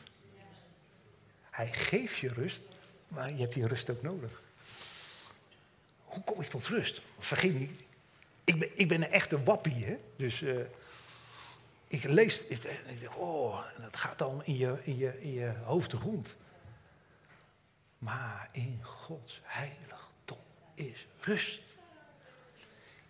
Hij 1.51 1.73
geeft 1.73 2.17
je 2.17 2.29
rust, 2.29 2.63
maar 3.09 3.33
je 3.33 3.41
hebt 3.41 3.55
die 3.55 3.67
rust 3.67 3.91
ook 3.91 4.03
nodig. 4.03 4.43
Hoe 6.05 6.25
kom 6.25 6.41
ik 6.41 6.49
tot 6.49 6.67
rust? 6.67 7.03
Vergeet 7.19 7.59
niet, 7.59 7.81
ik 8.45 8.59
ben, 8.59 8.79
ik 8.79 8.89
ben 8.89 9.03
een 9.03 9.11
echte 9.11 9.43
wappie, 9.43 9.85
hè? 9.85 9.99
Dus 10.17 10.41
uh, 10.41 10.61
ik 11.87 12.05
lees 12.05 12.47
en 12.49 12.57
ik 12.87 13.01
denk, 13.01 13.17
oh, 13.17 13.65
dat 13.81 13.97
gaat 13.97 14.19
dan 14.19 14.45
in 14.45 14.57
je, 14.57 14.79
in, 14.83 14.97
je, 14.97 15.21
in 15.21 15.33
je 15.33 15.53
hoofd 15.65 15.93
rond. 15.93 16.37
Maar 17.99 18.49
in 18.53 18.79
Gods 18.83 19.41
heiligdom 19.43 20.39
is 20.75 21.07
rust 21.21 21.61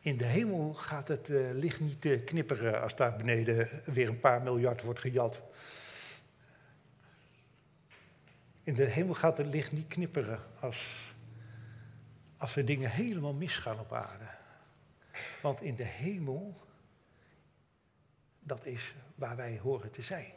in 0.00 0.16
de 0.16 0.24
hemel 0.24 0.74
gaat 0.74 1.08
het 1.08 1.30
eh, 1.30 1.50
licht 1.52 1.80
niet 1.80 2.04
eh, 2.04 2.24
knipperen 2.24 2.82
als 2.82 2.96
daar 2.96 3.16
beneden 3.16 3.82
weer 3.84 4.08
een 4.08 4.20
paar 4.20 4.42
miljard 4.42 4.82
wordt 4.82 5.00
gejat. 5.00 5.42
In 8.62 8.74
de 8.74 8.84
hemel 8.84 9.14
gaat 9.14 9.38
het 9.38 9.46
licht 9.46 9.72
niet 9.72 9.88
knipperen 9.88 10.40
als, 10.60 11.12
als 12.36 12.56
er 12.56 12.64
dingen 12.64 12.90
helemaal 12.90 13.32
misgaan 13.32 13.80
op 13.80 13.92
aarde. 13.92 14.24
Want 15.42 15.60
in 15.60 15.76
de 15.76 15.84
hemel, 15.84 16.60
dat 18.40 18.66
is 18.66 18.94
waar 19.14 19.36
wij 19.36 19.58
horen 19.58 19.90
te 19.90 20.02
zijn. 20.02 20.32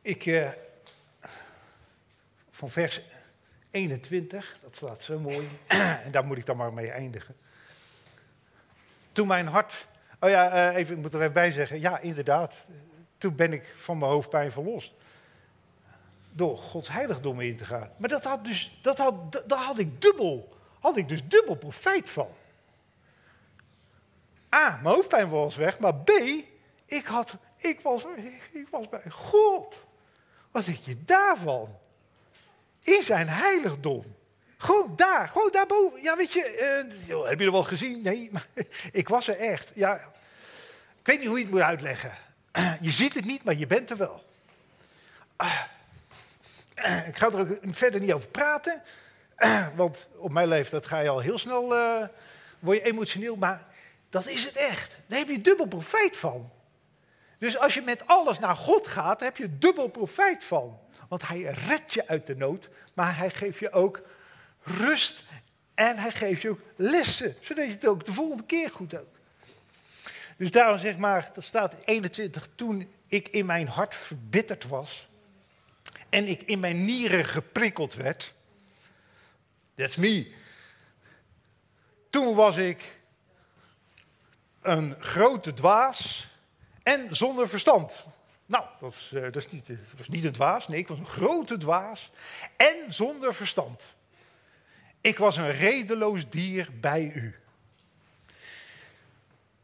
Ik, 0.00 0.26
eh, 0.26 0.50
van 2.50 2.70
vers 2.70 3.02
21, 3.70 4.58
dat 4.62 4.76
staat 4.76 5.02
zo 5.02 5.18
mooi, 5.18 5.48
en 6.04 6.10
daar 6.10 6.24
moet 6.24 6.36
ik 6.38 6.46
dan 6.46 6.56
maar 6.56 6.72
mee 6.72 6.90
eindigen. 6.90 7.36
Toen 9.12 9.26
mijn 9.26 9.46
hart, 9.46 9.86
oh 10.20 10.30
ja, 10.30 10.70
uh, 10.70 10.76
even, 10.76 10.96
ik 10.96 11.02
moet 11.02 11.14
er 11.14 11.20
even 11.20 11.32
bij 11.32 11.50
zeggen, 11.50 11.80
ja 11.80 11.98
inderdaad, 11.98 12.64
toen 13.18 13.34
ben 13.34 13.52
ik 13.52 13.72
van 13.76 13.98
mijn 13.98 14.10
hoofdpijn 14.10 14.52
verlost. 14.52 14.92
Door 16.32 16.58
Gods 16.58 16.88
heiligdom 16.88 17.40
in 17.40 17.56
te 17.56 17.64
gaan. 17.64 17.90
Maar 17.96 18.08
dat 18.08 18.24
had, 18.24 18.44
dus, 18.44 18.78
dat 18.82 18.98
had, 18.98 19.42
daar 19.46 19.58
had 19.58 19.78
ik 19.78 20.00
dubbel, 20.00 20.56
had 20.80 20.96
ik 20.96 21.08
dus 21.08 21.28
dubbel 21.28 21.54
profijt 21.54 22.10
van. 22.10 22.28
A, 24.54 24.78
mijn 24.82 24.94
hoofdpijn 24.94 25.28
was 25.28 25.56
weg, 25.56 25.78
maar 25.78 25.94
B, 25.94 26.10
ik, 26.84 27.06
had, 27.06 27.36
ik, 27.56 27.80
was, 27.80 28.04
ik 28.52 28.68
was 28.70 28.88
bij 28.88 29.10
God. 29.10 29.86
Wat 30.50 30.64
denk 30.64 30.78
je 30.78 31.04
daarvan? 31.04 31.78
In 32.96 33.02
zijn 33.02 33.28
heiligdom. 33.28 34.16
Gewoon 34.56 34.92
daar, 34.96 35.28
gewoon 35.28 35.50
daarboven. 35.52 36.02
Ja, 36.02 36.16
weet 36.16 36.32
je, 36.32 36.84
uh, 37.08 37.28
heb 37.28 37.38
je 37.38 37.44
er 37.44 37.52
wel 37.52 37.62
gezien? 37.62 38.02
Nee, 38.02 38.28
maar 38.32 38.46
ik 38.92 39.08
was 39.08 39.28
er 39.28 39.38
echt. 39.38 39.70
Ja, 39.74 39.94
ik 41.00 41.06
weet 41.06 41.18
niet 41.18 41.28
hoe 41.28 41.36
je 41.36 41.44
het 41.44 41.52
moet 41.52 41.62
uitleggen. 41.62 42.12
Je 42.80 42.90
ziet 42.90 43.14
het 43.14 43.24
niet, 43.24 43.44
maar 43.44 43.54
je 43.54 43.66
bent 43.66 43.90
er 43.90 43.96
wel. 43.96 44.24
Uh, 45.42 47.08
ik 47.08 47.16
ga 47.16 47.26
er 47.26 47.40
ook 47.40 47.58
verder 47.70 48.00
niet 48.00 48.12
over 48.12 48.28
praten. 48.28 48.82
Want 49.74 50.08
op 50.16 50.32
mijn 50.32 50.48
leeftijd 50.48 50.86
ga 50.86 50.98
je 50.98 51.08
al 51.08 51.20
heel 51.20 51.38
snel, 51.38 51.76
uh, 51.76 52.06
word 52.58 52.78
je 52.78 52.84
emotioneel. 52.84 53.36
Maar 53.36 53.64
dat 54.10 54.26
is 54.26 54.44
het 54.44 54.56
echt. 54.56 54.96
Daar 55.06 55.18
heb 55.18 55.28
je 55.28 55.40
dubbel 55.40 55.66
profijt 55.66 56.16
van. 56.16 56.50
Dus 57.38 57.58
als 57.58 57.74
je 57.74 57.82
met 57.82 58.06
alles 58.06 58.38
naar 58.38 58.56
God 58.56 58.86
gaat, 58.86 59.20
heb 59.20 59.36
je 59.36 59.58
dubbel 59.58 59.88
profijt 59.88 60.44
van. 60.44 60.78
Want 61.08 61.28
hij 61.28 61.40
redt 61.40 61.94
je 61.94 62.08
uit 62.08 62.26
de 62.26 62.36
nood, 62.36 62.70
maar 62.94 63.16
hij 63.16 63.30
geeft 63.30 63.58
je 63.58 63.72
ook 63.72 64.00
rust 64.62 65.22
en 65.74 65.98
hij 65.98 66.10
geeft 66.10 66.42
je 66.42 66.50
ook 66.50 66.60
lessen, 66.76 67.36
zodat 67.40 67.64
je 67.64 67.70
het 67.70 67.86
ook 67.86 68.04
de 68.04 68.12
volgende 68.12 68.44
keer 68.44 68.70
goed 68.70 68.90
doet. 68.90 69.00
Dus 70.36 70.50
daarom 70.50 70.78
zeg 70.78 70.96
maar, 70.96 71.30
dat 71.34 71.44
staat 71.44 71.74
21, 71.84 72.48
toen 72.54 72.92
ik 73.06 73.28
in 73.28 73.46
mijn 73.46 73.68
hart 73.68 73.94
verbitterd 73.94 74.66
was 74.66 75.08
en 76.08 76.26
ik 76.26 76.42
in 76.42 76.60
mijn 76.60 76.84
nieren 76.84 77.24
geprikkeld 77.24 77.94
werd. 77.94 78.34
That's 79.74 79.96
me. 79.96 80.32
Toen 82.10 82.34
was 82.34 82.56
ik 82.56 82.98
een 84.60 84.96
grote 84.98 85.54
dwaas 85.54 86.28
en 86.82 87.16
zonder 87.16 87.48
verstand. 87.48 88.04
Nou, 88.48 88.64
dat, 88.80 88.92
is, 88.92 89.10
uh, 89.14 89.22
dat, 89.22 89.36
is 89.36 89.50
niet, 89.50 89.68
was 89.96 90.08
niet 90.08 90.24
een 90.24 90.32
dwaas, 90.32 90.68
nee, 90.68 90.78
ik 90.78 90.88
was 90.88 90.98
een 90.98 91.06
grote 91.06 91.56
dwaas 91.56 92.10
en 92.56 92.92
zonder 92.92 93.34
verstand. 93.34 93.94
Ik 95.00 95.18
was 95.18 95.36
een 95.36 95.52
redeloos 95.52 96.28
dier 96.28 96.68
bij 96.80 97.12
u. 97.14 97.34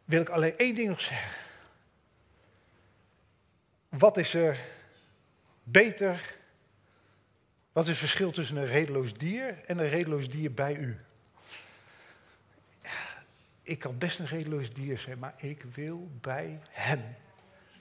Wil 0.05 0.21
ik 0.21 0.29
alleen 0.29 0.59
één 0.59 0.75
ding 0.75 0.89
nog 0.89 1.01
zeggen. 1.01 1.41
Wat 3.89 4.17
is 4.17 4.35
er 4.35 4.61
beter? 5.63 6.35
Wat 7.73 7.85
is 7.85 7.91
het 7.91 7.99
verschil 7.99 8.31
tussen 8.31 8.57
een 8.57 8.67
redeloos 8.67 9.15
dier 9.15 9.65
en 9.67 9.79
een 9.79 9.89
redeloos 9.89 10.29
dier 10.29 10.53
bij 10.53 10.75
u? 10.75 10.99
Ik 13.63 13.79
kan 13.79 13.99
best 13.99 14.19
een 14.19 14.27
redeloos 14.27 14.73
dier 14.73 14.99
zijn, 14.99 15.19
maar 15.19 15.35
ik 15.37 15.63
wil 15.63 16.11
bij 16.21 16.61
hem. 16.71 17.03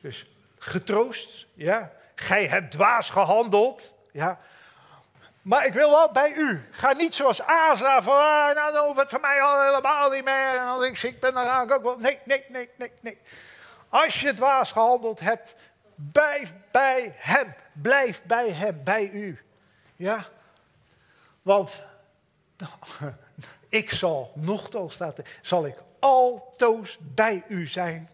Dus 0.02 0.33
getroost, 0.64 1.46
ja. 1.54 1.92
Gij 2.16 2.48
hebt 2.48 2.72
dwaas 2.72 3.10
gehandeld, 3.10 3.94
ja. 4.12 4.40
Maar 5.42 5.66
ik 5.66 5.74
wil 5.74 5.90
wel 5.90 6.12
bij 6.12 6.34
u. 6.34 6.68
Ga 6.72 6.94
niet 6.94 7.16
zoals 7.16 7.42
Asa 7.42 8.02
van, 8.02 8.14
ah, 8.14 8.56
nou 8.56 8.74
dan 8.74 8.86
hoeft 8.86 9.00
het 9.00 9.10
voor 9.10 9.20
mij 9.20 9.42
al 9.42 9.64
helemaal 9.64 10.10
niet 10.10 10.24
meer. 10.24 10.58
En 10.58 10.66
als 10.66 10.84
ik 10.86 10.98
ziek 10.98 11.20
ben, 11.20 11.34
dan 11.34 11.46
ga 11.46 11.62
ik 11.62 11.72
ook 11.72 11.84
wel. 11.84 11.98
Nee, 11.98 12.20
nee, 12.26 12.46
nee, 12.50 12.70
nee, 12.78 12.92
nee. 13.02 13.18
Als 13.90 14.22
je 14.22 14.34
dwaas 14.34 14.72
gehandeld 14.72 15.20
hebt, 15.20 15.56
blijf 15.96 16.54
bij 16.72 17.14
hem. 17.18 17.54
Blijf 17.74 18.24
bij 18.24 18.50
hem, 18.50 18.84
bij 18.84 19.10
u. 19.10 19.42
Ja? 19.96 20.26
Want 21.42 21.84
ik 23.70 23.92
zal, 23.92 24.32
nogthans 24.36 24.94
staat 24.94 25.18
er, 25.18 25.40
zal 25.42 25.66
ik 25.66 25.76
altoos 26.00 26.98
bij 27.02 27.44
u 27.48 27.68
zijn. 27.68 28.10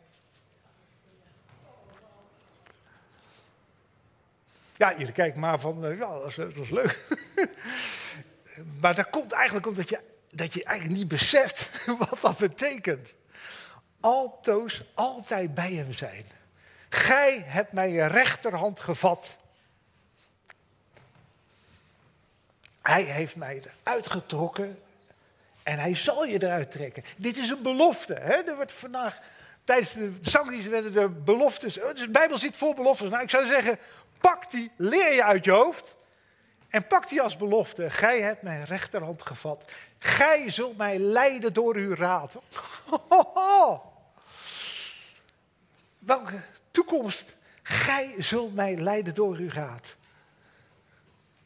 Ja, 4.79 4.91
jullie 4.97 5.11
kijken 5.11 5.39
maar 5.39 5.59
van, 5.59 5.85
eh, 5.85 5.97
ja, 5.97 6.19
dat 6.35 6.57
is 6.57 6.69
leuk. 6.69 7.05
maar 8.81 8.95
dat 8.95 9.09
komt 9.09 9.31
eigenlijk 9.31 9.67
omdat 9.67 9.89
je, 9.89 9.99
dat 10.31 10.53
je 10.53 10.63
eigenlijk 10.63 10.97
niet 10.99 11.07
beseft 11.07 11.85
wat 12.09 12.17
dat 12.21 12.37
betekent. 12.37 13.13
Altoos, 13.99 14.83
altijd 14.93 15.53
bij 15.53 15.73
hem 15.73 15.93
zijn. 15.93 16.25
Gij 16.89 17.43
hebt 17.45 17.71
mijn 17.71 18.07
rechterhand 18.07 18.79
gevat. 18.79 19.37
Hij 22.81 23.03
heeft 23.03 23.35
mij 23.35 23.61
eruit 23.83 24.09
getrokken 24.09 24.79
en 25.63 25.79
hij 25.79 25.95
zal 25.95 26.25
je 26.25 26.43
eruit 26.43 26.71
trekken. 26.71 27.03
Dit 27.17 27.37
is 27.37 27.49
een 27.49 27.61
belofte. 27.61 28.13
Hè? 28.13 28.33
Er 28.33 28.55
wordt 28.55 28.71
vandaag, 28.71 29.19
tijdens 29.63 29.93
de 29.93 30.13
zangdienst 30.21 30.67
werden 30.67 30.93
de 30.93 31.09
beloftes. 31.09 31.73
De 31.73 32.09
Bijbel 32.11 32.37
zit 32.37 32.55
vol 32.55 32.73
beloftes. 32.73 33.09
Nou, 33.09 33.23
ik 33.23 33.29
zou 33.29 33.45
zeggen, 33.45 33.79
pak 34.19 34.51
die, 34.51 34.71
leer 34.75 35.13
je 35.13 35.23
uit 35.23 35.45
je 35.45 35.51
hoofd. 35.51 35.95
En 36.69 36.87
pak 36.87 37.09
die 37.09 37.21
als 37.21 37.37
belofte. 37.37 37.89
Gij 37.89 38.21
hebt 38.21 38.41
mijn 38.41 38.65
rechterhand 38.65 39.21
gevat. 39.21 39.71
Gij 39.97 40.49
zult 40.49 40.77
mij 40.77 40.97
leiden 40.97 41.53
door 41.53 41.75
uw 41.75 41.95
raad. 41.95 42.35
Welke 45.99 46.41
toekomst. 46.71 47.35
Gij 47.63 48.13
zult 48.17 48.55
mij 48.55 48.75
leiden 48.75 49.13
door 49.13 49.35
uw 49.35 49.49
raad 49.49 49.97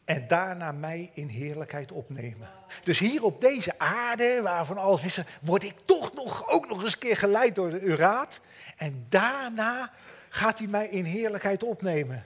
en 0.06 0.28
daarna 0.28 0.72
mij 0.72 1.10
in 1.14 1.28
heerlijkheid 1.28 1.92
opnemen. 1.92 2.50
Dus 2.84 3.00
hier 3.00 3.24
op 3.24 3.42
deze 3.42 3.80
aarde, 3.80 4.42
waarvan 4.42 4.78
alles 4.78 5.02
wist, 5.02 5.22
word 5.42 5.64
ik 5.64 5.76
toch 5.86 6.14
nog, 6.14 6.50
ook 6.50 6.68
nog 6.68 6.84
eens 6.84 6.98
keer 6.98 7.18
geleid 7.18 7.56
door 7.56 7.70
de 7.70 7.96
raad. 7.96 8.40
En 8.78 9.06
daarna 9.10 9.92
gaat 10.30 10.58
hij 10.58 10.68
mij 10.68 10.88
in 10.88 11.04
heerlijkheid 11.04 11.64
opnemen. 11.64 12.26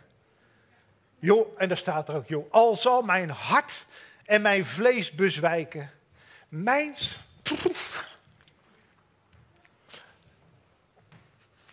Jo, 1.19 1.53
en 1.57 1.67
daar 1.67 1.77
staat 1.77 2.09
er 2.09 2.15
ook, 2.15 2.27
joh, 2.27 2.51
al 2.51 2.75
zal 2.75 3.01
mijn 3.01 3.29
hart 3.29 3.85
en 4.25 4.41
mijn 4.41 4.65
vlees 4.65 5.11
bezwijken, 5.11 5.91
mijns, 6.49 7.19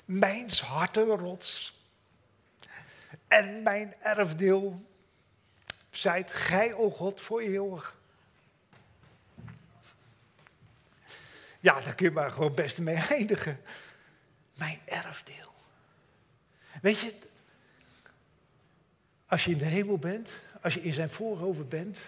mijns 0.05 0.61
hartenrots 0.63 1.79
en 3.29 3.63
mijn 3.63 3.95
erfdeel 4.01 4.85
zijt 5.91 6.33
gij, 6.33 6.75
o 6.75 6.91
God, 6.91 7.21
voor 7.21 7.41
eeuwig. 7.41 7.97
Ja, 11.61 11.81
daar 11.81 11.95
kun 11.95 12.07
je 12.07 12.13
maar 12.13 12.31
gewoon 12.31 12.55
best 12.55 12.79
mee 12.79 12.97
eindigen. 13.19 13.61
Mijn 14.55 14.81
erfdeel. 14.85 15.53
Weet 16.83 17.01
je, 17.01 17.15
als 19.27 19.45
je 19.45 19.51
in 19.51 19.59
de 19.59 19.65
hemel 19.65 19.99
bent, 19.99 20.31
als 20.63 20.75
je 20.75 20.83
in 20.83 20.93
zijn 20.93 21.11
voorhoven 21.11 21.69
bent, 21.69 21.99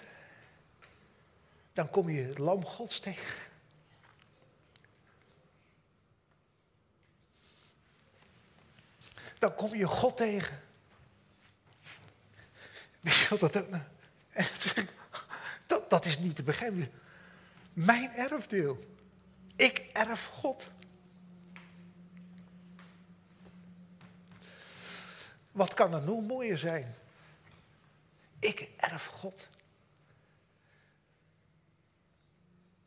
dan 1.73 1.91
kom 1.91 2.11
je 2.11 2.23
het 2.23 2.39
lam 2.39 2.65
Gods 2.65 3.01
tegen. 3.01 3.45
Dan 9.39 9.55
kom 9.55 9.75
je 9.75 9.87
God 9.87 10.17
tegen. 10.17 10.61
Weet 13.01 13.15
je 13.15 13.29
wat 13.29 13.41
dat 13.41 13.57
ook 13.57 13.67
dat, 15.67 15.91
dat 15.91 16.05
is 16.05 16.19
niet 16.19 16.37
te 16.37 16.43
begrijpen. 16.43 16.91
Mijn 17.73 18.11
erfdeel. 18.11 18.97
Ik 19.57 19.79
erf 19.93 20.27
God. 20.27 20.71
Wat 25.53 25.75
kan 25.75 25.95
er 25.95 26.03
nog 26.03 26.27
mooier 26.27 26.59
zijn? 26.59 26.95
Ik 28.47 28.69
erf 28.77 29.07
God. 29.07 29.49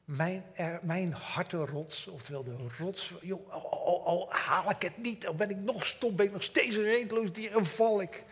Mijn, 0.05 0.45
er, 0.53 0.79
mijn 0.81 1.13
hartenrots, 1.13 2.07
oftewel 2.07 2.43
de 2.43 2.55
rots. 2.77 3.13
Joh, 3.21 3.51
al, 3.51 4.05
al, 4.05 4.33
haal 4.33 4.69
ik 4.69 4.81
het 4.81 4.97
niet, 4.97 5.21
dan 5.21 5.35
ben 5.35 5.49
ik 5.49 5.57
nog 5.57 5.85
stom, 5.85 6.15
ben 6.15 6.25
ik 6.25 6.31
nog 6.31 6.43
steeds 6.43 6.75
een 6.75 6.83
redeloos 6.83 7.31
dier 7.31 7.55
en 7.57 7.65
val 7.65 8.01
ik 8.01 8.23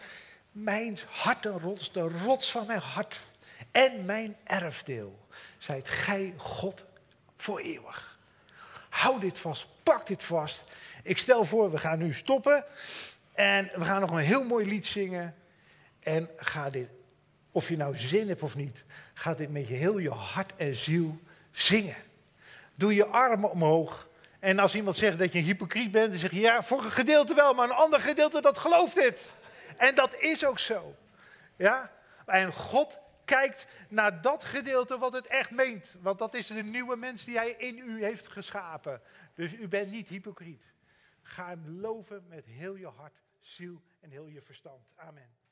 mijn 0.52 1.00
hartenrots, 1.10 1.92
de 1.92 2.00
rots 2.02 2.52
van 2.52 2.66
mijn 2.66 2.80
hart 2.80 3.20
en 3.72 4.06
mijn 4.06 4.36
erfdeel. 4.44 5.20
Zijt 5.58 5.90
gij 5.90 6.34
God 6.38 6.86
voor 7.36 7.60
eeuwig. 7.60 8.20
Hou 8.90 9.20
dit 9.20 9.40
vast, 9.40 9.68
pak 9.84 10.08
dit 10.08 10.24
vast. 10.24 10.64
Ik 11.04 11.18
stel 11.18 11.46
voor, 11.46 11.72
we 11.72 11.78
gaan 11.78 12.00
nu 12.00 12.14
stoppen 12.14 12.66
en 13.34 13.72
we 13.76 13.86
gaan 13.86 14.02
nog 14.02 14.12
een 14.12 14.18
heel 14.18 14.44
mooi 14.44 14.66
lied 14.66 14.86
zingen. 14.86 15.36
En 16.00 16.30
ga 16.38 16.70
dit, 16.70 16.90
of 17.58 17.70
je 17.70 17.78
nou 17.78 17.98
zin 17.98 18.28
hebt 18.28 18.42
of 18.42 18.56
niet, 18.56 18.84
ga 19.14 19.34
dit 19.34 19.52
met 19.52 19.68
je 19.68 19.74
heel 19.74 19.98
je 19.98 20.10
hart 20.10 20.56
en 20.56 20.76
ziel 20.76 21.20
zingen. 21.52 21.96
Doe 22.76 22.96
je 22.96 23.06
armen 23.06 23.52
omhoog. 23.52 24.08
En 24.40 24.60
als 24.60 24.76
iemand 24.76 24.96
zegt 24.96 25.20
dat 25.20 25.32
je 25.34 25.40
een 25.40 25.46
hypocriet 25.46 25.92
bent, 25.92 26.12
dan 26.12 26.20
zeg 26.20 26.32
je 26.32 26.40
ja, 26.40 26.64
voor 26.64 26.84
een 26.84 26.92
gedeelte 26.92 27.34
wel, 27.34 27.54
maar 27.54 27.70
een 27.70 27.76
ander 27.76 28.00
gedeelte 28.00 28.42
dat 28.42 28.58
gelooft 28.58 28.96
dit. 28.96 29.32
En 29.78 29.96
dat 29.96 30.16
is 30.20 30.46
ook 30.46 30.60
zo. 30.60 30.96
Ja? 31.56 31.92
En 32.26 32.54
God 32.54 33.00
kijkt 33.26 33.68
naar 33.90 34.22
dat 34.22 34.44
gedeelte 34.44 34.98
wat 34.98 35.14
het 35.14 35.28
echt 35.28 35.52
meent. 35.52 35.96
Want 36.02 36.20
dat 36.20 36.34
is 36.34 36.48
de 36.48 36.64
nieuwe 36.64 36.96
mens 36.96 37.26
die 37.26 37.38
hij 37.38 37.50
in 37.50 37.78
u 37.78 38.04
heeft 38.04 38.28
geschapen. 38.28 39.02
Dus 39.34 39.54
u 39.54 39.68
bent 39.68 39.92
niet 39.92 40.08
hypocriet. 40.08 40.74
Ga 41.22 41.48
hem 41.48 41.80
loven 41.80 42.26
met 42.28 42.46
heel 42.46 42.76
je 42.76 42.88
hart, 42.88 43.22
ziel 43.40 43.82
en 44.00 44.10
heel 44.10 44.28
je 44.28 44.42
verstand. 44.42 44.88
Amen. 44.96 45.47